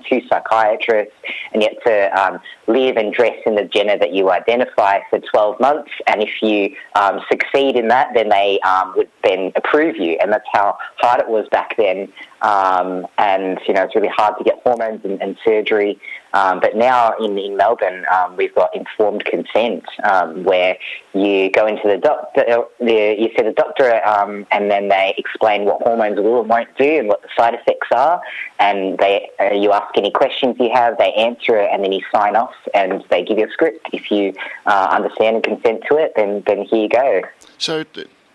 two 0.08 0.20
psychiatrists, 0.28 1.14
and 1.52 1.62
you 1.62 1.68
had 1.68 1.90
to 1.90 2.20
um, 2.20 2.40
live 2.66 2.96
and 2.96 3.12
dress 3.12 3.36
in 3.46 3.54
the 3.54 3.64
gender 3.64 3.96
that 3.96 4.12
you 4.12 4.30
identify 4.30 5.00
for 5.08 5.18
12 5.18 5.60
months. 5.60 5.90
And 6.06 6.22
if 6.22 6.42
you 6.42 6.74
um, 6.94 7.20
succeed 7.30 7.76
in 7.76 7.88
that, 7.88 8.10
then 8.14 8.28
they 8.28 8.60
um, 8.60 8.92
would 8.96 9.08
then 9.24 9.52
approve 9.56 9.96
you. 9.96 10.18
And 10.20 10.32
that's 10.32 10.46
how 10.52 10.76
hard 10.98 11.20
it 11.20 11.28
was 11.28 11.48
back 11.50 11.76
then. 11.76 12.12
and, 12.42 13.58
you 13.66 13.74
know, 13.74 13.84
it's 13.84 13.94
really 13.94 14.08
hard 14.08 14.36
to 14.38 14.44
get 14.44 14.60
hormones 14.62 15.04
and, 15.04 15.20
and 15.22 15.38
surgery. 15.44 15.98
Um, 16.36 16.60
but 16.60 16.76
now 16.76 17.14
in, 17.18 17.38
in 17.38 17.56
Melbourne, 17.56 18.04
um, 18.12 18.36
we've 18.36 18.54
got 18.54 18.76
informed 18.76 19.24
consent 19.24 19.84
um, 20.04 20.44
where 20.44 20.76
you 21.14 21.50
go 21.50 21.66
into 21.66 21.88
the 21.88 21.96
doctor, 21.96 22.44
the, 22.78 23.16
you 23.18 23.30
see 23.34 23.42
the 23.42 23.54
doctor, 23.56 24.04
um, 24.06 24.46
and 24.50 24.70
then 24.70 24.88
they 24.88 25.14
explain 25.16 25.64
what 25.64 25.80
hormones 25.80 26.18
will 26.18 26.40
and 26.40 26.48
won't 26.50 26.76
do 26.76 26.98
and 26.98 27.08
what 27.08 27.22
the 27.22 27.28
side 27.34 27.54
effects 27.54 27.88
are. 27.90 28.20
And 28.58 28.98
they, 28.98 29.30
uh, 29.40 29.54
you 29.54 29.72
ask 29.72 29.96
any 29.96 30.10
questions 30.10 30.56
you 30.60 30.70
have, 30.74 30.98
they 30.98 31.12
answer 31.14 31.56
it, 31.56 31.70
and 31.72 31.82
then 31.82 31.92
you 31.92 32.02
sign 32.12 32.36
off 32.36 32.54
and 32.74 33.02
they 33.08 33.24
give 33.24 33.38
you 33.38 33.46
a 33.46 33.50
script. 33.50 33.88
If 33.94 34.10
you 34.10 34.34
uh, 34.66 34.88
understand 34.90 35.36
and 35.36 35.44
consent 35.44 35.84
to 35.90 35.96
it, 35.96 36.12
then, 36.16 36.42
then 36.46 36.66
here 36.66 36.82
you 36.82 36.88
go. 36.90 37.22
So, 37.56 37.84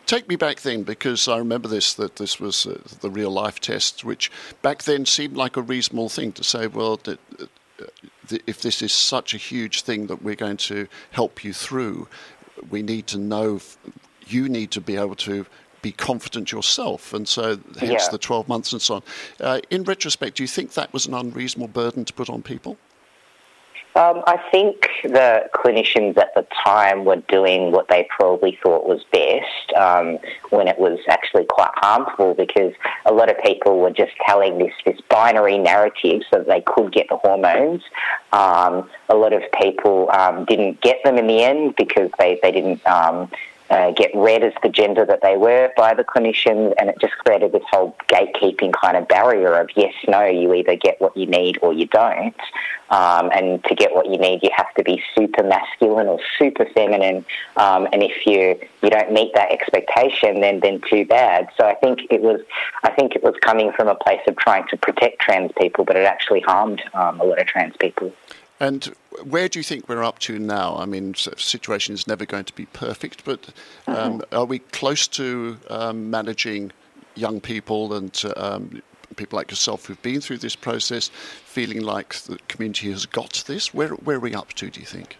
take 0.07 0.27
me 0.27 0.35
back 0.35 0.61
then 0.61 0.81
because 0.81 1.27
I 1.27 1.37
remember 1.37 1.67
this 1.67 1.93
that 1.93 2.15
this 2.15 2.39
was 2.39 2.65
uh, 2.65 2.79
the 3.01 3.11
real 3.11 3.29
life 3.29 3.59
test, 3.59 4.03
which 4.03 4.31
back 4.63 4.83
then 4.83 5.05
seemed 5.05 5.37
like 5.37 5.55
a 5.55 5.61
reasonable 5.61 6.09
thing 6.09 6.31
to 6.33 6.43
say. 6.43 6.65
Well, 6.65 6.99
if 8.47 8.61
this 8.61 8.81
is 8.81 8.91
such 8.91 9.33
a 9.33 9.37
huge 9.37 9.81
thing 9.81 10.07
that 10.07 10.21
we're 10.21 10.35
going 10.35 10.57
to 10.57 10.87
help 11.11 11.43
you 11.43 11.53
through, 11.53 12.07
we 12.69 12.81
need 12.81 13.07
to 13.07 13.17
know, 13.17 13.59
you 14.27 14.47
need 14.49 14.71
to 14.71 14.81
be 14.81 14.95
able 14.95 15.15
to 15.15 15.45
be 15.81 15.91
confident 15.91 16.51
yourself. 16.51 17.13
And 17.13 17.27
so, 17.27 17.57
hence 17.79 18.03
yeah. 18.03 18.09
the 18.11 18.17
12 18.17 18.47
months 18.47 18.71
and 18.71 18.81
so 18.81 18.95
on. 18.95 19.03
Uh, 19.39 19.59
in 19.69 19.83
retrospect, 19.83 20.37
do 20.37 20.43
you 20.43 20.47
think 20.47 20.73
that 20.73 20.93
was 20.93 21.05
an 21.05 21.13
unreasonable 21.13 21.67
burden 21.67 22.05
to 22.05 22.13
put 22.13 22.29
on 22.29 22.43
people? 22.43 22.77
Um, 23.95 24.23
I 24.25 24.37
think 24.51 24.87
the 25.03 25.49
clinicians 25.53 26.17
at 26.17 26.33
the 26.33 26.47
time 26.63 27.03
were 27.03 27.17
doing 27.27 27.71
what 27.71 27.89
they 27.89 28.07
probably 28.09 28.57
thought 28.63 28.87
was 28.87 29.03
best 29.11 29.73
um, 29.75 30.17
when 30.49 30.69
it 30.69 30.79
was 30.79 30.99
actually 31.09 31.45
quite 31.45 31.71
harmful 31.75 32.33
because 32.33 32.73
a 33.05 33.13
lot 33.13 33.29
of 33.29 33.37
people 33.43 33.79
were 33.79 33.91
just 33.91 34.13
telling 34.25 34.59
this, 34.59 34.73
this 34.85 34.99
binary 35.09 35.57
narrative 35.57 36.21
so 36.31 36.37
that 36.37 36.47
they 36.47 36.61
could 36.61 36.93
get 36.93 37.07
the 37.09 37.17
hormones. 37.17 37.83
Um, 38.31 38.89
a 39.09 39.15
lot 39.15 39.33
of 39.33 39.43
people 39.61 40.09
um, 40.11 40.45
didn't 40.45 40.79
get 40.79 41.03
them 41.03 41.17
in 41.17 41.27
the 41.27 41.43
end 41.43 41.75
because 41.75 42.11
they, 42.17 42.39
they 42.41 42.51
didn't 42.51 42.85
um, 42.87 43.29
uh, 43.71 43.91
get 43.91 44.11
read 44.13 44.43
as 44.43 44.51
the 44.63 44.69
gender 44.69 45.05
that 45.05 45.21
they 45.21 45.37
were 45.37 45.71
by 45.77 45.93
the 45.93 46.03
clinicians, 46.03 46.73
and 46.77 46.89
it 46.89 46.95
just 46.99 47.13
created 47.19 47.53
this 47.53 47.63
whole 47.71 47.95
gatekeeping 48.09 48.73
kind 48.73 48.97
of 48.97 49.07
barrier 49.07 49.57
of 49.57 49.69
yes, 49.77 49.93
no, 50.09 50.25
you 50.25 50.53
either 50.53 50.75
get 50.75 50.99
what 50.99 51.15
you 51.15 51.25
need 51.25 51.57
or 51.61 51.71
you 51.71 51.85
don't. 51.87 52.35
Um, 52.89 53.31
and 53.33 53.63
to 53.63 53.73
get 53.73 53.95
what 53.95 54.09
you 54.09 54.17
need, 54.17 54.43
you 54.43 54.49
have 54.53 54.73
to 54.73 54.83
be 54.83 55.01
super 55.15 55.43
masculine 55.43 56.07
or 56.07 56.19
super 56.37 56.65
feminine. 56.75 57.23
Um, 57.55 57.87
and 57.93 58.03
if 58.03 58.27
you 58.27 58.59
you 58.83 58.89
don't 58.89 59.13
meet 59.13 59.33
that 59.35 59.49
expectation, 59.51 60.41
then 60.41 60.59
then 60.59 60.81
too 60.89 61.05
bad. 61.05 61.47
So 61.55 61.65
I 61.65 61.75
think 61.75 62.01
it 62.09 62.21
was 62.21 62.41
I 62.83 62.91
think 62.91 63.15
it 63.15 63.23
was 63.23 63.35
coming 63.41 63.71
from 63.71 63.87
a 63.87 63.95
place 63.95 64.19
of 64.27 64.35
trying 64.35 64.67
to 64.67 64.77
protect 64.77 65.21
trans 65.21 65.51
people, 65.57 65.85
but 65.85 65.95
it 65.95 66.05
actually 66.05 66.41
harmed 66.41 66.81
um, 66.93 67.21
a 67.21 67.23
lot 67.23 67.39
of 67.39 67.47
trans 67.47 67.77
people. 67.77 68.11
And 68.61 68.85
where 69.23 69.49
do 69.49 69.57
you 69.57 69.63
think 69.63 69.89
we're 69.89 70.03
up 70.03 70.19
to 70.19 70.37
now? 70.37 70.77
I 70.77 70.85
mean, 70.85 71.13
the 71.13 71.33
situation 71.35 71.95
is 71.95 72.07
never 72.07 72.27
going 72.27 72.43
to 72.45 72.53
be 72.53 72.67
perfect, 72.67 73.25
but 73.25 73.47
um, 73.87 74.19
mm-hmm. 74.19 74.35
are 74.35 74.45
we 74.45 74.59
close 74.59 75.07
to 75.07 75.57
um, 75.71 76.11
managing 76.11 76.71
young 77.15 77.41
people 77.41 77.91
and 77.95 78.23
um, 78.37 78.83
people 79.15 79.37
like 79.37 79.49
yourself 79.49 79.87
who've 79.87 80.01
been 80.03 80.21
through 80.21 80.37
this 80.37 80.55
process, 80.55 81.09
feeling 81.43 81.81
like 81.81 82.13
the 82.13 82.37
community 82.49 82.91
has 82.91 83.07
got 83.07 83.43
this? 83.47 83.73
Where, 83.73 83.89
where 83.89 84.17
are 84.17 84.19
we 84.19 84.35
up 84.35 84.53
to, 84.53 84.69
do 84.69 84.79
you 84.79 84.85
think? 84.85 85.17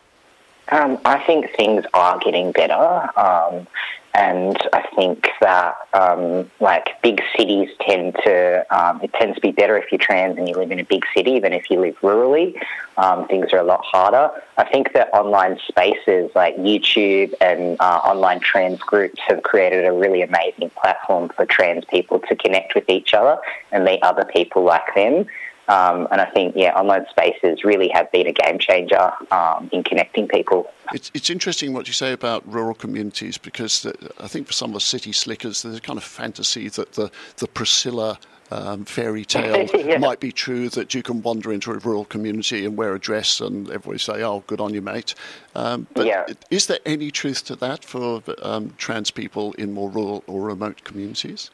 Um, 0.71 0.99
I 1.03 1.19
think 1.19 1.51
things 1.51 1.85
are 1.93 2.17
getting 2.19 2.51
better. 2.53 3.09
Um, 3.19 3.67
and 4.13 4.57
I 4.73 4.85
think 4.95 5.29
that 5.39 5.75
um, 5.93 6.49
like 6.59 7.01
big 7.01 7.21
cities 7.37 7.69
tend 7.79 8.15
to 8.25 8.65
um, 8.69 9.01
it 9.01 9.13
tends 9.13 9.35
to 9.35 9.41
be 9.41 9.51
better 9.51 9.77
if 9.77 9.91
you're 9.91 9.99
trans 9.99 10.37
and 10.37 10.49
you 10.49 10.55
live 10.55 10.71
in 10.71 10.79
a 10.79 10.83
big 10.83 11.03
city 11.15 11.39
than 11.39 11.53
if 11.53 11.69
you 11.69 11.79
live 11.79 11.97
rurally. 11.99 12.61
Um, 12.97 13.25
things 13.27 13.53
are 13.53 13.59
a 13.59 13.63
lot 13.63 13.83
harder. 13.85 14.29
I 14.57 14.65
think 14.65 14.91
that 14.93 15.13
online 15.13 15.59
spaces 15.65 16.29
like 16.35 16.57
YouTube 16.57 17.33
and 17.39 17.77
uh, 17.79 18.01
online 18.03 18.41
trans 18.41 18.79
groups 18.79 19.19
have 19.27 19.43
created 19.43 19.85
a 19.85 19.93
really 19.93 20.21
amazing 20.21 20.71
platform 20.71 21.29
for 21.29 21.45
trans 21.45 21.85
people 21.85 22.19
to 22.19 22.35
connect 22.35 22.75
with 22.75 22.89
each 22.89 23.13
other 23.13 23.37
and 23.71 23.85
meet 23.85 24.03
other 24.03 24.25
people 24.25 24.63
like 24.63 24.93
them. 24.93 25.25
Um, 25.71 26.05
and 26.11 26.19
I 26.19 26.25
think, 26.25 26.53
yeah, 26.57 26.73
online 26.73 27.05
spaces 27.09 27.63
really 27.63 27.87
have 27.93 28.11
been 28.11 28.27
a 28.27 28.33
game 28.33 28.59
changer 28.59 29.13
um, 29.31 29.69
in 29.71 29.83
connecting 29.83 30.27
people. 30.27 30.69
It's, 30.93 31.09
it's 31.13 31.29
interesting 31.29 31.71
what 31.71 31.87
you 31.87 31.93
say 31.93 32.11
about 32.11 32.45
rural 32.51 32.73
communities 32.73 33.37
because 33.37 33.83
the, 33.83 34.11
I 34.19 34.27
think 34.27 34.47
for 34.47 34.53
some 34.53 34.71
of 34.71 34.73
the 34.73 34.81
city 34.81 35.13
slickers, 35.13 35.61
there's 35.61 35.77
a 35.77 35.81
kind 35.81 35.95
of 35.95 36.03
fantasy 36.03 36.67
that 36.67 36.91
the, 36.93 37.09
the 37.37 37.47
Priscilla 37.47 38.19
um, 38.51 38.83
fairy 38.83 39.23
tale 39.23 39.65
yeah. 39.73 39.97
might 39.97 40.19
be 40.19 40.33
true 40.33 40.67
that 40.69 40.93
you 40.93 41.01
can 41.01 41.21
wander 41.21 41.53
into 41.53 41.71
a 41.71 41.77
rural 41.77 42.03
community 42.03 42.65
and 42.65 42.75
wear 42.75 42.93
a 42.93 42.99
dress 42.99 43.39
and 43.39 43.69
everybody 43.69 43.97
say, 43.97 44.23
"Oh, 44.23 44.43
good 44.47 44.59
on 44.59 44.73
you, 44.73 44.81
mate." 44.81 45.15
Um, 45.55 45.87
but 45.93 46.05
yeah. 46.05 46.25
is 46.49 46.67
there 46.67 46.79
any 46.85 47.11
truth 47.11 47.45
to 47.45 47.55
that 47.55 47.85
for 47.85 48.21
um, 48.41 48.73
trans 48.77 49.09
people 49.09 49.53
in 49.53 49.71
more 49.71 49.89
rural 49.89 50.25
or 50.27 50.41
remote 50.41 50.83
communities? 50.83 51.49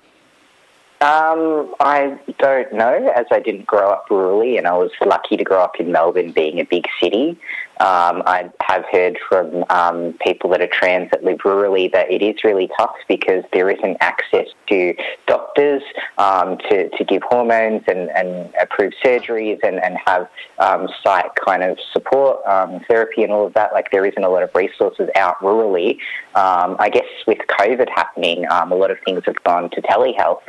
Um, 1.00 1.76
I 1.80 2.20
don't 2.40 2.74
know, 2.74 3.12
as 3.16 3.28
I 3.32 3.40
didn't 3.40 3.68
grow 3.68 3.92
up 3.92 4.08
rurally, 4.10 4.58
and 4.58 4.66
I 4.66 4.74
was 4.74 4.90
lucky 5.06 5.38
to 5.38 5.44
grow 5.44 5.62
up 5.62 5.80
in 5.80 5.92
Melbourne, 5.92 6.32
being 6.32 6.60
a 6.60 6.64
big 6.64 6.86
city. 7.00 7.38
Um, 7.80 8.24
I 8.26 8.50
have 8.62 8.86
heard 8.92 9.20
from 9.30 9.64
um, 9.70 10.14
people 10.22 10.50
that 10.50 10.62
are 10.62 10.68
trans 10.68 11.12
that 11.12 11.24
live 11.24 11.38
rurally 11.40 11.92
that 11.92 12.12
it 12.12 12.24
is 12.24 12.44
really 12.44 12.70
tough 12.78 12.96
because 13.08 13.44
there 13.54 13.70
isn't 13.70 13.98
access 14.00 14.48
to 14.70 14.96
doctors 15.28 15.84
um, 16.18 16.58
to, 16.70 16.90
to 16.90 17.04
give 17.04 17.22
hormones 17.24 17.84
and, 17.88 18.10
and 18.12 18.52
approve 18.60 18.94
surgeries 19.04 19.60
and, 19.64 19.80
and 19.84 19.98
have 20.06 20.28
um, 20.60 20.88
site 21.04 21.30
kind 21.36 21.62
of 21.64 21.78
support, 21.94 22.44
um, 22.48 22.80
therapy, 22.88 23.24
and 23.24 23.32
all 23.32 23.46
of 23.46 23.54
that. 23.54 23.74
Like, 23.74 23.92
there 23.92 24.06
isn't 24.06 24.24
a 24.24 24.30
lot 24.30 24.42
of 24.42 24.50
resources 24.56 25.10
out 25.16 25.38
rurally. 25.40 26.00
Um, 26.34 26.78
I 26.80 26.90
guess 26.90 27.06
with 27.28 27.40
COVID 27.48 27.90
happening, 27.90 28.46
a 28.46 28.66
lot 28.76 28.90
of 28.90 28.98
things 29.06 29.22
have 29.26 29.42
gone 29.44 29.70
to 29.72 29.82
telehealth. 29.84 30.42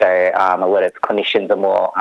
So 0.00 0.30
a 0.34 0.66
lot 0.66 0.82
of 0.82 0.92
clinicians 1.02 1.50
are 1.50 1.56
more 1.56 1.92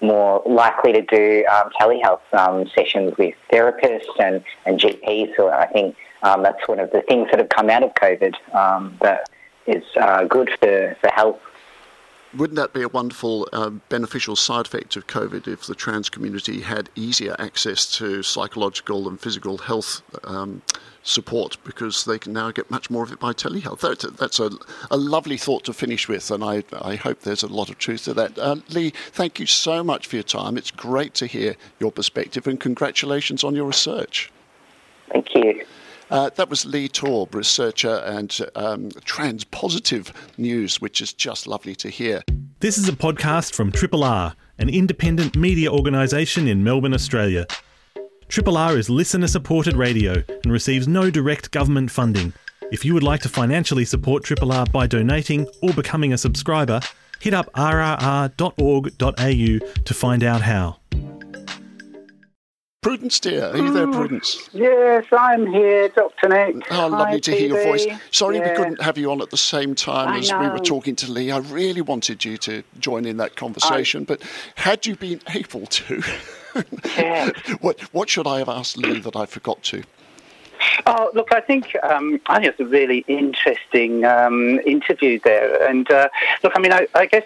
more 0.00 0.42
likely 0.46 0.92
to 0.92 1.02
do 1.02 1.44
um, 1.46 1.70
telehealth 1.80 2.20
um, 2.32 2.68
sessions 2.74 3.16
with 3.18 3.34
therapists 3.52 4.18
and, 4.18 4.42
and 4.66 4.78
GPs. 4.78 5.36
So 5.36 5.50
I 5.50 5.66
think 5.66 5.96
um, 6.22 6.42
that's 6.42 6.66
one 6.66 6.80
of 6.80 6.90
the 6.90 7.02
things 7.02 7.28
that 7.30 7.38
have 7.38 7.48
come 7.48 7.70
out 7.70 7.82
of 7.82 7.92
COVID 7.94 8.34
um, 8.54 8.96
that 9.00 9.28
is 9.66 9.84
uh, 10.00 10.24
good 10.24 10.50
for, 10.60 10.96
for 11.00 11.10
health. 11.10 11.40
Wouldn't 12.36 12.56
that 12.56 12.74
be 12.74 12.82
a 12.82 12.88
wonderful 12.88 13.48
uh, 13.54 13.70
beneficial 13.70 14.36
side 14.36 14.66
effect 14.66 14.96
of 14.96 15.06
COVID 15.06 15.48
if 15.48 15.66
the 15.66 15.74
trans 15.74 16.10
community 16.10 16.60
had 16.60 16.90
easier 16.94 17.34
access 17.38 17.90
to 17.96 18.22
psychological 18.22 19.08
and 19.08 19.18
physical 19.18 19.56
health 19.56 20.02
um, 20.24 20.60
support 21.02 21.56
because 21.64 22.04
they 22.04 22.18
can 22.18 22.34
now 22.34 22.50
get 22.50 22.70
much 22.70 22.90
more 22.90 23.02
of 23.02 23.12
it 23.12 23.18
by 23.18 23.32
telehealth? 23.32 23.80
That, 23.80 24.18
that's 24.18 24.38
a, 24.38 24.50
a 24.90 24.96
lovely 24.98 25.38
thought 25.38 25.64
to 25.64 25.72
finish 25.72 26.06
with, 26.06 26.30
and 26.30 26.44
I, 26.44 26.64
I 26.82 26.96
hope 26.96 27.20
there's 27.20 27.42
a 27.42 27.48
lot 27.48 27.70
of 27.70 27.78
truth 27.78 28.04
to 28.04 28.14
that. 28.14 28.38
Uh, 28.38 28.56
Lee, 28.68 28.90
thank 28.90 29.40
you 29.40 29.46
so 29.46 29.82
much 29.82 30.06
for 30.06 30.16
your 30.16 30.22
time. 30.22 30.58
It's 30.58 30.70
great 30.70 31.14
to 31.14 31.26
hear 31.26 31.56
your 31.80 31.90
perspective, 31.90 32.46
and 32.46 32.60
congratulations 32.60 33.42
on 33.42 33.54
your 33.54 33.64
research. 33.64 34.30
Thank 35.10 35.34
you. 35.34 35.64
Uh, 36.10 36.30
that 36.30 36.48
was 36.48 36.64
Lee 36.64 36.88
Torb, 36.88 37.34
researcher 37.34 37.96
and 38.06 38.38
um, 38.54 38.90
trans 39.04 39.44
positive 39.44 40.12
news, 40.38 40.80
which 40.80 41.00
is 41.00 41.12
just 41.12 41.46
lovely 41.46 41.74
to 41.76 41.90
hear. 41.90 42.22
This 42.60 42.78
is 42.78 42.88
a 42.88 42.92
podcast 42.92 43.54
from 43.54 43.70
Triple 43.70 44.02
R, 44.02 44.34
an 44.58 44.68
independent 44.68 45.36
media 45.36 45.70
organisation 45.70 46.48
in 46.48 46.64
Melbourne, 46.64 46.94
Australia. 46.94 47.46
Triple 48.28 48.56
R 48.56 48.76
is 48.76 48.90
listener 48.90 49.28
supported 49.28 49.76
radio 49.76 50.22
and 50.42 50.52
receives 50.52 50.88
no 50.88 51.10
direct 51.10 51.50
government 51.50 51.90
funding. 51.90 52.32
If 52.70 52.84
you 52.84 52.94
would 52.94 53.02
like 53.02 53.20
to 53.22 53.28
financially 53.28 53.84
support 53.84 54.24
Triple 54.24 54.52
R 54.52 54.66
by 54.66 54.86
donating 54.86 55.46
or 55.62 55.72
becoming 55.72 56.12
a 56.12 56.18
subscriber, 56.18 56.80
hit 57.20 57.34
up 57.34 57.52
rrr.org.au 57.52 58.34
to 59.84 59.94
find 59.94 60.24
out 60.24 60.42
how. 60.42 60.76
Prudence, 62.80 63.18
dear, 63.18 63.46
are 63.46 63.56
you 63.56 63.72
there, 63.72 63.88
Prudence? 63.88 64.48
Yes, 64.52 65.04
I'm 65.10 65.48
here, 65.48 65.88
Dr. 65.88 66.28
Nick. 66.28 66.64
Oh, 66.70 66.74
Hi, 66.76 66.86
lovely 66.86 67.20
to 67.22 67.32
hear 67.32 67.48
your 67.48 67.64
voice. 67.64 67.84
Sorry 68.12 68.38
we 68.38 68.54
couldn't 68.54 68.80
have 68.80 68.96
you 68.96 69.10
on 69.10 69.20
at 69.20 69.30
the 69.30 69.36
same 69.36 69.74
time 69.74 70.10
I 70.10 70.18
as 70.18 70.30
we 70.32 70.48
were 70.48 70.60
talking 70.60 70.94
to 70.96 71.10
Lee. 71.10 71.32
I 71.32 71.38
really 71.38 71.80
wanted 71.80 72.24
you 72.24 72.36
to 72.38 72.62
join 72.78 73.04
in 73.04 73.16
that 73.16 73.34
conversation, 73.34 74.04
but 74.04 74.22
had 74.54 74.86
you 74.86 74.94
been 74.94 75.20
able 75.34 75.66
to, 75.66 76.02
Yeah. 76.96 77.30
what 77.60 77.80
what 77.92 78.08
should 78.08 78.28
I 78.28 78.38
have 78.38 78.48
asked 78.48 78.76
Lee 78.76 79.00
that 79.00 79.16
I 79.16 79.26
forgot 79.26 79.60
to? 79.64 79.82
Oh, 80.86 81.10
look, 81.14 81.32
I 81.32 81.40
think 81.40 81.76
um, 81.82 82.20
I 82.26 82.36
think 82.36 82.46
it's 82.46 82.60
a 82.60 82.64
really 82.64 83.04
interesting 83.08 84.04
um, 84.04 84.60
interview 84.60 85.18
there. 85.24 85.68
And 85.68 85.90
uh, 85.90 86.08
look, 86.42 86.52
I 86.54 86.60
mean, 86.60 86.72
I, 86.72 86.86
I 86.94 87.06
guess 87.06 87.24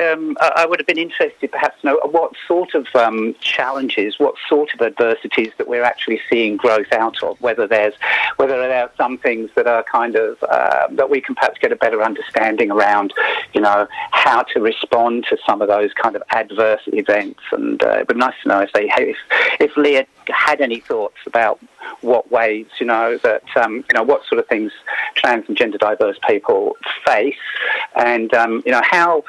um, 0.00 0.36
I 0.40 0.66
would 0.66 0.80
have 0.80 0.86
been 0.86 0.98
interested, 0.98 1.50
perhaps, 1.50 1.80
to 1.80 1.86
know 1.86 2.00
what 2.04 2.32
sort 2.46 2.74
of 2.74 2.86
um, 2.94 3.34
challenges, 3.40 4.18
what 4.18 4.34
sort 4.48 4.74
of 4.74 4.80
adversities 4.80 5.52
that 5.58 5.68
we're 5.68 5.84
actually 5.84 6.20
seeing 6.30 6.56
growth 6.56 6.92
out 6.92 7.22
of. 7.22 7.40
Whether 7.40 7.66
there's 7.66 7.94
whether 8.36 8.58
there 8.58 8.84
are 8.84 8.90
some 8.96 9.18
things 9.18 9.50
that 9.56 9.66
are 9.66 9.82
kind 9.84 10.16
of 10.16 10.42
uh, 10.42 10.88
that 10.90 11.10
we 11.10 11.20
can 11.20 11.34
perhaps 11.34 11.58
get 11.58 11.72
a 11.72 11.76
better 11.76 12.02
understanding 12.02 12.70
around, 12.70 13.14
you 13.54 13.60
know, 13.60 13.86
how 14.10 14.42
to 14.42 14.60
respond 14.60 15.26
to 15.30 15.38
some 15.46 15.62
of 15.62 15.68
those 15.68 15.92
kind 15.94 16.16
of 16.16 16.22
adverse 16.30 16.82
events. 16.88 17.40
And 17.52 17.82
uh, 17.82 17.96
it'd 17.96 18.08
be 18.08 18.14
nice 18.14 18.34
to 18.42 18.48
know 18.48 18.60
if 18.60 18.72
they 18.72 18.90
if 18.96 19.16
if 19.58 19.76
Lee 19.76 20.04
had 20.28 20.60
any 20.60 20.80
thoughts 20.80 21.18
about 21.26 21.58
what 22.00 22.30
ways, 22.30 22.66
you 22.78 22.86
know, 22.86 23.18
that, 23.18 23.44
um, 23.56 23.76
you 23.76 23.94
know, 23.94 24.02
what 24.02 24.24
sort 24.26 24.38
of 24.38 24.46
things 24.46 24.72
trans 25.14 25.48
and 25.48 25.56
gender 25.56 25.78
diverse 25.78 26.18
people 26.26 26.76
face 27.06 27.34
and, 27.96 28.32
um, 28.34 28.62
you 28.64 28.72
know, 28.72 28.82
how 28.84 29.24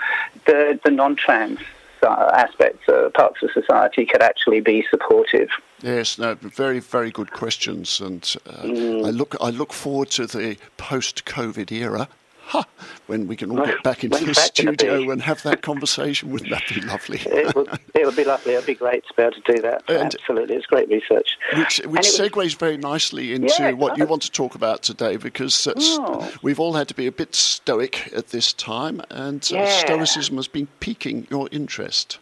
the, 0.45 0.79
the 0.83 0.91
non-trans 0.91 1.59
uh, 2.03 2.31
aspects, 2.33 2.87
uh, 2.87 3.09
parts 3.13 3.41
of 3.43 3.51
society 3.51 4.05
could 4.05 4.21
actually 4.21 4.61
be 4.61 4.85
supportive. 4.89 5.49
Yes, 5.81 6.17
no, 6.17 6.35
very 6.35 6.79
very 6.79 7.11
good 7.11 7.31
questions, 7.31 8.01
and 8.01 8.35
uh, 8.45 8.61
I 8.63 9.11
look 9.11 9.35
I 9.41 9.49
look 9.49 9.73
forward 9.73 10.09
to 10.11 10.27
the 10.27 10.57
post-COVID 10.77 11.71
era. 11.71 12.07
Ha, 12.49 12.65
when 13.05 13.27
we 13.27 13.35
can 13.35 13.51
all 13.51 13.63
get 13.65 13.83
back 13.83 14.03
into 14.03 14.17
the 14.17 14.25
When's 14.25 14.37
that 14.37 14.55
gonna 14.55 14.73
studio 14.73 15.11
and 15.11 15.21
have 15.21 15.43
that 15.43 15.61
conversation, 15.61 16.31
wouldn't 16.31 16.49
that 16.49 16.63
be 16.67 16.81
lovely? 16.81 17.19
It 17.25 17.55
would, 17.55 17.67
it 17.93 18.05
would 18.05 18.15
be 18.15 18.23
lovely. 18.23 18.53
It 18.53 18.57
would 18.57 18.65
be 18.65 18.73
great 18.73 19.05
to 19.07 19.13
be 19.13 19.21
able 19.21 19.33
to 19.33 19.53
do 19.55 19.61
that. 19.61 19.83
And- 19.87 20.13
Absolutely. 20.15 20.55
It's 20.55 20.65
great 20.65 20.89
research. 20.89 21.37
Which, 21.55 21.77
which 21.79 21.79
it 21.79 21.87
was- 21.89 22.19
segues 22.19 22.55
very 22.57 22.77
nicely 22.77 23.33
into 23.33 23.53
Yeah, 23.59 23.71
what 23.73 23.97
you 23.99 24.05
want 24.05 24.23
to 24.23 24.31
talk 24.31 24.55
about 24.55 24.81
today, 24.81 25.17
because 25.17 25.67
Oh. 25.77 26.31
we've 26.41 26.59
all 26.59 26.73
had 26.73 26.87
to 26.87 26.95
be 26.95 27.05
a 27.05 27.11
bit 27.11 27.35
stoic 27.35 28.11
at 28.15 28.29
this 28.29 28.51
time, 28.53 29.01
and 29.11 29.41
uh, 29.55 29.67
stoicism 29.67 30.35
has 30.37 30.47
been 30.47 30.67
piquing 30.79 31.27
your 31.29 31.49
interest. 31.51 32.17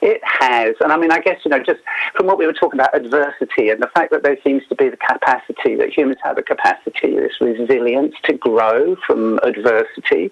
It 0.00 0.20
has. 0.22 0.76
And 0.80 0.92
I 0.92 0.96
mean, 0.96 1.10
I 1.10 1.20
guess, 1.20 1.40
you 1.44 1.50
know, 1.50 1.58
just 1.58 1.80
from 2.14 2.26
what 2.26 2.38
we 2.38 2.46
were 2.46 2.52
talking 2.52 2.78
about 2.78 2.96
adversity 2.96 3.70
and 3.70 3.82
the 3.82 3.88
fact 3.88 4.12
that 4.12 4.22
there 4.22 4.36
seems 4.44 4.62
to 4.68 4.74
be 4.74 4.88
the 4.88 4.96
capacity, 4.96 5.74
that 5.76 5.90
humans 5.96 6.18
have 6.22 6.38
a 6.38 6.42
capacity, 6.42 7.16
this 7.16 7.40
resilience 7.40 8.14
to 8.24 8.32
grow 8.32 8.96
from 9.06 9.38
adversity. 9.42 10.30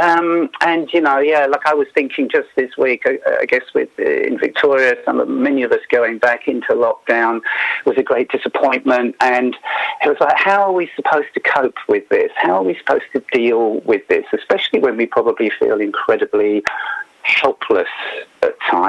Um, 0.00 0.50
and, 0.60 0.92
you 0.92 1.00
know, 1.00 1.18
yeah, 1.18 1.46
like 1.46 1.66
I 1.66 1.74
was 1.74 1.88
thinking 1.94 2.28
just 2.28 2.48
this 2.56 2.76
week, 2.76 3.02
I, 3.06 3.18
I 3.40 3.46
guess 3.46 3.64
with 3.74 3.88
uh, 3.98 4.02
in 4.02 4.38
Victoria, 4.38 4.96
some 5.04 5.42
many 5.42 5.62
of 5.62 5.72
us 5.72 5.80
going 5.90 6.18
back 6.18 6.46
into 6.46 6.74
lockdown 6.74 7.40
was 7.86 7.96
a 7.96 8.02
great 8.02 8.30
disappointment. 8.30 9.16
And 9.20 9.56
it 10.04 10.08
was 10.08 10.18
like, 10.20 10.36
how 10.36 10.62
are 10.62 10.72
we 10.72 10.90
supposed 10.94 11.32
to 11.34 11.40
cope 11.40 11.78
with 11.88 12.08
this? 12.10 12.30
How 12.36 12.56
are 12.56 12.62
we 12.62 12.76
supposed 12.76 13.04
to 13.14 13.22
deal 13.32 13.80
with 13.80 14.06
this, 14.08 14.26
especially 14.32 14.80
when 14.80 14.96
we 14.96 15.06
probably 15.06 15.50
feel 15.50 15.80
incredibly 15.80 16.62
helpless 17.22 17.88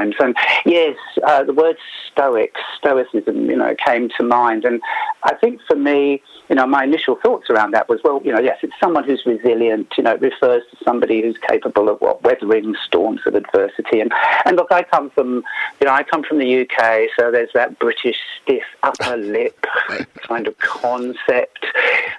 times. 0.01 0.15
And 0.19 0.35
yes, 0.65 0.95
uh, 1.25 1.43
the 1.43 1.53
word 1.53 1.77
stoic, 2.11 2.55
stoicism, 2.77 3.49
you 3.49 3.55
know, 3.55 3.75
came 3.85 4.09
to 4.17 4.23
mind. 4.23 4.65
And 4.65 4.81
I 5.23 5.35
think 5.35 5.61
for 5.67 5.75
me, 5.75 6.21
you 6.51 6.55
know, 6.55 6.67
my 6.67 6.83
initial 6.83 7.15
thoughts 7.15 7.49
around 7.49 7.71
that 7.71 7.87
was, 7.87 8.01
well, 8.03 8.21
you 8.25 8.31
know, 8.33 8.41
yes, 8.41 8.57
it's 8.61 8.73
someone 8.77 9.05
who's 9.05 9.25
resilient. 9.25 9.87
You 9.97 10.03
know, 10.03 10.15
it 10.15 10.21
refers 10.21 10.63
to 10.69 10.77
somebody 10.83 11.21
who's 11.21 11.37
capable 11.47 11.87
of 11.87 12.01
what 12.01 12.21
weathering 12.23 12.75
storms 12.85 13.21
of 13.25 13.35
adversity. 13.35 14.01
And 14.01 14.11
and 14.43 14.57
look, 14.57 14.69
I 14.69 14.83
come 14.83 15.11
from, 15.11 15.45
you 15.79 15.87
know, 15.87 15.93
I 15.93 16.03
come 16.03 16.23
from 16.23 16.39
the 16.39 16.61
UK, 16.63 17.07
so 17.17 17.31
there's 17.31 17.51
that 17.53 17.79
British 17.79 18.17
stiff 18.43 18.65
upper 18.83 19.15
lip 19.37 19.65
kind 20.27 20.45
of 20.45 20.57
concept. 20.57 21.65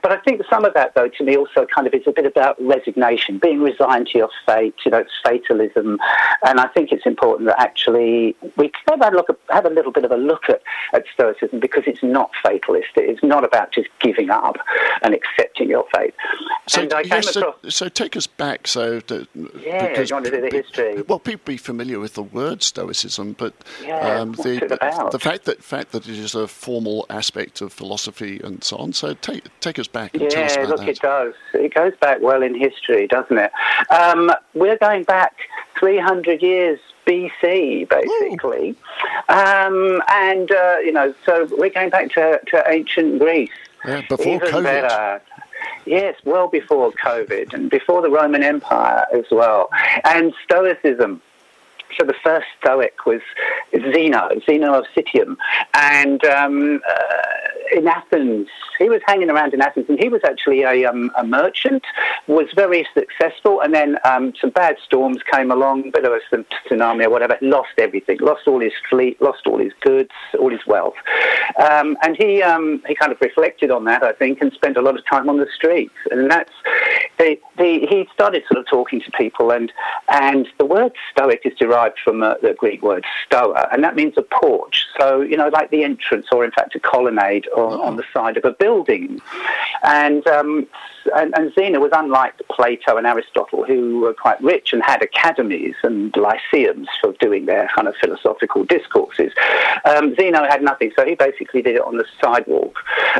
But 0.03 0.13
I 0.13 0.17
think 0.21 0.41
some 0.49 0.65
of 0.65 0.73
that, 0.73 0.95
though, 0.95 1.09
to 1.09 1.25
me 1.25 1.37
also 1.37 1.67
kind 1.67 1.87
of 1.87 1.93
is 1.93 2.07
a 2.07 2.13
bit 2.13 2.25
about 2.25 2.57
resignation, 2.59 3.39
being 3.39 3.61
resigned 3.61 4.07
to 4.09 4.19
your 4.19 4.31
fate. 4.47 4.77
You 4.87 4.93
know, 4.93 4.99
it's 4.99 5.13
fatalism, 5.23 5.99
and 6.47 6.59
I 6.59 6.69
think 6.69 6.91
it's 6.91 7.05
important 7.05 7.49
that 7.49 7.61
actually 7.61 8.35
we 8.57 8.73
have 8.89 9.03
a 9.03 9.15
look, 9.15 9.39
have 9.51 9.67
a 9.67 9.71
little 9.71 9.93
bit 9.93 10.07
of 10.07 10.11
a 10.11 10.17
look 10.17 10.49
at, 10.49 10.63
at 10.95 11.05
stoicism 11.13 11.61
because 11.61 11.83
it's 11.87 12.03
not 12.03 12.31
fatalist. 12.43 12.89
It's 12.97 13.23
not 13.23 13.45
about 13.45 13.73
just 13.73 13.89
giving 14.01 14.22
up 14.31 14.57
and 15.03 15.15
accepting 15.15 15.69
your 15.69 15.85
fate. 15.95 16.15
So, 16.67 16.83
and 16.83 16.93
I 16.95 17.03
came 17.03 17.13
yes, 17.13 17.33
so, 17.33 17.41
across. 17.49 17.75
so 17.75 17.89
take 17.89 18.17
us 18.17 18.27
back. 18.27 18.67
So, 18.67 19.01
to, 19.01 19.27
Yeah, 19.61 19.89
because 19.89 20.11
you 20.11 20.17
want 20.17 20.27
to 20.27 20.31
do 20.31 20.41
the 20.41 20.57
history? 20.57 21.03
Well, 21.03 21.19
people 21.19 21.43
be 21.53 21.57
familiar 21.57 21.99
with 21.99 22.15
the 22.15 22.23
word 22.23 22.63
stoicism, 22.63 23.35
but 23.35 23.55
Yeah, 23.85 24.21
um, 24.21 24.33
the 24.33 24.67
the 25.11 25.19
fact 25.19 25.45
that 25.45 25.63
fact 25.63 25.93
that 25.93 26.09
it 26.09 26.19
is 26.19 26.35
a 26.35 26.47
formal 26.47 27.07
aspect 27.11 27.61
of 27.61 27.73
philosophy 27.73 28.41
and 28.43 28.63
so 28.63 28.77
on. 28.77 28.93
So, 28.93 29.15
take 29.15 29.45
take 29.61 29.79
us 29.79 29.89
back 29.89 30.15
and 30.15 30.31
tell 30.31 30.45
us 30.45 30.55
Yeah, 30.57 30.63
about 30.63 30.71
look, 30.71 30.79
that. 30.81 30.89
it 30.89 31.01
does. 31.01 31.35
It 31.55 31.75
goes 31.75 31.93
back 32.01 32.21
well 32.21 32.43
in 32.43 32.55
history, 32.55 33.07
doesn't 33.07 33.39
it? 33.39 33.53
Um, 33.91 34.31
we're 34.55 34.79
going 34.79 35.05
back 35.05 35.35
300 35.79 36.43
years 36.43 36.79
BC, 37.07 37.89
basically. 37.89 38.77
Um, 39.29 40.03
and, 40.09 40.51
uh, 40.51 40.77
you 40.85 40.93
know, 40.93 41.15
so 41.27 41.49
we're 41.57 41.71
going 41.71 41.91
back 41.91 42.13
to, 42.13 42.41
to 42.49 42.63
ancient 42.69 43.19
Greece. 43.19 43.51
Yeah, 43.85 44.03
before 44.09 44.35
Even 44.35 44.49
COVID. 44.49 44.63
better. 44.63 45.23
Yes, 45.87 46.17
well 46.25 46.49
before 46.49 46.93
COVID 46.93 47.53
and 47.53 47.71
before 47.71 48.03
the 48.03 48.11
Roman 48.11 48.43
Empire 48.43 49.07
as 49.13 49.25
well. 49.31 49.69
And 50.05 50.33
Stoicism. 50.45 51.21
So 51.99 52.07
the 52.07 52.15
first 52.23 52.47
Stoic 52.61 53.07
was 53.07 53.21
Zeno, 53.93 54.29
Zeno 54.47 54.75
of 54.75 54.85
Citium, 54.97 55.37
and 55.75 56.25
um, 56.25 56.81
uh, 56.89 57.77
in 57.77 57.87
Athens, 57.89 58.49
he 58.79 58.89
was 58.89 59.01
hanging 59.07 59.31
around 59.31 59.55
in 59.55 59.61
Athens, 59.61 59.87
and 59.89 59.99
he 59.99 60.09
was 60.09 60.21
actually 60.25 60.63
a, 60.63 60.85
um, 60.85 61.11
a 61.17 61.25
merchant, 61.25 61.83
was 62.27 62.47
very 62.55 62.87
successful, 62.95 63.61
and 63.61 63.75
then 63.75 63.97
um, 64.05 64.33
some 64.41 64.51
bad 64.51 64.77
storms 64.85 65.19
came 65.33 65.51
along, 65.51 65.91
but 65.91 66.03
there 66.03 66.11
was 66.11 66.23
some 66.31 66.45
tsunami 66.67 67.05
or 67.05 67.11
whatever, 67.11 67.39
lost 67.41 67.73
everything, 67.79 68.19
lost 68.21 68.47
all 68.47 68.61
his 68.61 68.73
fleet, 68.89 69.21
lost 69.21 69.47
all 69.47 69.59
his 69.59 69.73
goods, 69.81 70.11
all 70.39 70.51
his 70.51 70.67
wealth, 70.67 70.95
um, 71.59 71.97
and 72.03 72.17
he 72.17 72.43
um, 72.43 72.83
he 72.87 72.95
kind 72.95 73.13
of 73.13 73.21
reflected 73.21 73.71
on 73.71 73.85
that, 73.85 74.03
I 74.03 74.13
think, 74.13 74.41
and 74.41 74.53
spent 74.53 74.77
a 74.77 74.83
lot 74.83 74.99
of 74.99 75.05
time 75.07 75.29
on 75.29 75.39
the 75.39 75.49
streets, 75.55 75.95
and 76.11 76.31
that's 76.31 76.53
the, 77.23 77.39
the, 77.57 77.87
he 77.89 78.09
started 78.13 78.43
sort 78.51 78.59
of 78.59 78.67
talking 78.67 79.01
to 79.01 79.11
people, 79.13 79.53
and 79.53 79.73
and 80.09 80.49
the 80.59 80.65
word 80.65 80.93
Stoic 81.13 81.43
is 81.45 81.55
derived 81.57 81.99
from 82.03 82.23
uh, 82.23 82.35
the 82.43 82.55
Greek 82.55 82.83
word 82.83 83.05
stoa, 83.25 83.69
and 83.73 83.85
that 83.85 83.95
means 83.95 84.15
a 84.17 84.23
porch. 84.23 84.87
So 84.99 85.21
you 85.21 85.37
know, 85.37 85.49
like 85.49 85.71
the 85.71 85.85
entrance, 85.85 86.27
or 86.33 86.45
in 86.45 86.51
fact, 86.51 86.75
a 86.75 86.81
colonnade 86.81 87.47
on, 87.57 87.81
on 87.81 87.97
the 87.97 88.05
side 88.13 88.37
of 88.37 88.45
a 88.45 88.51
building. 88.51 89.21
And, 89.85 90.27
um, 90.27 90.67
and 91.15 91.33
and 91.37 91.55
Zeno 91.55 91.81
was 91.81 91.93
unlike 91.93 92.35
Plato 92.51 92.97
and 92.97 93.07
Aristotle, 93.07 93.65
who 93.65 94.01
were 94.01 94.15
quite 94.15 94.43
rich 94.43 94.73
and 94.73 94.83
had 94.83 95.03
academies 95.03 95.75
and 95.85 96.15
lyceums 96.17 96.89
for 97.01 97.13
doing 97.21 97.47
their 97.47 97.69
kind 97.75 97.87
of 97.87 97.95
philosophical 98.01 98.65
discourses. 98.65 99.33
Um, 99.85 100.15
Zeno 100.17 100.45
had 100.45 100.63
nothing, 100.63 100.93
so 100.97 101.05
he 101.05 101.15
basically 101.15 101.63
did 101.63 101.77
it 101.77 101.83
on 101.83 101.99
the 101.99 102.05
sidewalk, 102.21 102.79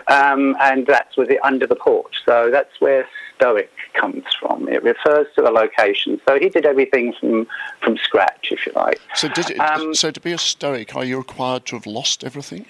um, 0.09 0.57
and 0.61 0.87
that's 0.89 1.17
was 1.17 1.29
it 1.29 1.39
under 1.45 1.67
the 1.69 1.77
porch. 1.77 2.17
So 2.25 2.51
that's 2.51 2.81
where 2.81 3.07
Stoic 3.37 3.71
comes 3.95 4.25
from. 4.39 4.69
It 4.69 4.83
refers 4.83 5.27
to 5.37 5.49
a 5.49 5.53
location. 5.53 6.21
So 6.27 6.39
he 6.39 6.49
did 6.49 6.67
everything 6.67 7.15
from 7.19 7.47
from 7.81 7.97
scratch, 7.97 8.49
if 8.51 8.67
you 8.67 8.73
like. 8.75 9.01
So, 9.15 9.29
did 9.29 9.51
it, 9.51 9.59
Um, 9.59 9.95
so 9.95 10.11
to 10.11 10.21
be 10.21 10.33
a 10.33 10.39
Stoic, 10.39 10.95
are 10.97 11.05
you 11.05 11.19
required 11.19 11.67
to 11.67 11.77
have 11.77 11.87
lost 11.87 12.25
everything? 12.25 12.67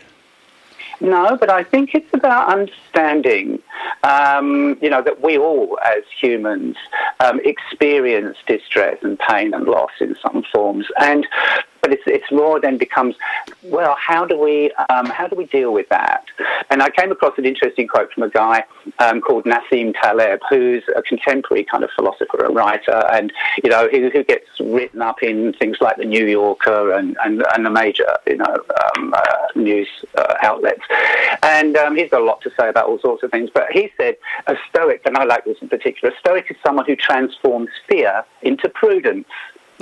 No, 1.00 1.36
but 1.36 1.50
I 1.50 1.64
think 1.64 1.94
it's 1.94 2.12
about 2.14 2.48
understanding, 2.48 3.60
um, 4.04 4.78
you 4.80 4.88
know, 4.88 5.02
that 5.02 5.20
we 5.20 5.36
all, 5.36 5.76
as 5.84 6.04
humans, 6.20 6.76
um, 7.18 7.40
experience 7.44 8.36
distress 8.46 8.98
and 9.02 9.18
pain 9.18 9.52
and 9.52 9.64
loss 9.64 9.90
in 10.00 10.14
some 10.22 10.44
forms. 10.52 10.86
And 11.00 11.26
but 11.82 11.92
it's 11.92 12.02
it's 12.06 12.30
more 12.30 12.60
then 12.60 12.78
becomes 12.78 13.16
well, 13.64 13.96
how 13.98 14.24
do 14.24 14.38
we 14.38 14.72
um, 14.88 15.06
how 15.06 15.26
do 15.26 15.36
we 15.36 15.46
deal 15.46 15.72
with 15.72 15.88
that? 15.88 16.24
And 16.70 16.80
I 16.80 16.90
came 16.90 17.10
across 17.10 17.36
an 17.36 17.44
interesting 17.44 17.88
quote 17.88 18.12
from 18.12 18.22
a 18.22 18.30
guy 18.30 18.64
um, 19.00 19.20
called 19.20 19.44
Nassim 19.44 19.92
Taleb, 20.00 20.40
who's 20.48 20.84
a 20.96 21.02
contemporary 21.02 21.64
kind 21.64 21.82
of 21.82 21.90
philosopher 21.90 22.44
and 22.44 22.54
writer, 22.54 23.04
and 23.12 23.32
you 23.62 23.68
know 23.68 23.88
who, 23.88 24.10
who 24.10 24.22
gets 24.22 24.46
written 24.60 25.02
up 25.02 25.22
in 25.22 25.52
things 25.54 25.78
like 25.80 25.96
the 25.96 26.04
New 26.04 26.26
Yorker 26.26 26.92
and 26.92 27.16
and, 27.24 27.44
and 27.54 27.66
the 27.66 27.70
major 27.70 28.16
you 28.26 28.36
know 28.36 28.56
um, 28.96 29.12
uh, 29.12 29.46
news 29.56 29.88
uh, 30.16 30.34
outlets. 30.42 30.82
And 31.42 31.76
um, 31.76 31.96
he's 31.96 32.10
got 32.10 32.20
a 32.20 32.24
lot 32.24 32.40
to 32.42 32.50
say 32.58 32.68
about 32.68 32.86
all 32.86 33.00
sorts 33.00 33.24
of 33.24 33.32
things. 33.32 33.50
But 33.52 33.72
he 33.72 33.90
said 33.96 34.14
a 34.46 34.54
Stoic, 34.70 35.02
and 35.04 35.16
I 35.16 35.24
like 35.24 35.44
this 35.44 35.56
in 35.60 35.68
particular, 35.68 36.14
a 36.14 36.18
Stoic 36.20 36.46
is 36.48 36.56
someone 36.64 36.86
who 36.86 36.94
transforms 36.94 37.70
fear 37.88 38.24
into 38.42 38.68
prudence. 38.68 39.26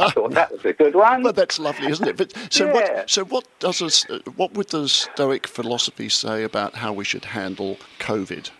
I 0.00 0.10
thought 0.10 0.16
oh, 0.30 0.34
that 0.34 0.52
was 0.52 0.64
a 0.64 0.72
good 0.72 0.94
one. 0.94 1.22
Well, 1.22 1.32
that's 1.32 1.58
lovely, 1.58 1.90
isn't 1.90 2.06
it? 2.06 2.16
But 2.16 2.32
so 2.50 2.66
yeah. 2.66 2.72
what? 2.72 3.10
So 3.10 3.24
what 3.24 3.46
does 3.58 4.02
what 4.36 4.54
would 4.54 4.68
the 4.68 4.88
Stoic 4.88 5.46
philosophy 5.46 6.08
say 6.08 6.42
about 6.42 6.74
how 6.74 6.92
we 6.92 7.04
should 7.04 7.26
handle 7.26 7.78
COVID? 7.98 8.50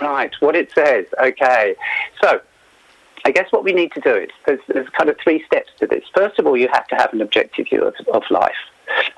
Right. 0.00 0.32
What 0.40 0.56
it 0.56 0.70
says. 0.74 1.06
Okay. 1.20 1.76
So. 2.22 2.40
I 3.24 3.32
guess 3.32 3.50
what 3.50 3.64
we 3.64 3.72
need 3.72 3.90
to 3.94 4.00
do 4.00 4.14
is 4.14 4.28
there's, 4.46 4.60
there's 4.68 4.88
kind 4.90 5.10
of 5.10 5.16
three 5.20 5.42
steps 5.46 5.70
to 5.80 5.86
this. 5.88 6.04
First 6.14 6.38
of 6.38 6.46
all, 6.46 6.56
you 6.56 6.68
have 6.72 6.86
to 6.86 6.94
have 6.94 7.12
an 7.12 7.20
objective 7.20 7.66
view 7.68 7.82
of, 7.82 7.94
of 8.14 8.22
life 8.30 8.54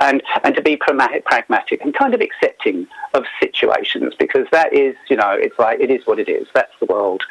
and 0.00 0.22
and 0.44 0.54
to 0.54 0.62
be 0.62 0.76
pragmatic 0.76 1.80
and 1.80 1.94
kind 1.94 2.14
of 2.14 2.20
accepting 2.20 2.86
of 3.14 3.24
situations 3.40 4.14
because 4.18 4.46
that 4.52 4.72
is 4.72 4.94
you 5.08 5.16
know 5.16 5.30
it's 5.30 5.58
like 5.58 5.80
it 5.80 5.90
is 5.90 6.06
what 6.06 6.18
it 6.18 6.28
is. 6.28 6.46
That's 6.54 6.72
the 6.80 6.86
world. 6.86 7.22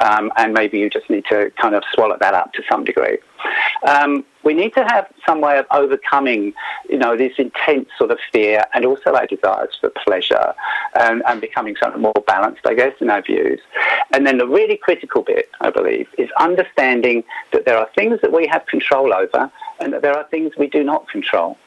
Um, 0.00 0.32
and 0.36 0.52
maybe 0.52 0.78
you 0.78 0.90
just 0.90 1.08
need 1.08 1.24
to 1.26 1.50
kind 1.60 1.74
of 1.74 1.82
swallow 1.92 2.16
that 2.20 2.34
up 2.34 2.52
to 2.54 2.62
some 2.68 2.84
degree. 2.84 3.18
Um, 3.86 4.24
we 4.42 4.54
need 4.54 4.74
to 4.74 4.84
have 4.84 5.08
some 5.26 5.40
way 5.40 5.58
of 5.58 5.66
overcoming 5.70 6.54
you 6.88 6.98
know 6.98 7.16
this 7.16 7.32
intense 7.38 7.88
sort 7.98 8.10
of 8.10 8.18
fear 8.32 8.64
and 8.74 8.84
also 8.84 9.14
our 9.14 9.26
desires 9.26 9.76
for 9.80 9.90
pleasure 9.90 10.54
and, 10.98 11.22
and 11.26 11.40
becoming 11.40 11.76
something 11.76 12.00
more 12.00 12.24
balanced 12.26 12.66
I 12.66 12.74
guess 12.74 12.94
in 13.00 13.10
our 13.10 13.22
views. 13.22 13.60
And 14.12 14.26
then 14.26 14.38
the 14.38 14.46
really 14.46 14.76
critical 14.76 15.22
bit 15.22 15.50
I 15.60 15.70
believe 15.70 16.08
is 16.18 16.30
understanding 16.38 17.24
that 17.52 17.64
there 17.64 17.76
are 17.76 17.88
things 17.94 18.20
that 18.22 18.32
we 18.32 18.46
have 18.46 18.66
control 18.66 19.12
over 19.12 19.50
and 19.80 19.92
that 19.92 20.02
there 20.02 20.16
are 20.16 20.24
things 20.24 20.56
we 20.56 20.68
do 20.68 20.82
not 20.82 21.08
control 21.08 21.58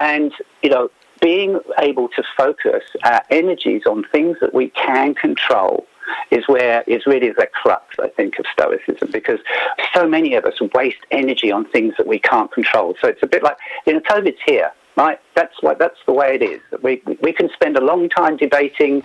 and, 0.00 0.32
you 0.62 0.70
know, 0.70 0.90
being 1.20 1.60
able 1.78 2.08
to 2.08 2.22
focus 2.36 2.82
our 3.04 3.22
energies 3.30 3.82
on 3.86 4.04
things 4.10 4.36
that 4.40 4.52
we 4.52 4.70
can 4.70 5.14
control 5.14 5.86
is 6.30 6.46
where 6.48 6.82
is 6.86 7.06
really 7.06 7.30
the 7.30 7.46
crux, 7.52 7.96
I 8.00 8.08
think, 8.08 8.38
of 8.38 8.44
Stoicism, 8.52 9.10
because 9.12 9.38
so 9.94 10.08
many 10.08 10.34
of 10.34 10.44
us 10.44 10.60
waste 10.74 10.98
energy 11.10 11.52
on 11.52 11.64
things 11.66 11.94
that 11.96 12.06
we 12.06 12.18
can't 12.18 12.50
control. 12.50 12.96
So 13.00 13.08
it's 13.08 13.22
a 13.22 13.26
bit 13.26 13.42
like, 13.42 13.56
you 13.86 13.92
know, 13.92 14.00
COVID's 14.00 14.40
here. 14.44 14.72
Right, 14.94 15.18
that's 15.34 15.54
what 15.62 15.78
that's 15.78 15.96
the 16.04 16.12
way 16.12 16.34
it 16.34 16.42
is. 16.42 16.60
We 16.82 17.00
we 17.22 17.32
can 17.32 17.48
spend 17.54 17.78
a 17.78 17.80
long 17.80 18.10
time 18.10 18.36
debating 18.36 19.02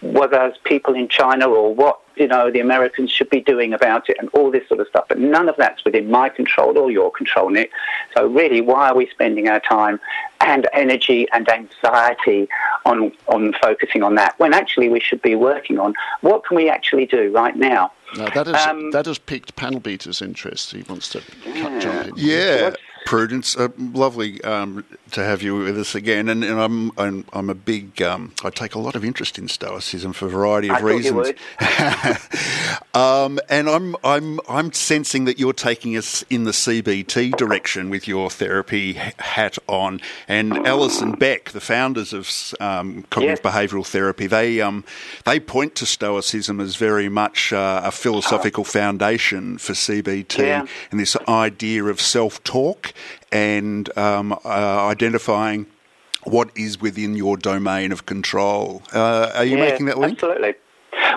whether 0.00 0.46
it's 0.46 0.56
people 0.64 0.94
in 0.94 1.08
China 1.08 1.46
or 1.46 1.74
what 1.74 2.00
you 2.16 2.26
know 2.26 2.50
the 2.50 2.60
Americans 2.60 3.10
should 3.10 3.30
be 3.30 3.40
doing 3.40 3.72
about 3.72 4.08
it 4.08 4.16
and 4.18 4.28
all 4.30 4.50
this 4.50 4.66
sort 4.68 4.80
of 4.80 4.88
stuff. 4.88 5.06
But 5.08 5.18
none 5.18 5.48
of 5.48 5.56
that's 5.56 5.84
within 5.84 6.10
my 6.10 6.28
control 6.28 6.76
or 6.78 6.90
your 6.90 7.10
control, 7.10 7.50
Nick. 7.50 7.70
So 8.16 8.26
really, 8.26 8.60
why 8.60 8.90
are 8.90 8.96
we 8.96 9.08
spending 9.10 9.48
our 9.48 9.60
time 9.60 10.00
and 10.40 10.68
energy 10.72 11.26
and 11.32 11.48
anxiety 11.48 12.48
on 12.84 13.12
on 13.28 13.54
focusing 13.60 14.02
on 14.02 14.14
that 14.16 14.38
when 14.38 14.54
actually 14.54 14.88
we 14.88 15.00
should 15.00 15.22
be 15.22 15.34
working 15.34 15.78
on 15.78 15.94
what 16.20 16.44
can 16.44 16.56
we 16.56 16.68
actually 16.68 17.06
do 17.06 17.32
right 17.32 17.56
now? 17.56 17.92
Now 18.16 18.28
that, 18.30 18.46
is, 18.46 18.54
um, 18.66 18.90
that 18.92 19.06
has 19.06 19.18
piqued 19.18 19.56
Panel 19.56 19.80
Beater's 19.80 20.22
interest. 20.22 20.72
He 20.72 20.82
wants 20.82 21.08
to 21.10 21.22
yeah. 21.44 21.78
jump 21.78 22.08
in. 22.08 22.14
Yeah. 22.16 22.74
Prudence, 23.04 23.56
uh, 23.56 23.68
lovely 23.78 24.42
um, 24.42 24.84
to 25.12 25.22
have 25.22 25.42
you 25.42 25.56
with 25.56 25.78
us 25.78 25.94
again. 25.94 26.28
And, 26.28 26.44
and 26.44 26.60
I'm, 26.60 26.92
I'm, 26.98 27.24
I'm 27.32 27.50
a 27.50 27.54
big 27.54 28.02
um, 28.02 28.32
I 28.44 28.50
take 28.50 28.74
a 28.74 28.78
lot 28.78 28.94
of 28.94 29.04
interest 29.04 29.38
in 29.38 29.48
Stoicism 29.48 30.12
for 30.12 30.26
a 30.26 30.28
variety 30.28 30.68
of 30.68 30.76
I 30.76 30.80
reasons. 30.80 31.32
um, 32.94 33.38
and 33.48 33.68
I'm 33.68 33.96
I'm 34.04 34.40
I'm 34.48 34.72
sensing 34.72 35.24
that 35.24 35.38
you're 35.38 35.52
taking 35.52 35.96
us 35.96 36.22
in 36.28 36.44
the 36.44 36.50
CBT 36.50 37.36
direction 37.36 37.90
with 37.90 38.08
your 38.08 38.30
therapy 38.30 38.94
hat 38.94 39.58
on. 39.68 40.00
And 40.28 40.66
Ellis 40.66 41.00
and 41.00 41.18
Beck, 41.18 41.50
the 41.50 41.60
founders 41.60 42.12
of 42.12 42.30
um, 42.60 43.04
cognitive 43.10 43.40
yes. 43.44 43.54
behavioural 43.54 43.86
therapy, 43.86 44.26
they 44.26 44.60
um, 44.60 44.84
they 45.24 45.40
point 45.40 45.74
to 45.76 45.86
Stoicism 45.86 46.60
as 46.60 46.76
very 46.76 47.08
much 47.08 47.52
uh, 47.52 47.82
a 47.84 47.90
philosophical 47.90 48.64
foundation 48.64 49.58
for 49.58 49.72
CBT 49.72 50.38
yeah. 50.38 50.66
and 50.90 51.00
this 51.00 51.16
idea 51.28 51.84
of 51.84 52.00
self 52.00 52.42
talk 52.44 52.92
and 53.32 53.96
um, 53.98 54.32
uh, 54.32 54.86
identifying 54.88 55.66
what 56.24 56.50
is 56.56 56.80
within 56.80 57.14
your 57.14 57.36
domain 57.36 57.92
of 57.92 58.06
control. 58.06 58.82
Uh, 58.92 59.30
are 59.34 59.44
you 59.44 59.56
yeah, 59.56 59.68
making 59.70 59.86
that 59.86 59.98
link? 59.98 60.14
Absolutely. 60.14 60.54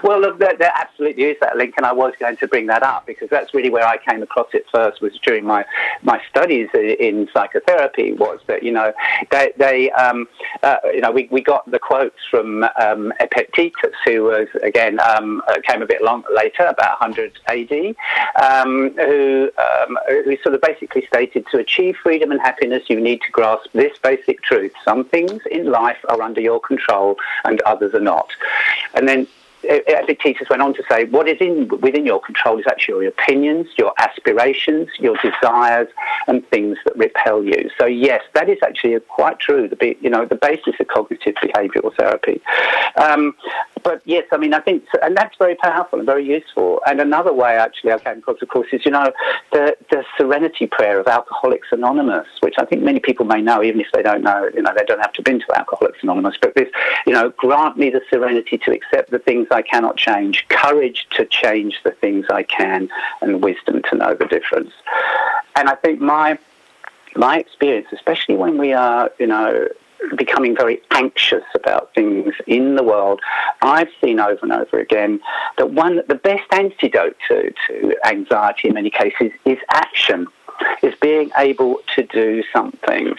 Well, 0.04 0.20
look, 0.20 0.40
there, 0.40 0.56
there, 0.58 0.72
absolutely 0.76 1.24
is 1.24 1.38
that 1.42 1.58
link, 1.58 1.76
and 1.78 1.86
I 1.86 1.94
was 1.94 2.14
going 2.20 2.38
to 2.38 2.48
bring 2.48 2.68
that 2.68 2.84
up 2.84 3.06
because 3.06 3.30
that's 3.30 3.54
really 3.54 3.70
where 3.70 3.86
I 3.86 3.98
came 3.98 4.22
across 4.22 4.48
it 4.54 4.66
first. 4.72 5.02
Was 5.02 5.18
during 5.20 5.46
my 5.46 5.66
my 6.04 6.22
studies 6.30 6.70
in 6.74 7.30
psychotherapy. 7.34 8.14
Was 8.14 8.40
that 8.48 8.64
you 8.64 8.72
know 8.72 8.94
they, 9.32 9.54
they 9.58 9.92
um, 9.92 10.28
uh, 10.64 10.78
you 10.86 11.02
know 11.02 11.12
we, 11.12 11.28
we 11.32 11.42
got 11.42 11.70
the 11.70 11.80
quotes 11.80 12.20
from 12.30 12.66
um, 12.80 13.14
Epictetus, 13.20 13.96
who 14.06 14.24
was 14.24 14.48
again 14.64 15.00
um, 15.00 15.42
uh, 15.48 15.56
came 15.64 15.82
a 15.82 15.86
bit 15.86 16.02
long 16.02 16.24
later, 16.34 16.66
about 16.66 17.00
100 17.02 17.40
AD, 17.48 17.96
um, 18.42 18.94
who 18.96 19.52
um, 19.58 19.98
who 20.08 20.38
sort 20.44 20.56
of 20.56 20.62
basically 20.62 21.06
stated 21.08 21.46
to 21.52 21.58
achieve 21.58 21.96
freedom 22.02 22.32
and 22.32 22.42
happiness, 22.42 22.84
you 22.90 23.00
need 23.00 23.22
to 23.22 23.32
grasp 23.32 23.72
this 23.74 23.98
basic 24.00 24.42
truth: 24.42 24.74
some 24.84 25.06
things 25.06 25.42
in 25.52 25.72
life 25.72 25.98
are 26.10 26.22
under 26.22 26.42
your 26.42 26.60
control, 26.60 27.18
and 27.46 27.62
others 27.62 27.94
are 27.94 28.00
not. 28.00 28.30
And 28.94 29.08
then 29.08 29.28
Epictetus 29.64 30.47
went 30.49 30.62
on 30.62 30.74
to 30.74 30.84
say, 30.89 31.05
what 31.05 31.28
is 31.28 31.38
in 31.39 31.68
within 31.82 32.05
your 32.05 32.22
control 32.22 32.60
is 32.60 32.66
actually 32.68 33.03
your 33.03 33.10
opinions, 33.10 33.68
your 33.78 33.93
aspirations, 33.99 34.89
your 34.99 35.18
desires, 35.18 35.88
and 36.28 36.47
things 36.49 36.78
that 36.86 36.95
repel 36.97 37.43
you. 37.43 37.70
So 37.80 37.86
yes, 37.86 38.22
that 38.34 38.49
is 38.49 38.57
actually 38.64 38.99
quite 39.01 39.39
true. 39.39 39.68
The 39.68 39.97
you 40.01 40.10
know 40.10 40.26
the 40.26 40.36
basis 40.36 40.76
of 40.80 40.88
cognitive 40.88 41.36
behavioural 41.36 41.95
therapy. 41.95 42.41
Um, 42.95 43.36
but 43.84 44.02
yes, 44.06 44.26
I 44.32 44.38
mean 44.38 44.54
I 44.54 44.60
think, 44.60 44.84
and 45.02 45.16
that's 45.16 45.36
very 45.38 45.56
powerful 45.56 46.00
and 46.00 46.06
very 46.06 46.26
useful. 46.26 46.82
And 46.86 47.00
another 47.00 47.34
way 47.34 47.56
actually 47.56 47.92
I 47.92 48.00
came 48.00 48.20
across, 48.20 48.42
of 48.42 48.50
course, 48.50 48.68
is 48.72 48.86
you 48.86 48.92
know 48.92 49.12
the 49.52 49.76
the 49.90 50.04
Serenity 50.18 50.68
Prayer 50.68 51.00
of 51.00 51.08
Alcoholics 51.08 51.70
Anonymous, 51.72 52.28
which 52.42 52.56
I 52.58 52.66
think 52.66 52.84
many 52.84 53.00
people 53.00 53.26
may 53.26 53.42
know, 53.42 53.64
even 53.64 53.82
if 53.82 53.88
they 53.94 54.02
don't 54.02 54.24
know. 54.24 54.50
You 54.54 54.62
know 54.62 54.74
they 54.76 54.86
don't 54.86 55.00
have 55.00 55.14
to 55.14 55.22
been 55.22 55.40
to 55.40 55.58
Alcoholics 55.58 56.00
Anonymous, 56.02 56.36
but 56.42 56.56
this, 56.56 56.70
you 57.06 57.14
know, 57.14 57.30
grant 57.38 57.78
me 57.78 57.90
the 57.90 58.02
serenity 58.10 58.58
to 58.58 58.72
accept 58.72 59.12
the 59.12 59.20
things 59.20 59.48
I 59.52 59.62
cannot 59.62 59.98
change, 59.98 60.48
courage 60.50 61.08
to 61.12 61.26
change 61.26 61.80
the 61.84 61.92
things 61.92 62.26
I 62.30 62.44
can, 62.44 62.90
and 63.22 63.44
wisdom 63.44 63.82
to 63.90 63.96
know 63.96 64.14
the 64.14 64.26
difference. 64.26 64.72
And 65.56 65.70
I 65.70 65.76
think 65.76 66.00
my 66.00 66.38
my 67.16 67.40
experience, 67.40 67.88
especially 67.92 68.36
when 68.36 68.58
we 68.58 68.74
are, 68.74 69.12
you 69.20 69.28
know, 69.28 69.68
becoming 70.16 70.56
very 70.56 70.82
anxious 70.91 71.43
about 71.56 71.93
things 71.93 72.34
in 72.47 72.76
the 72.76 72.84
world, 72.84 73.22
I've 73.62 73.89
seen 74.02 74.20
over 74.20 74.39
and 74.41 74.52
over 74.52 74.80
again 74.80 75.20
that 75.58 75.72
one 75.72 76.02
the 76.08 76.16
best 76.16 76.52
antidote 76.52 77.18
to, 77.28 77.54
to 77.68 77.95
anxiety 78.06 78.70
in 78.70 78.74
many 78.74 78.89
cases 78.89 79.32
is 79.45 79.58
action 79.72 80.28
is 80.82 80.93
being 81.02 81.32
able 81.38 81.80
to 81.95 82.04
do 82.04 82.43
something. 82.52 83.16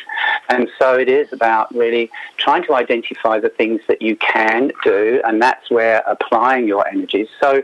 And 0.49 0.69
so 0.79 0.99
it 0.99 1.09
is 1.09 1.33
about 1.33 1.75
really 1.75 2.11
trying 2.37 2.65
to 2.65 2.75
identify 2.75 3.41
the 3.41 3.49
things 3.49 3.81
that 3.89 4.03
you 4.03 4.17
can 4.17 4.73
do, 4.85 5.21
and 5.25 5.41
that's 5.41 5.71
where 5.71 6.03
applying 6.07 6.67
your 6.67 6.87
energies. 6.87 7.29
So 7.41 7.63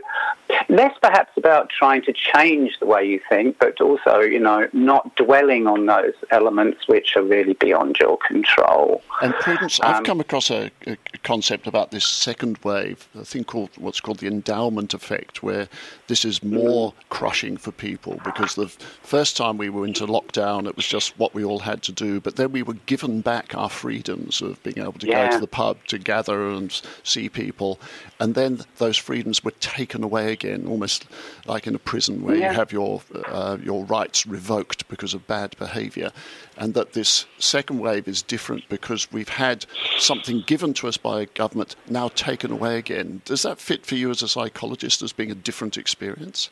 less 0.69 0.93
perhaps 1.01 1.31
about 1.37 1.69
trying 1.69 2.01
to 2.03 2.13
change 2.13 2.77
the 2.79 2.85
way 2.85 3.05
you 3.05 3.19
think, 3.29 3.57
but 3.59 3.79
also, 3.81 4.19
you 4.19 4.39
know, 4.39 4.67
not 4.73 5.15
dwelling 5.15 5.67
on 5.67 5.85
those 5.85 6.13
elements 6.31 6.87
which 6.87 7.15
are 7.15 7.23
really 7.23 7.53
beyond 7.53 7.97
your 7.99 8.17
control. 8.17 9.01
And 9.21 9.33
Prudence, 9.35 9.79
um, 9.79 9.95
I've 9.95 10.03
come 10.03 10.19
across 10.19 10.49
a, 10.51 10.71
a, 10.85 10.97
concept 11.23 11.67
about 11.67 11.91
this 11.91 12.05
second 12.05 12.57
wave, 12.63 13.07
a 13.15 13.25
thing 13.25 13.43
called 13.43 13.69
what's 13.77 13.99
called 13.99 14.19
the 14.19 14.27
endowment 14.27 14.93
effect, 14.93 15.43
where 15.43 15.67
this 16.07 16.23
is 16.23 16.43
more 16.43 16.93
crushing 17.09 17.57
for 17.57 17.71
people 17.71 18.19
because 18.23 18.55
the 18.55 18.67
first 18.67 19.35
time 19.35 19.57
we 19.57 19.69
were 19.69 19.85
into 19.85 20.05
lockdown, 20.05 20.67
it 20.67 20.75
was 20.75 20.87
just 20.87 21.17
what 21.17 21.33
we 21.33 21.43
all 21.43 21.59
had 21.59 21.81
to 21.83 21.91
do, 21.91 22.19
but 22.19 22.35
then 22.35 22.51
we 22.51 22.63
were 22.63 22.75
given 22.85 23.21
back 23.21 23.55
our 23.55 23.69
freedoms 23.69 24.41
of 24.41 24.61
being 24.63 24.79
able 24.79 24.93
to 24.93 25.07
yeah. 25.07 25.27
go 25.27 25.35
to 25.35 25.41
the 25.41 25.47
pub, 25.47 25.77
to 25.87 25.97
gather 25.97 26.49
and 26.49 26.81
see 27.03 27.29
people, 27.29 27.79
and 28.19 28.35
then 28.35 28.61
those 28.77 28.97
freedoms 28.97 29.43
were 29.43 29.51
taken 29.51 30.03
away 30.03 30.36
again, 30.37 30.67
almost 30.67 31.05
like 31.45 31.67
in 31.67 31.75
a 31.75 31.79
prison 31.79 32.23
where 32.23 32.35
yeah. 32.35 32.51
you 32.51 32.55
have 32.55 32.71
your 32.71 33.01
uh, 33.25 33.57
your 33.63 33.85
rights 33.85 34.25
revoked 34.25 34.87
because 34.87 35.13
of 35.13 35.25
bad 35.27 35.57
behaviour, 35.57 36.11
and 36.57 36.73
that 36.73 36.93
this 36.93 37.25
second 37.39 37.79
wave 37.79 38.07
is 38.07 38.21
different 38.21 38.63
because 38.69 39.11
we've 39.11 39.29
had 39.29 39.65
something 39.97 40.43
given 40.45 40.73
to 40.75 40.87
us 40.87 40.97
by 40.97 41.21
a 41.21 41.25
government 41.25 41.75
now 41.89 42.07
taken 42.09 42.51
away 42.51 42.77
again. 42.77 43.21
Does 43.25 43.41
that 43.41 43.59
fit 43.59 43.85
for 43.85 43.95
you 43.95 44.09
as 44.11 44.21
a 44.21 44.27
psychologist 44.27 45.01
as 45.01 45.13
being 45.13 45.31
a 45.31 45.35
different 45.35 45.77
experience? 45.77 46.49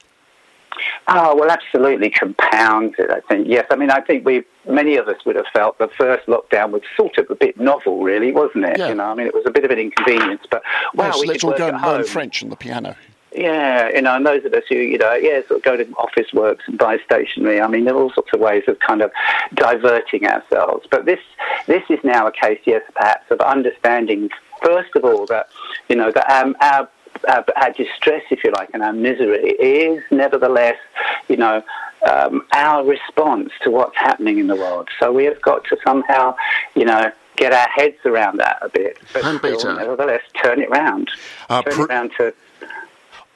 Oh, 1.08 1.36
well, 1.36 1.50
absolutely 1.50 2.10
compounds 2.10 2.96
it, 2.98 3.10
I 3.10 3.22
think. 3.22 3.48
Yes, 3.48 3.66
I 3.70 3.76
mean, 3.76 3.92
I 3.92 4.02
think 4.02 4.26
we've 4.26 4.46
many 4.68 4.98
of 4.98 5.08
us 5.08 5.24
would 5.26 5.36
have 5.36 5.46
felt 5.54 5.78
the 5.78 5.88
first 5.98 6.26
lockdown 6.28 6.72
was 6.72 6.82
sort 6.98 7.18
of 7.18 7.30
a 7.30 7.36
bit 7.36 7.60
novel, 7.60 8.04
really, 8.04 8.32
wasn't 8.32 8.66
it? 8.66 8.78
Yeah. 8.78 8.90
You 8.90 8.96
know, 8.96 9.06
I 9.06 9.14
mean, 9.14 9.28
it 9.28 9.34
was 9.34 9.44
a 9.46 9.52
bit 9.52 9.64
of 9.64 9.72
an 9.72 9.80
inconvenience, 9.80 10.44
but 10.50 10.64
wow, 10.96 11.08
yes, 11.08 11.22
we 11.22 11.28
let's 11.28 11.44
all 11.44 11.58
go 11.58 11.70
and 11.70 11.82
learn. 11.82 12.04
French 12.06 12.44
on 12.44 12.50
the 12.50 12.56
piano. 12.56 12.96
Yeah, 13.36 13.90
you 13.90 14.02
know, 14.02 14.16
and 14.16 14.26
those 14.26 14.46
of 14.46 14.54
us 14.54 14.64
who, 14.70 14.76
you 14.76 14.98
know, 14.98 15.14
yeah, 15.14 15.42
sort 15.48 15.60
of 15.60 15.64
go 15.64 15.76
to 15.76 15.86
Officeworks 15.86 16.62
and 16.68 16.78
buy 16.78 17.00
stationery. 17.04 17.60
I 17.60 17.68
mean, 17.68 17.84
there 17.84 17.94
are 17.94 18.02
all 18.02 18.14
sorts 18.14 18.32
of 18.34 18.40
ways 18.40 18.64
of 18.68 18.80
kind 18.80 19.02
of 19.02 19.12
diverting 19.54 20.26
ourselves. 20.26 20.88
But 20.90 21.06
this, 21.06 21.20
this 21.68 21.84
is 21.90 22.00
now 22.04 22.28
a 22.28 22.32
case, 22.32 22.62
yes, 22.66 22.82
perhaps, 22.96 23.30
of 23.32 23.42
understanding, 23.42 24.30
first 24.64 24.96
of 24.96 25.04
all, 25.04 25.26
that, 25.26 25.50
you 25.90 25.98
know, 25.98 26.12
that 26.12 26.32
um, 26.32 26.56
our, 26.62 26.88
our, 27.28 27.46
our 27.58 27.72
distress, 27.74 28.24
if 28.32 28.42
you 28.46 28.52
like, 28.52 28.70
and 28.74 28.82
our 28.82 28.94
misery 28.94 29.52
is 29.52 30.02
nevertheless, 30.12 30.78
you 31.28 31.36
know, 31.36 31.62
um, 32.10 32.46
our 32.54 32.86
response 32.86 33.52
to 33.64 33.70
what's 33.70 33.98
happening 33.98 34.40
in 34.40 34.48
the 34.48 34.56
world. 34.56 34.88
So 35.00 35.12
we 35.12 35.26
have 35.26 35.42
got 35.42 35.66
to 35.66 35.78
somehow, 35.86 36.36
you 36.74 36.86
know, 36.86 37.12
get 37.36 37.52
our 37.52 37.68
heads 37.68 37.98
around 38.06 38.38
that 38.38 38.60
a 38.62 38.70
bit. 38.70 38.98
But 39.12 39.26
And 39.26 39.40
still, 39.40 39.76
nevertheless, 39.76 40.22
turn 40.42 40.62
it 40.62 40.70
round. 40.70 41.10
Uh, 41.50 41.62
turn 41.64 41.74
pr- 41.74 41.82
it 41.82 41.90
round 41.90 42.12
to 42.18 42.34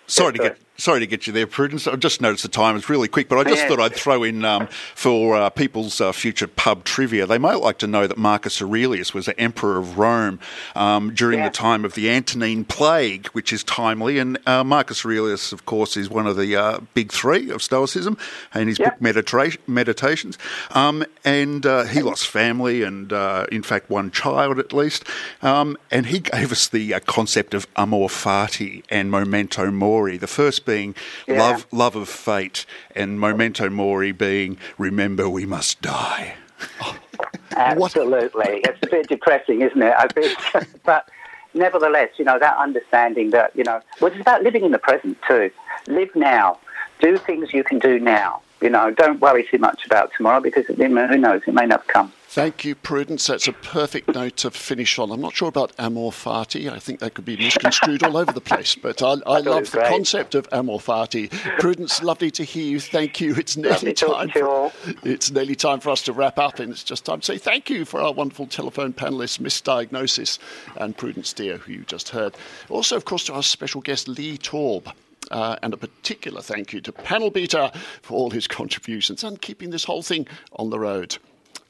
Sorry 0.10 0.34
to 0.34 0.38
sorry. 0.38 0.50
get 0.50 0.60
sorry 0.80 1.00
to 1.02 1.08
get 1.08 1.28
you 1.28 1.34
there, 1.34 1.46
Prudence. 1.46 1.86
I 1.88 1.96
just 1.98 2.22
noticed 2.22 2.44
the 2.44 2.50
time 2.50 2.76
is 2.76 2.90
really 2.90 3.08
quick, 3.08 3.30
but 3.30 3.38
I 3.38 3.44
just 3.44 3.62
Yeah. 3.64 3.68
thought 3.68 3.80
I'd 3.80 3.94
throw 3.96 4.24
in 4.24 4.44
um, 4.46 4.68
for 4.96 5.36
uh, 5.36 5.50
people's 5.50 6.00
uh, 6.02 6.12
future 6.12 6.48
pub 6.48 6.86
trivia. 6.86 7.26
They 7.26 7.38
might 7.38 7.60
like 7.60 7.78
to 7.80 7.88
know 7.88 8.08
that 8.08 8.18
Marcus 8.18 8.62
Aurelius 8.62 9.14
was 9.14 9.26
the 9.28 9.40
emperor 9.40 9.78
of 9.78 9.98
Rome 9.98 10.40
um, 10.76 11.14
during 11.14 11.40
Yeah. 11.40 11.50
the 11.50 11.54
time 11.56 11.86
of 11.86 11.94
the 11.94 12.10
Antonine 12.10 12.64
Plague, 12.66 13.28
which 13.28 13.52
is 13.54 13.64
timely. 13.64 14.18
And 14.20 14.40
uh, 14.48 14.64
Marcus 14.64 15.06
Aurelius, 15.06 15.52
of 15.52 15.66
course, 15.66 15.98
is 15.98 16.10
one 16.10 16.26
of 16.28 16.38
the 16.38 16.56
uh, 16.56 16.80
big 16.94 17.12
three 17.12 17.50
of 17.52 17.62
Stoicism, 17.62 18.18
and 18.54 18.70
his 18.70 18.78
book 18.78 18.96
Meditra- 19.02 19.58
Meditations. 19.68 20.38
Um, 20.72 21.04
and 21.26 21.66
uh, 21.66 21.84
he 21.84 22.02
lost 22.02 22.28
family, 22.28 22.84
and 22.84 23.12
uh, 23.12 23.46
in 23.52 23.64
fact 23.64 23.90
one 23.90 24.12
child 24.12 24.60
at 24.60 24.72
least. 24.74 25.04
Um, 25.42 25.78
and 25.92 26.06
he 26.06 26.20
gave 26.20 26.52
us 26.52 26.68
the 26.70 26.94
uh, 26.94 27.00
concept 27.02 27.54
of 27.54 27.68
amor 27.76 28.08
fati 28.08 28.84
and 28.90 29.12
memento 29.12 29.70
mori. 29.72 30.18
The 30.18 30.28
first 30.28 30.66
being 30.70 30.96
Yeah. 31.28 31.40
love, 31.40 31.68
love 31.72 31.96
of 31.96 32.08
fate, 32.10 32.66
and 32.96 33.20
memento 33.20 33.70
mori 33.70 34.12
being 34.12 34.58
remember 34.78 35.30
we 35.30 35.46
must 35.46 35.82
die. 35.82 36.36
Absolutely. 37.56 38.62
It's 38.64 38.80
a 38.84 38.88
bit 38.88 39.08
depressing, 39.08 39.62
isn't 39.62 39.82
it? 39.82 39.94
I 39.98 40.08
think. 40.08 40.38
but 40.84 41.10
nevertheless, 41.54 42.10
you 42.18 42.26
know, 42.26 42.38
that 42.40 42.56
understanding 42.58 43.32
that, 43.32 43.56
you 43.56 43.64
know, 43.64 43.82
well, 44.00 44.12
it's 44.12 44.22
about 44.22 44.44
living 44.44 44.64
in 44.64 44.72
the 44.72 44.78
present 44.80 45.18
too. 45.28 45.52
Live 45.88 46.16
now. 46.16 46.60
Do 47.00 47.18
things 47.18 47.54
you 47.54 47.64
can 47.64 47.80
do 47.80 48.00
now. 48.00 48.42
You 48.62 48.70
know, 48.70 48.92
don't 48.92 49.22
worry 49.22 49.48
too 49.50 49.58
much 49.58 49.86
about 49.86 50.12
tomorrow 50.16 50.42
because 50.42 50.66
it, 50.70 50.76
who 50.78 51.18
knows, 51.18 51.42
it 51.48 51.54
may 51.54 51.66
not 51.66 51.88
come. 51.88 52.12
Thank 52.32 52.64
you, 52.64 52.76
Prudence. 52.76 53.26
That's 53.26 53.48
a 53.48 53.54
perfect 53.54 54.14
note 54.14 54.38
to 54.38 54.52
finish 54.52 55.00
on. 55.00 55.10
I'm 55.10 55.20
not 55.20 55.34
sure 55.34 55.48
about 55.48 55.72
amor 55.80 56.12
fati. 56.12 56.72
I 56.72 56.78
think 56.78 57.00
that 57.00 57.16
could 57.16 57.26
be 57.26 57.36
misconstrued 57.36 58.04
all 58.04 58.18
over 58.18 58.32
the 58.32 58.40
place, 58.40 58.76
but 58.76 59.02
I, 59.02 59.14
I 59.26 59.40
it 59.40 59.46
love 59.46 59.72
the 59.72 59.78
great. 59.78 59.88
concept 59.88 60.36
of 60.36 60.48
amor 60.52 60.78
fati. 60.78 61.32
Prudence, 61.58 62.04
lovely 62.04 62.30
to 62.30 62.44
hear 62.44 62.66
you. 62.66 62.80
Thank 62.80 63.20
you. 63.20 63.34
It's 63.36 63.58
nearly 63.58 63.94
time. 63.96 64.32
you. 64.36 64.72
It's 65.04 65.32
nearly 65.32 65.56
time 65.56 65.80
for 65.80 65.90
us 65.90 66.04
to 66.04 66.14
wrap 66.14 66.38
up, 66.38 66.60
and 66.60 66.72
it's 66.72 66.84
just 66.84 67.04
time 67.04 67.22
to 67.22 67.26
say 67.26 67.40
thank 67.40 67.68
you 67.68 67.84
for 67.84 68.00
our 68.00 68.14
wonderful 68.14 68.46
telephone 68.46 68.94
panelists, 68.94 69.40
Misdiagnosis 69.40 70.38
and 70.76 70.96
Prudence 70.96 71.34
Deer, 71.34 71.58
who 71.58 71.72
you 71.74 71.84
just 71.88 72.10
heard. 72.10 72.36
Also, 72.70 72.96
of 72.96 73.06
course, 73.06 73.24
to 73.24 73.34
our 73.34 73.42
special 73.42 73.82
guest, 73.82 74.08
Lee 74.08 74.38
Torb. 74.38 74.94
Uh, 75.32 75.58
and 75.62 75.74
a 75.74 75.78
particular 75.78 76.42
thank 76.42 76.74
you 76.74 76.82
to 76.82 76.92
Panel 76.92 77.30
Beater 77.30 77.72
for 78.02 78.16
all 78.16 78.32
his 78.32 78.48
contributions 78.48 79.24
and 79.24 79.42
keeping 79.42 79.70
this 79.70 79.84
whole 79.84 80.02
thing 80.02 80.28
on 80.54 80.70
the 80.70 80.80
road. 80.80 81.18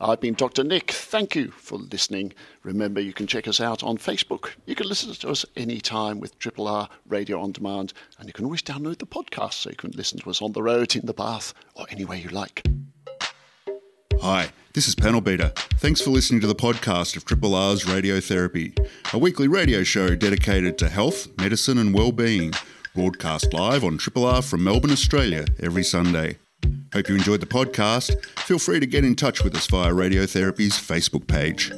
I've 0.01 0.21
been 0.21 0.33
Dr. 0.33 0.63
Nick. 0.63 0.91
Thank 0.91 1.35
you 1.35 1.51
for 1.51 1.77
listening. 1.77 2.31
Remember, 2.63 3.01
you 3.01 3.11
can 3.11 3.27
check 3.27 3.49
us 3.49 3.59
out 3.59 3.83
on 3.83 3.97
Facebook. 3.97 4.51
You 4.65 4.73
can 4.73 4.87
listen 4.87 5.11
to 5.13 5.29
us 5.29 5.45
anytime 5.57 6.21
with 6.21 6.39
Triple 6.39 6.69
R 6.69 6.87
Radio 7.07 7.41
on 7.41 7.51
Demand, 7.51 7.91
and 8.17 8.25
you 8.27 8.31
can 8.31 8.45
always 8.45 8.61
download 8.61 8.99
the 8.99 9.05
podcast 9.05 9.53
so 9.53 9.69
you 9.69 9.75
can 9.75 9.91
listen 9.91 10.17
to 10.19 10.29
us 10.29 10.41
on 10.41 10.53
the 10.53 10.63
road, 10.63 10.95
in 10.95 11.05
the 11.05 11.13
bath, 11.13 11.53
or 11.75 11.85
anywhere 11.89 12.17
you 12.17 12.29
like. 12.29 12.65
Hi, 14.21 14.51
this 14.73 14.87
is 14.87 14.95
Panel 14.95 15.19
Beater. 15.19 15.51
Thanks 15.79 15.99
for 15.99 16.11
listening 16.11 16.39
to 16.41 16.47
the 16.47 16.55
podcast 16.55 17.17
of 17.17 17.25
Triple 17.25 17.53
R's 17.53 17.83
Radiotherapy, 17.83 18.77
a 19.13 19.17
weekly 19.17 19.49
radio 19.49 19.83
show 19.83 20.15
dedicated 20.15 20.77
to 20.77 20.87
health, 20.87 21.27
medicine, 21.37 21.77
and 21.77 21.93
well-being. 21.93 22.53
Broadcast 22.99 23.53
live 23.53 23.85
on 23.85 23.97
Triple 23.97 24.25
R 24.25 24.41
from 24.41 24.65
Melbourne, 24.65 24.91
Australia, 24.91 25.45
every 25.61 25.85
Sunday. 25.85 26.37
Hope 26.91 27.07
you 27.07 27.15
enjoyed 27.15 27.39
the 27.39 27.45
podcast. 27.45 28.25
Feel 28.39 28.59
free 28.59 28.81
to 28.81 28.85
get 28.85 29.05
in 29.05 29.15
touch 29.15 29.41
with 29.41 29.55
us 29.55 29.67
via 29.67 29.93
Radiotherapy's 29.93 30.73
Facebook 30.73 31.25
page. 31.25 31.71